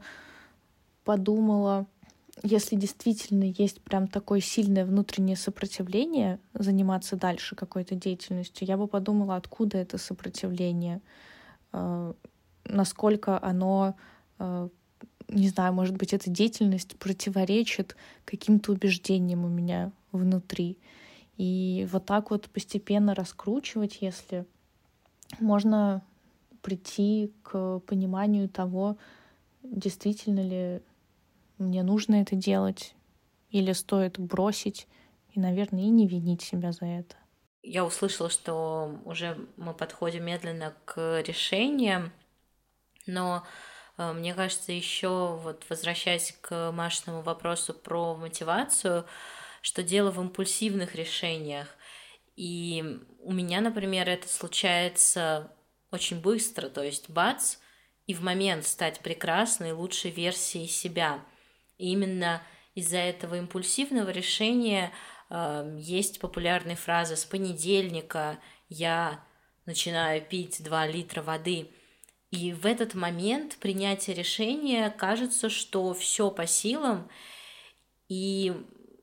подумала, 1.05 1.86
если 2.43 2.76
действительно 2.76 3.45
есть 3.45 3.80
прям 3.80 4.09
такое 4.09 4.41
сильное 4.41 4.84
внутреннее 4.84 5.36
сопротивление 5.36 6.39
заниматься 6.55 7.16
дальше 7.16 7.57
какой-то 7.57 7.95
деятельностью, 7.95 8.66
я 8.66 8.76
бы 8.76 8.86
подумала, 8.86 9.36
откуда 9.36 9.78
это 9.78 9.99
сопротивление, 9.99 11.01
э, 11.72 12.12
насколько 12.64 13.43
оно, 13.43 13.97
э, 14.39 14.68
не 15.28 15.49
знаю, 15.49 15.72
может 15.72 15.97
быть, 15.97 16.12
эта 16.12 16.30
деятельность 16.30 16.97
противоречит 16.99 17.97
каким-то 18.24 18.72
убеждениям 18.72 19.45
у 19.45 19.49
меня 19.49 19.93
внутри. 20.12 20.78
И 21.36 21.86
вот 21.93 22.07
так 22.07 22.30
вот 22.30 22.49
постепенно 22.51 23.14
раскручивать, 23.14 23.99
если 24.01 24.45
можно 25.41 26.03
прийти 26.62 27.32
к 27.43 27.80
пониманию 27.80 28.49
того, 28.49 28.97
действительно 29.62 30.41
ли 30.41 30.82
мне 31.59 31.82
нужно 31.82 32.22
это 32.22 32.36
делать, 32.36 32.94
или 33.50 33.72
стоит 33.72 34.18
бросить, 34.18 34.86
и, 35.32 35.40
наверное, 35.40 35.82
и 35.82 35.88
не 35.88 36.06
винить 36.06 36.42
себя 36.42 36.72
за 36.72 36.86
это. 36.86 37.16
Я 37.62 37.84
услышала, 37.84 38.30
что 38.30 38.98
уже 39.04 39.36
мы 39.56 39.74
подходим 39.74 40.24
медленно 40.24 40.74
к 40.84 41.22
решениям, 41.22 42.12
но 43.06 43.44
Э, 43.98 44.12
мне 44.12 44.32
кажется, 44.34 44.72
еще 44.72 45.38
вот 45.42 45.66
возвращаясь 45.68 46.34
к 46.40 46.72
Машиному 46.72 47.22
вопросу 47.22 47.74
про 47.74 48.14
мотивацию, 48.14 49.04
что 49.61 49.82
дело 49.82 50.11
в 50.11 50.20
импульсивных 50.20 50.94
решениях. 50.94 51.68
И 52.36 53.00
у 53.20 53.32
меня, 53.32 53.61
например, 53.61 54.09
это 54.09 54.28
случается 54.28 55.52
очень 55.90 56.20
быстро, 56.20 56.68
то 56.68 56.82
есть 56.82 57.11
бац, 57.11 57.56
и 58.06 58.14
в 58.14 58.22
момент 58.22 58.64
стать 58.66 59.00
прекрасной, 59.00 59.72
лучшей 59.72 60.11
версией 60.11 60.68
себя. 60.68 61.24
И 61.79 61.93
именно 61.93 62.43
из-за 62.74 62.99
этого 62.99 63.37
импульсивного 63.37 64.11
решения 64.11 64.93
э, 65.31 65.76
есть 65.79 66.20
популярные 66.20 66.76
фразы 66.76 67.16
«с 67.16 67.24
понедельника 67.24 68.39
я 68.68 69.24
начинаю 69.64 70.22
пить 70.22 70.62
2 70.62 70.87
литра 70.89 71.22
воды», 71.22 71.70
и 72.31 72.53
в 72.53 72.66
этот 72.66 72.95
момент 72.95 73.57
принятия 73.57 74.12
решения 74.12 74.91
кажется, 74.91 75.49
что 75.49 75.95
все 75.95 76.31
по 76.31 76.47
силам, 76.47 77.09
и 78.09 78.55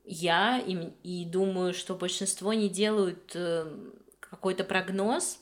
я 0.04 0.60
и, 0.60 0.92
и 1.04 1.26
думаю, 1.26 1.74
что 1.74 1.96
большинство 1.96 2.54
не 2.54 2.70
делают 2.70 3.32
э, 3.34 3.66
какой-то 4.20 4.64
прогноз 4.64 5.40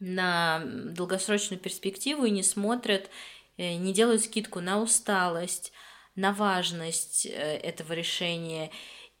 на 0.00 0.62
долгосрочную 0.64 1.58
перспективу 1.58 2.26
и 2.26 2.30
не 2.30 2.42
смотрят, 2.42 3.08
э, 3.56 3.74
не 3.76 3.94
делают 3.94 4.22
скидку 4.22 4.60
на 4.60 4.78
усталость, 4.82 5.72
на 6.14 6.32
важность 6.32 7.26
э, 7.26 7.30
этого 7.30 7.92
решения. 7.92 8.70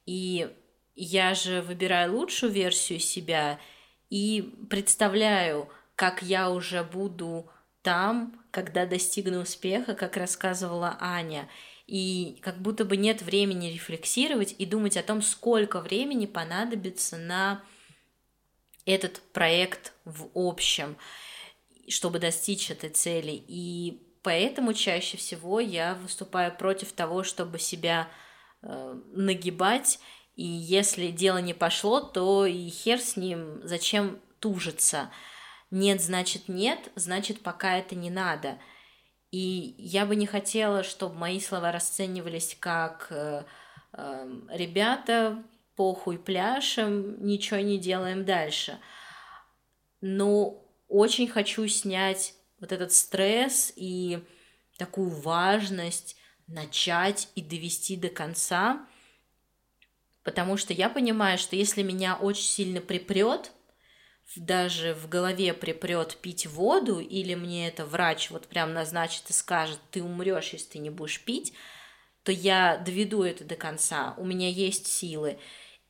И 0.06 0.48
я 0.94 1.34
же 1.34 1.62
выбираю 1.62 2.14
лучшую 2.16 2.52
версию 2.52 3.00
себя 3.00 3.58
и 4.10 4.54
представляю, 4.68 5.68
как 5.94 6.22
я 6.22 6.50
уже 6.50 6.82
буду 6.84 7.50
там, 7.82 8.40
когда 8.50 8.86
достигну 8.86 9.40
успеха, 9.40 9.94
как 9.94 10.16
рассказывала 10.16 10.96
Аня. 11.00 11.48
И 11.86 12.38
как 12.42 12.58
будто 12.60 12.84
бы 12.84 12.96
нет 12.96 13.22
времени 13.22 13.72
рефлексировать 13.72 14.54
и 14.58 14.66
думать 14.66 14.96
о 14.96 15.02
том, 15.02 15.20
сколько 15.20 15.80
времени 15.80 16.26
понадобится 16.26 17.16
на 17.16 17.62
этот 18.84 19.20
проект 19.32 19.92
в 20.04 20.28
общем, 20.34 20.96
чтобы 21.88 22.18
достичь 22.18 22.70
этой 22.70 22.90
цели. 22.90 23.42
И 23.48 24.02
поэтому 24.22 24.72
чаще 24.72 25.16
всего 25.16 25.60
я 25.60 25.94
выступаю 25.94 26.56
против 26.56 26.92
того, 26.92 27.22
чтобы 27.22 27.58
себя 27.58 28.08
э, 28.62 29.00
нагибать. 29.12 29.98
И 30.36 30.44
если 30.44 31.08
дело 31.08 31.38
не 31.38 31.54
пошло, 31.54 32.00
то 32.00 32.46
и 32.46 32.68
хер 32.68 33.00
с 33.00 33.16
ним, 33.16 33.60
зачем 33.64 34.20
тужиться. 34.38 35.10
Нет, 35.70 36.00
значит 36.00 36.48
нет, 36.48 36.90
значит 36.94 37.40
пока 37.40 37.78
это 37.78 37.94
не 37.94 38.10
надо. 38.10 38.58
И 39.30 39.74
я 39.78 40.04
бы 40.04 40.14
не 40.14 40.26
хотела, 40.26 40.82
чтобы 40.82 41.14
мои 41.14 41.40
слова 41.40 41.72
расценивались 41.72 42.56
как 42.60 43.08
э, 43.10 43.44
э, 43.94 44.40
ребята, 44.50 45.42
похуй 45.74 46.18
пляшем, 46.18 47.24
ничего 47.24 47.60
не 47.60 47.78
делаем 47.78 48.24
дальше. 48.24 48.78
Но 50.02 50.62
очень 50.88 51.28
хочу 51.28 51.66
снять 51.68 52.34
вот 52.62 52.70
этот 52.70 52.92
стресс 52.92 53.72
и 53.74 54.22
такую 54.78 55.10
важность 55.10 56.16
начать 56.46 57.28
и 57.34 57.42
довести 57.42 57.96
до 57.96 58.08
конца, 58.08 58.86
потому 60.22 60.56
что 60.56 60.72
я 60.72 60.88
понимаю, 60.88 61.38
что 61.38 61.56
если 61.56 61.82
меня 61.82 62.16
очень 62.16 62.44
сильно 62.44 62.80
припрет, 62.80 63.50
даже 64.36 64.94
в 64.94 65.08
голове 65.08 65.52
припрет 65.52 66.16
пить 66.18 66.46
воду, 66.46 67.00
или 67.00 67.34
мне 67.34 67.66
это 67.66 67.84
врач 67.84 68.30
вот 68.30 68.46
прям 68.46 68.72
назначит 68.72 69.28
и 69.28 69.32
скажет, 69.32 69.80
ты 69.90 70.00
умрешь, 70.00 70.52
если 70.52 70.70
ты 70.70 70.78
не 70.78 70.90
будешь 70.90 71.20
пить, 71.20 71.52
то 72.22 72.30
я 72.30 72.76
доведу 72.76 73.24
это 73.24 73.44
до 73.44 73.56
конца. 73.56 74.14
У 74.16 74.24
меня 74.24 74.48
есть 74.48 74.86
силы. 74.86 75.38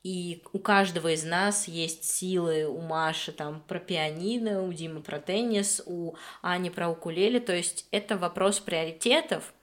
И 0.02 0.42
у 0.52 0.58
каждого 0.58 1.12
из 1.12 1.22
нас 1.22 1.68
есть 1.68 2.04
силы, 2.04 2.66
у 2.66 2.80
Маши 2.80 3.30
там 3.30 3.62
про 3.68 3.78
пианино, 3.78 4.62
у 4.62 4.72
Димы 4.72 5.00
про 5.00 5.20
теннис, 5.20 5.80
у 5.86 6.16
Ани 6.42 6.70
про 6.70 6.88
укулеле. 6.88 7.38
То 7.38 7.54
есть 7.54 7.86
это 7.92 8.16
вопрос 8.16 8.58
приоритетов. 8.58 9.54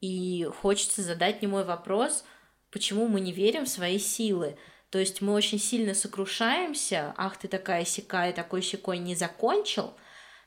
И 0.00 0.48
хочется 0.60 1.02
задать 1.02 1.42
не 1.42 1.48
мой 1.48 1.64
вопрос, 1.64 2.24
почему 2.70 3.06
мы 3.06 3.20
не 3.20 3.32
верим 3.32 3.66
в 3.66 3.68
свои 3.68 3.98
силы. 3.98 4.56
То 4.90 4.98
есть 4.98 5.20
мы 5.20 5.32
очень 5.32 5.58
сильно 5.58 5.92
сокрушаемся, 5.92 7.14
ах, 7.16 7.36
ты 7.36 7.48
такая 7.48 7.84
сякая, 7.84 8.32
такой 8.32 8.62
щекой 8.62 8.98
не 8.98 9.14
закончил, 9.14 9.94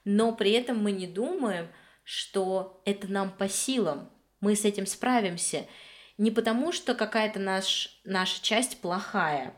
но 0.06 0.34
при 0.34 0.52
этом 0.52 0.82
мы 0.82 0.92
не 0.92 1.06
думаем, 1.06 1.68
что 2.04 2.82
это 2.86 3.12
нам 3.12 3.30
по 3.30 3.50
силам, 3.50 4.10
мы 4.40 4.56
с 4.56 4.64
этим 4.64 4.86
справимся. 4.86 5.66
Не 6.18 6.32
потому, 6.32 6.72
что 6.72 6.96
какая-то 6.96 7.40
наш, 7.40 8.00
наша 8.04 8.42
часть 8.44 8.82
плохая, 8.82 9.54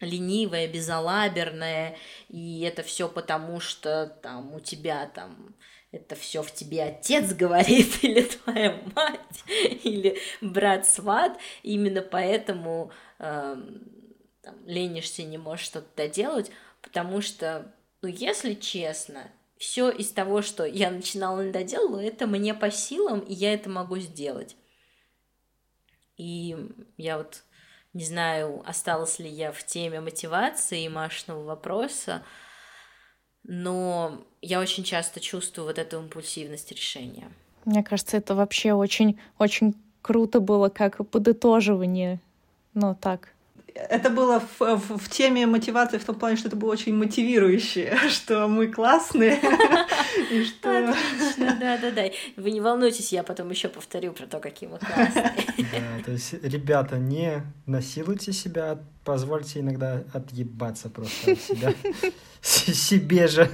ленивая, 0.00 0.68
безалаберная, 0.68 1.96
и 2.28 2.62
это 2.62 2.82
все 2.82 3.08
потому, 3.08 3.60
что 3.60 4.06
там 4.22 4.54
у 4.54 4.60
тебя 4.60 5.06
там 5.14 5.54
это 5.92 6.14
все 6.14 6.42
в 6.42 6.52
тебе 6.52 6.84
отец 6.84 7.32
говорит, 7.32 7.98
или 8.02 8.22
твоя 8.22 8.80
мать, 8.94 9.44
или 9.82 10.18
брат 10.40 10.86
сват, 10.86 11.38
именно 11.62 12.02
поэтому 12.02 12.90
э, 13.18 13.56
там, 14.42 14.54
ленишься, 14.66 15.22
не 15.22 15.38
можешь 15.38 15.66
что-то 15.66 15.88
доделать, 15.96 16.50
потому 16.82 17.20
что, 17.20 17.72
ну, 18.02 18.08
если 18.08 18.54
честно, 18.54 19.30
все 19.58 19.90
из 19.90 20.10
того, 20.10 20.42
что 20.42 20.64
я 20.64 20.90
начинала 20.90 21.46
и 21.46 21.52
доделала, 21.52 22.00
это 22.00 22.26
мне 22.26 22.52
по 22.52 22.70
силам, 22.70 23.20
и 23.20 23.32
я 23.32 23.54
это 23.54 23.70
могу 23.70 23.98
сделать. 23.98 24.56
И 26.16 26.56
я 26.96 27.18
вот 27.18 27.44
не 27.92 28.04
знаю, 28.04 28.62
осталась 28.66 29.18
ли 29.18 29.28
я 29.28 29.52
в 29.52 29.64
теме 29.64 30.00
мотивации 30.00 30.84
и 30.84 30.88
Машиного 30.88 31.44
вопроса, 31.44 32.22
но 33.42 34.22
я 34.42 34.60
очень 34.60 34.84
часто 34.84 35.20
чувствую 35.20 35.66
вот 35.66 35.78
эту 35.78 35.98
импульсивность 35.98 36.70
решения. 36.72 37.30
Мне 37.64 37.82
кажется, 37.82 38.16
это 38.16 38.34
вообще 38.34 38.72
очень, 38.72 39.18
очень 39.38 39.74
круто 40.02 40.40
было 40.40 40.68
как 40.68 41.08
подытоживание. 41.08 42.20
Ну, 42.74 42.94
так, 42.94 43.32
это 43.88 44.10
было 44.10 44.40
в, 44.40 44.60
в, 44.60 44.98
в 44.98 45.08
теме 45.08 45.46
мотивации 45.46 45.98
в 45.98 46.04
том 46.04 46.16
плане, 46.16 46.36
что 46.36 46.48
это 46.48 46.56
было 46.56 46.72
очень 46.72 46.94
мотивирующее, 46.94 47.96
что 48.08 48.48
мы 48.48 48.68
классные. 48.68 49.34
Отлично, 50.30 51.56
да-да-да. 51.60 52.04
Вы 52.36 52.50
не 52.50 52.60
волнуйтесь, 52.60 53.12
я 53.12 53.22
потом 53.22 53.50
еще 53.50 53.68
повторю 53.68 54.12
про 54.12 54.26
то, 54.26 54.40
какие 54.40 54.68
мы 54.68 54.78
классные. 54.78 55.32
Да, 55.58 56.04
то 56.04 56.12
есть, 56.12 56.34
ребята, 56.42 56.98
не 56.98 57.42
насилуйте 57.66 58.32
себя, 58.32 58.78
позвольте 59.04 59.60
иногда 59.60 60.02
отъебаться 60.12 60.88
просто 60.88 61.32
от 61.32 61.40
себя. 61.40 61.74
Себе 62.42 63.26
же. 63.26 63.50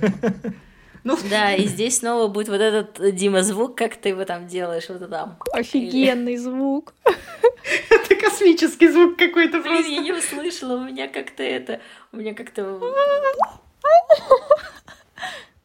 Ну, 1.04 1.18
да, 1.28 1.54
и 1.54 1.66
здесь 1.66 1.98
снова 1.98 2.28
будет 2.28 2.48
вот 2.48 2.60
этот, 2.60 3.14
Дима, 3.14 3.42
звук, 3.42 3.76
как 3.76 3.96
ты 3.96 4.10
его 4.10 4.24
там 4.24 4.46
делаешь, 4.46 4.88
вот 4.88 5.08
там. 5.10 5.38
Офигенный 5.52 6.36
звук. 6.36 6.94
Это 7.90 8.14
космический 8.14 8.88
звук 8.88 9.16
какой-то 9.16 9.60
просто. 9.60 9.90
я 9.90 10.00
не 10.00 10.12
услышала, 10.12 10.76
у 10.76 10.84
меня 10.84 11.08
как-то 11.08 11.42
это, 11.42 11.80
у 12.12 12.16
меня 12.16 12.34
как-то... 12.34 12.80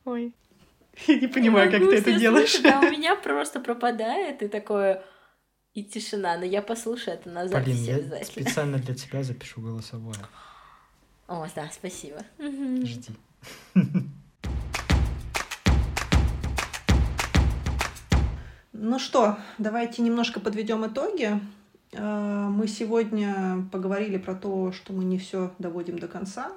Ой. 0.05 0.33
Я 1.05 1.19
не 1.19 1.27
понимаю, 1.27 1.71
как 1.71 1.81
ты 1.81 1.97
это 1.97 2.13
делаешь. 2.13 2.59
Да, 2.59 2.79
у 2.79 2.83
меня 2.91 3.15
просто 3.15 3.59
пропадает 3.59 4.41
и 4.41 4.47
такое... 4.47 5.03
И 5.73 5.83
тишина, 5.83 6.38
но 6.38 6.45
я 6.45 6.63
послушаю 6.63 7.17
это 7.17 7.29
на 7.29 7.47
записи 7.47 7.85
Полин, 7.85 8.11
я 8.11 8.25
специально 8.25 8.79
для 8.79 8.95
тебя 8.95 9.21
запишу 9.21 9.61
голосовое. 9.61 10.17
О, 11.27 11.45
да, 11.55 11.69
спасибо. 11.71 12.23
Жди. 12.39 13.11
Ну 18.80 18.99
что, 18.99 19.39
давайте 19.57 20.03
немножко 20.03 20.39
подведем 20.39 20.86
итоги. 20.86 21.41
Э, 21.93 22.47
мы 22.47 22.67
сегодня 22.67 23.67
поговорили 23.71 24.17
про 24.17 24.36
то, 24.36 24.71
что 24.71 24.93
мы 24.93 25.03
не 25.03 25.17
все 25.17 25.51
доводим 25.57 25.97
до 25.97 26.07
конца. 26.07 26.51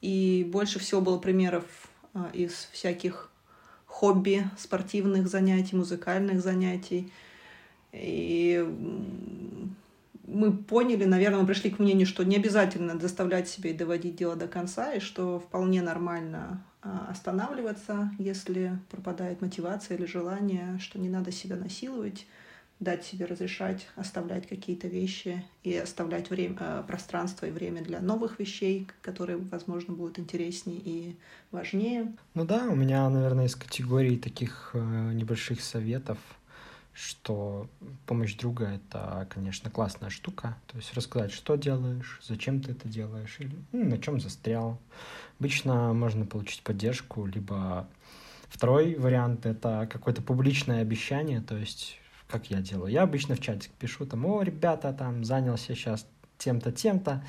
И 0.00 0.48
больше 0.52 0.78
всего 0.78 1.00
было 1.00 1.18
примеров 1.18 1.64
э, 2.14 2.20
из 2.32 2.68
всяких 2.70 3.32
хобби, 3.86 4.48
спортивных 4.56 5.26
занятий, 5.26 5.74
музыкальных 5.74 6.40
занятий. 6.40 7.12
И 7.90 8.64
мы 10.28 10.52
поняли, 10.52 11.06
наверное, 11.06 11.40
мы 11.40 11.46
пришли 11.48 11.70
к 11.70 11.80
мнению, 11.80 12.06
что 12.06 12.24
не 12.24 12.36
обязательно 12.36 13.00
заставлять 13.00 13.48
себя 13.48 13.70
и 13.70 13.74
доводить 13.74 14.14
дело 14.14 14.36
до 14.36 14.46
конца, 14.46 14.92
и 14.92 15.00
что 15.00 15.40
вполне 15.40 15.82
нормально 15.82 16.62
останавливаться, 16.80 18.10
если 18.18 18.78
пропадает 18.90 19.40
мотивация 19.40 19.96
или 19.96 20.06
желание, 20.06 20.78
что 20.78 20.98
не 20.98 21.08
надо 21.08 21.32
себя 21.32 21.56
насиловать, 21.56 22.26
дать 22.80 23.04
себе 23.04 23.26
разрешать 23.26 23.88
оставлять 23.96 24.46
какие-то 24.46 24.86
вещи 24.86 25.44
и 25.64 25.76
оставлять 25.76 26.30
время, 26.30 26.56
э, 26.60 26.84
пространство 26.86 27.46
и 27.46 27.50
время 27.50 27.82
для 27.82 28.00
новых 28.00 28.38
вещей, 28.38 28.86
которые, 29.02 29.38
возможно, 29.38 29.94
будут 29.94 30.18
интереснее 30.18 30.78
и 30.78 31.16
важнее. 31.50 32.14
Ну 32.34 32.44
да, 32.44 32.68
у 32.68 32.76
меня, 32.76 33.08
наверное, 33.08 33.46
из 33.46 33.56
категории 33.56 34.16
таких 34.16 34.70
э, 34.74 35.12
небольших 35.12 35.60
советов, 35.60 36.18
что 36.98 37.68
помощь 38.06 38.34
друга— 38.34 38.64
это, 38.74 39.28
конечно, 39.30 39.70
классная 39.70 40.10
штука. 40.10 40.56
То 40.66 40.76
есть 40.76 40.92
рассказать, 40.94 41.30
что 41.30 41.54
делаешь, 41.54 42.18
зачем 42.22 42.60
ты 42.60 42.72
это 42.72 42.88
делаешь, 42.88 43.36
или 43.38 43.56
ну, 43.70 43.84
на 43.84 43.98
чем 43.98 44.20
застрял. 44.20 44.80
Обычно 45.38 45.92
можно 45.92 46.26
получить 46.26 46.62
поддержку, 46.62 47.24
либо 47.24 47.86
второй 48.48 48.96
вариант— 48.96 49.46
это 49.46 49.88
какое-то 49.90 50.22
публичное 50.22 50.82
обещание, 50.82 51.40
то 51.40 51.56
есть 51.56 52.00
как 52.26 52.50
я 52.50 52.58
делаю. 52.60 52.92
Я 52.92 53.02
обычно 53.02 53.36
в 53.36 53.40
чатик 53.40 53.70
пишу 53.72 54.04
там, 54.04 54.26
о, 54.26 54.42
ребята, 54.42 54.92
там, 54.92 55.24
занялся 55.24 55.74
сейчас 55.74 56.04
тем-то, 56.36 56.72
тем-то, 56.72 57.24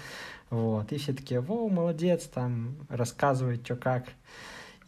вот, 0.50 0.92
и 0.92 0.98
все 0.98 1.14
такие, 1.14 1.42
о, 1.42 1.70
молодец, 1.70 2.26
там, 2.26 2.76
рассказывай, 2.90 3.62
что 3.64 3.76
как. 3.76 4.06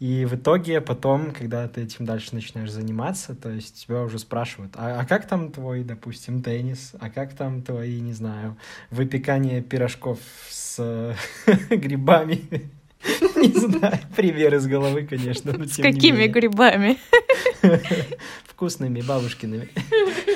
И 0.02 0.26
в 0.26 0.34
итоге 0.34 0.82
потом, 0.82 1.32
когда 1.32 1.68
ты 1.68 1.84
этим 1.84 2.06
дальше 2.06 2.30
начинаешь 2.34 2.72
заниматься, 2.72 3.36
то 3.36 3.52
есть 3.52 3.84
тебя 3.84 4.02
уже 4.02 4.18
спрашивают, 4.18 4.74
а, 4.76 5.00
а 5.00 5.06
как 5.06 5.28
там 5.28 5.52
твой, 5.52 5.84
допустим, 5.84 6.42
теннис, 6.42 6.94
а 7.00 7.12
как 7.12 7.36
там 7.36 7.62
твои, 7.62 8.00
не 8.00 8.14
знаю, 8.14 8.58
выпекание 8.90 9.62
пирожков 9.62 10.18
с 10.50 11.16
грибами? 11.70 12.42
Не 13.36 13.60
знаю, 13.60 14.00
пример 14.16 14.54
из 14.56 14.68
головы, 14.68 15.08
конечно. 15.08 15.54
С 15.68 15.78
какими 15.78 16.28
грибами? 16.28 16.98
Вкусными, 18.46 19.02
бабушкиными. 19.02 19.70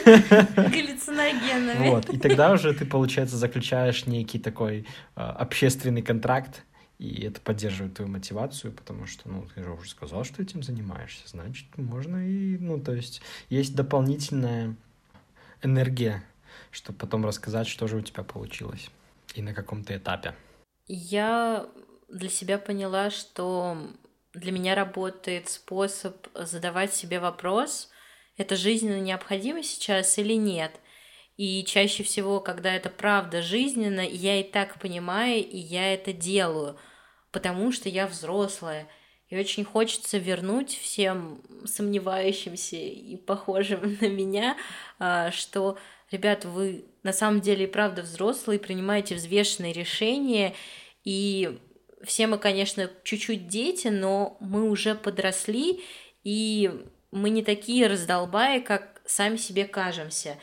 Галлюциногенными. 0.06 1.90
Вот, 1.90 2.10
и 2.10 2.18
тогда 2.18 2.52
уже 2.52 2.74
ты, 2.74 2.86
получается, 2.86 3.38
заключаешь 3.38 4.08
некий 4.08 4.40
такой 4.40 4.88
а, 5.16 5.32
общественный 5.32 6.02
контракт, 6.02 6.64
и 6.98 7.26
это 7.26 7.42
поддерживает 7.42 7.96
твою 7.96 8.10
мотивацию, 8.10 8.72
потому 8.72 9.06
что, 9.06 9.30
ну, 9.30 9.48
ты 9.54 9.64
же 9.64 9.72
уже 9.72 9.90
сказал, 9.90 10.24
что 10.24 10.42
этим 10.42 10.64
занимаешься, 10.64 11.28
значит, 11.28 11.66
можно 11.78 12.18
и, 12.28 12.58
ну, 12.58 12.80
то 12.80 12.94
есть, 12.94 13.22
есть 13.50 13.76
дополнительная 13.76 14.76
энергия, 15.62 16.24
чтобы 16.72 16.98
потом 17.00 17.26
рассказать, 17.26 17.68
что 17.68 17.88
же 17.88 17.98
у 17.98 18.02
тебя 18.02 18.24
получилось 18.24 18.90
и 19.34 19.42
на 19.42 19.54
каком-то 19.54 19.96
этапе. 19.96 20.36
Я 20.88 21.68
для 22.08 22.30
себя 22.30 22.58
поняла, 22.58 23.10
что 23.10 23.78
для 24.34 24.52
меня 24.52 24.76
работает 24.76 25.50
способ 25.50 26.16
задавать 26.34 26.94
себе 26.94 27.20
вопрос, 27.20 27.90
это 28.38 28.56
жизненно 28.56 29.00
необходимо 29.00 29.64
сейчас 29.64 30.18
или 30.18 30.34
нет. 30.34 30.80
И 31.38 31.66
чаще 31.66 32.04
всего, 32.04 32.40
когда 32.40 32.74
это 32.74 32.90
правда 32.90 33.42
жизненно, 33.42 34.00
я 34.00 34.40
и 34.40 34.44
так 34.44 34.80
понимаю, 34.80 35.40
и 35.40 35.58
я 35.58 35.94
это 35.94 36.14
делаю, 36.14 36.78
потому 37.32 37.72
что 37.72 37.90
я 37.90 38.08
взрослая. 38.08 38.88
И 39.30 39.38
очень 39.38 39.66
хочется 39.66 40.18
вернуть 40.18 40.78
всем 40.78 41.42
сомневающимся 41.66 42.78
и 42.78 43.18
похожим 43.18 43.98
на 44.02 44.08
меня, 44.08 44.56
а, 44.98 45.32
что, 45.32 45.78
ребят, 46.12 46.46
вы 46.46 46.86
на 47.04 47.12
самом 47.12 47.42
деле 47.42 47.66
и 47.66 47.70
правда 47.70 48.02
взрослые, 48.02 48.60
принимаете 48.60 49.16
взвешенные 49.16 49.74
решения, 49.74 50.54
и 51.04 51.60
все 52.04 52.28
мы, 52.28 52.38
конечно, 52.38 52.90
чуть-чуть 53.04 53.48
дети, 53.48 53.88
но 53.88 54.38
мы 54.40 54.70
уже 54.70 54.96
подросли, 54.96 55.84
и 56.24 56.72
мы 57.12 57.30
не 57.30 57.44
такие 57.44 57.88
раздолбаи, 57.88 58.60
как 58.60 59.02
сами 59.06 59.38
себе 59.38 59.66
кажемся. 59.66 60.38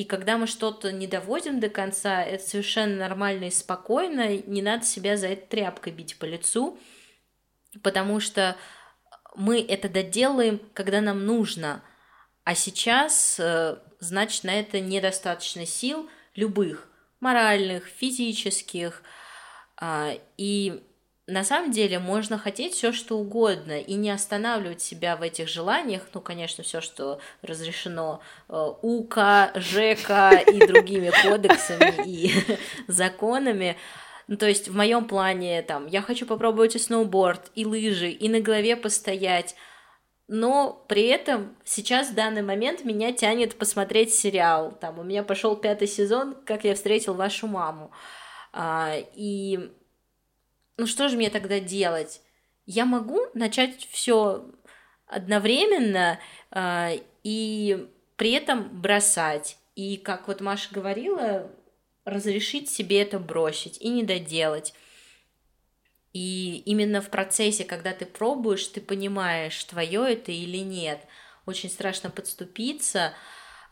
И 0.00 0.04
когда 0.04 0.38
мы 0.38 0.46
что-то 0.46 0.92
не 0.92 1.06
доводим 1.06 1.60
до 1.60 1.68
конца, 1.68 2.24
это 2.24 2.42
совершенно 2.42 2.96
нормально 2.96 3.44
и 3.44 3.50
спокойно, 3.50 4.38
не 4.38 4.62
надо 4.62 4.86
себя 4.86 5.18
за 5.18 5.26
это 5.26 5.46
тряпкой 5.46 5.92
бить 5.92 6.18
по 6.18 6.24
лицу, 6.24 6.78
потому 7.82 8.18
что 8.18 8.56
мы 9.36 9.60
это 9.60 9.90
доделаем, 9.90 10.58
когда 10.72 11.02
нам 11.02 11.26
нужно. 11.26 11.82
А 12.44 12.54
сейчас, 12.54 13.38
э, 13.38 13.76
значит, 13.98 14.44
на 14.44 14.58
это 14.58 14.80
недостаточно 14.80 15.66
сил 15.66 16.08
любых, 16.34 16.88
моральных, 17.20 17.84
физических. 17.84 19.02
А, 19.76 20.14
и 20.38 20.82
на 21.30 21.44
самом 21.44 21.70
деле 21.70 21.98
можно 21.98 22.38
хотеть 22.38 22.74
все, 22.74 22.92
что 22.92 23.16
угодно, 23.16 23.80
и 23.80 23.94
не 23.94 24.10
останавливать 24.10 24.82
себя 24.82 25.16
в 25.16 25.22
этих 25.22 25.48
желаниях, 25.48 26.02
ну, 26.12 26.20
конечно, 26.20 26.64
все, 26.64 26.80
что 26.80 27.20
разрешено 27.42 28.20
э, 28.48 28.72
УК, 28.82 29.52
ЖК 29.54 30.42
и 30.46 30.66
другими 30.66 31.12
кодексами 31.22 32.06
и 32.06 32.32
законами. 32.88 33.76
Ну, 34.26 34.36
то 34.36 34.46
есть 34.46 34.68
в 34.68 34.76
моем 34.76 35.06
плане, 35.06 35.62
там, 35.62 35.86
я 35.86 36.02
хочу 36.02 36.26
попробовать 36.26 36.76
и 36.76 36.78
сноуборд, 36.78 37.50
и 37.54 37.64
лыжи, 37.64 38.10
и 38.10 38.28
на 38.28 38.40
голове 38.40 38.76
постоять, 38.76 39.54
но 40.28 40.84
при 40.88 41.08
этом 41.08 41.56
сейчас 41.64 42.10
в 42.10 42.14
данный 42.14 42.42
момент 42.42 42.84
меня 42.84 43.12
тянет 43.12 43.56
посмотреть 43.56 44.14
сериал. 44.14 44.70
Там 44.80 45.00
у 45.00 45.02
меня 45.02 45.24
пошел 45.24 45.56
пятый 45.56 45.88
сезон, 45.88 46.36
как 46.46 46.64
я 46.64 46.74
встретил 46.74 47.14
вашу 47.14 47.48
маму. 47.48 47.90
А, 48.52 48.94
и 49.14 49.72
ну 50.80 50.86
что 50.86 51.10
же 51.10 51.16
мне 51.16 51.28
тогда 51.28 51.60
делать? 51.60 52.22
Я 52.64 52.86
могу 52.86 53.20
начать 53.34 53.86
все 53.90 54.50
одновременно 55.06 56.18
э, 56.50 57.00
и 57.22 57.86
при 58.16 58.32
этом 58.32 58.80
бросать. 58.80 59.58
И, 59.76 59.98
как 59.98 60.26
вот 60.26 60.40
Маша 60.40 60.68
говорила, 60.72 61.50
разрешить 62.06 62.70
себе 62.70 63.02
это 63.02 63.18
бросить 63.18 63.76
и 63.80 63.90
не 63.90 64.04
доделать. 64.04 64.72
И 66.14 66.62
именно 66.64 67.02
в 67.02 67.10
процессе, 67.10 67.64
когда 67.64 67.92
ты 67.92 68.06
пробуешь, 68.06 68.66
ты 68.66 68.80
понимаешь, 68.80 69.62
твое 69.64 70.12
это 70.14 70.32
или 70.32 70.58
нет. 70.58 71.06
Очень 71.44 71.68
страшно 71.68 72.08
подступиться, 72.08 73.12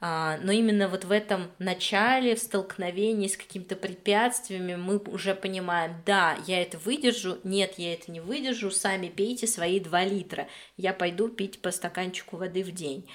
но 0.01 0.53
именно 0.53 0.89
вот 0.89 1.05
в 1.05 1.11
этом 1.11 1.51
начале, 1.59 2.37
в 2.37 2.39
столкновении 2.39 3.27
с 3.27 3.37
какими-то 3.37 3.75
препятствиями 3.75 4.77
мы 4.77 4.99
уже 4.99 5.35
понимаем, 5.35 5.97
да, 6.07 6.39
я 6.47 6.63
это 6.63 6.79
выдержу, 6.79 7.39
нет, 7.43 7.75
я 7.79 7.95
это 7.95 8.13
не 8.13 8.21
выдержу, 8.21 8.71
сами 8.71 9.09
пейте 9.09 9.49
свои 9.49 9.81
2 9.81 10.05
литра, 10.05 10.49
я 10.77 10.93
пойду 10.93 11.29
пить 11.29 11.61
по 11.61 11.73
стаканчику 11.73 12.37
воды 12.37 12.63
в 12.63 12.71
день. 12.71 13.11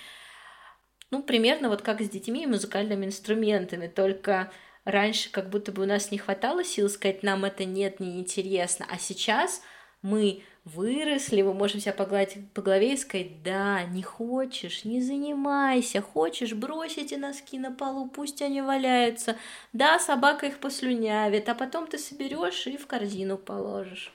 Ну, 1.10 1.24
примерно 1.24 1.70
вот 1.70 1.82
как 1.84 2.02
с 2.02 2.10
детьми 2.10 2.44
и 2.44 2.48
музыкальными 2.48 3.06
инструментами, 3.06 3.88
только 3.88 4.52
раньше 4.84 5.32
как 5.32 5.50
будто 5.50 5.72
бы 5.72 5.84
у 5.84 5.86
нас 5.86 6.12
не 6.12 6.18
хватало 6.18 6.64
сил 6.66 6.90
сказать, 6.90 7.24
нам 7.24 7.46
это 7.46 7.64
нет, 7.64 8.02
не 8.02 8.20
интересно, 8.20 8.86
а 8.90 8.98
сейчас 8.98 9.62
мы 10.02 10.44
выросли, 10.66 11.42
мы 11.42 11.54
можем 11.54 11.82
себя 11.82 11.94
погладить 11.94 12.50
по 12.52 12.62
голове 12.62 12.94
и 12.94 12.98
сказать, 12.98 13.44
да, 13.44 13.84
не 13.84 14.02
хочешь, 14.02 14.86
не 14.86 15.02
занимайся, 15.02 16.02
хочешь, 16.02 16.54
брось 16.54 16.98
эти 16.98 17.16
носки 17.16 17.60
на 17.60 17.72
полу, 17.72 18.08
пусть 18.08 18.42
они 18.42 18.62
валяются, 18.62 19.36
да, 19.74 20.00
собака 20.00 20.48
их 20.48 20.60
послюнявит, 20.60 21.50
а 21.50 21.56
потом 21.56 21.88
ты 21.88 21.98
соберешь 21.98 22.66
и 22.68 22.78
в 22.78 22.88
корзину 22.88 23.38
положишь. 23.38 24.14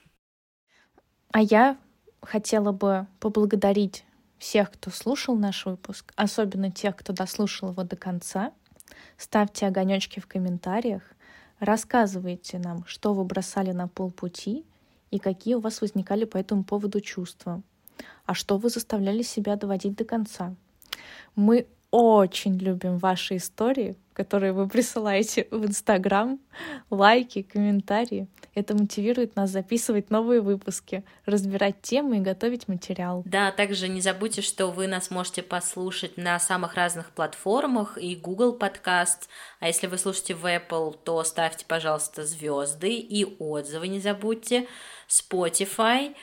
А 1.33 1.43
я 1.43 1.77
хотела 2.23 2.73
бы 2.73 3.07
поблагодарить 3.21 4.05
всех, 4.39 4.71
кто 4.73 4.91
слушал 4.91 5.37
наш 5.37 5.67
выпуск, 5.67 6.13
особенно 6.17 6.71
тех, 6.71 6.97
кто 6.97 7.13
дослушал 7.13 7.73
его 7.73 7.83
до 7.83 7.97
конца. 7.97 8.53
Ставьте 9.19 9.67
огонечки 9.67 10.21
в 10.21 10.27
комментариях, 10.27 11.03
рассказывайте 11.59 12.59
нам, 12.59 12.87
что 12.87 13.13
вы 13.13 13.25
бросали 13.25 13.73
на 13.73 13.87
полпути— 13.87 14.65
и 15.11 15.19
какие 15.19 15.55
у 15.55 15.61
вас 15.61 15.81
возникали 15.81 16.25
по 16.25 16.37
этому 16.37 16.65
поводу 16.65 17.01
чувства, 17.01 17.63
а 18.27 18.35
что 18.35 18.59
вы 18.59 18.71
заставляли 18.71 19.23
себя 19.23 19.57
доводить 19.57 19.97
до 19.97 20.05
конца. 20.05 20.55
Мы 21.35 21.67
очень 21.91 22.59
любим 22.59 22.99
ваши 22.99 23.37
истории, 23.37 23.97
которые 24.19 24.53
вы 24.53 24.69
присылаете 24.69 25.47
в 25.53 25.64
Инстаграм, 25.64 26.41
лайки, 26.91 27.43
комментарии. 27.43 28.27
Это 28.53 28.75
мотивирует 28.75 29.37
нас 29.37 29.51
записывать 29.51 30.11
новые 30.11 30.41
выпуски, 30.41 31.05
разбирать 31.25 31.81
темы 31.83 32.16
и 32.16 32.21
готовить 32.21 32.66
материал. 32.66 33.23
Да, 33.25 33.53
также 33.53 33.87
не 33.87 34.01
забудьте, 34.01 34.43
что 34.43 34.73
вы 34.73 34.89
нас 34.89 35.12
можете 35.12 35.45
послушать 35.45 36.16
на 36.16 36.41
самых 36.41 36.75
разных 36.75 37.12
платформах 37.12 37.97
и 37.97 38.16
Google 38.16 38.55
подкаст. 38.55 39.29
А 39.61 39.69
если 39.69 39.87
вы 39.87 39.97
слушаете 39.99 40.35
в 40.35 40.45
Apple, 40.45 40.99
то 41.05 41.23
ставьте, 41.23 41.64
пожалуйста, 41.64 42.27
звезды 42.27 42.97
и 42.97 43.25
отзывы 43.39 43.87
не 43.87 44.01
забудьте. 44.01 44.66
Spotify, 45.09 46.16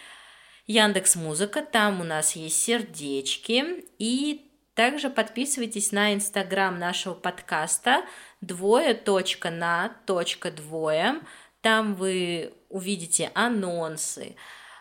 Яндекс 0.68 1.16
Музыка, 1.16 1.62
там 1.62 2.02
у 2.02 2.04
нас 2.04 2.36
есть 2.36 2.62
сердечки, 2.62 3.86
и 4.00 4.52
также 4.76 5.10
подписывайтесь 5.10 5.92
на 5.92 6.14
инстаграм 6.14 6.78
нашего 6.78 7.14
подкаста 7.14 8.04
двое 8.42 8.94
точка 8.94 9.50
на 9.50 9.96
точка 10.06 10.52
двое. 10.52 11.22
Там 11.62 11.96
вы 11.96 12.54
увидите 12.70 13.32
анонсы, 13.34 14.36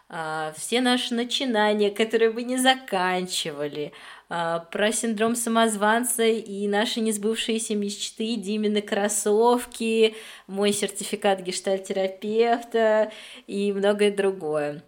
а, 0.09 0.53
все 0.57 0.81
наши 0.81 1.15
начинания, 1.15 1.91
которые 1.91 2.31
вы 2.31 2.43
не 2.43 2.59
заканчивали, 2.59 3.93
а, 4.29 4.61
про 4.61 4.93
синдром 4.93 5.35
самозванца 5.37 6.25
и 6.25 6.69
наши 6.69 7.01
несбывшиеся 7.01 7.75
мечты, 7.75 8.37
Димины 8.37 8.83
кроссовки, 8.83 10.17
мой 10.47 10.73
сертификат 10.73 11.41
гештальтерапевта 11.41 13.13
и 13.47 13.73
многое 13.73 14.15
другое. 14.15 14.83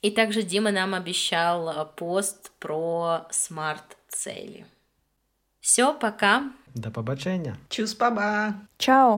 И 0.00 0.10
также 0.10 0.42
Дима 0.42 0.70
нам 0.70 0.94
обещал 0.94 1.68
а, 1.68 1.84
пост 1.84 2.50
про 2.58 3.26
смарт-цели. 4.08 4.64
Все, 5.60 5.92
пока. 5.92 6.42
До 6.74 6.90
побачення. 6.90 7.56
Чус, 7.68 7.94
паба. 7.94 8.54
Чао. 8.78 9.16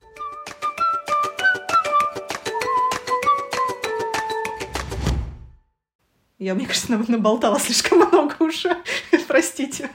Я, 6.39 6.55
мне 6.55 6.67
кажется, 6.67 7.05
наболтала 7.09 7.59
слишком 7.61 7.99
много 7.99 8.35
уже. 8.39 8.77
Простите. 9.29 9.91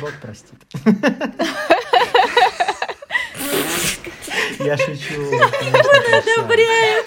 Бог 0.00 0.12
простит. 0.20 0.58
Я 4.58 4.76
шучу. 4.76 5.40
Одобряет. 6.12 7.06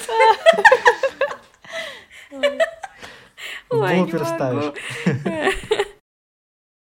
В 3.70 3.96
блупер 3.96 4.26
ставишь. 4.26 4.74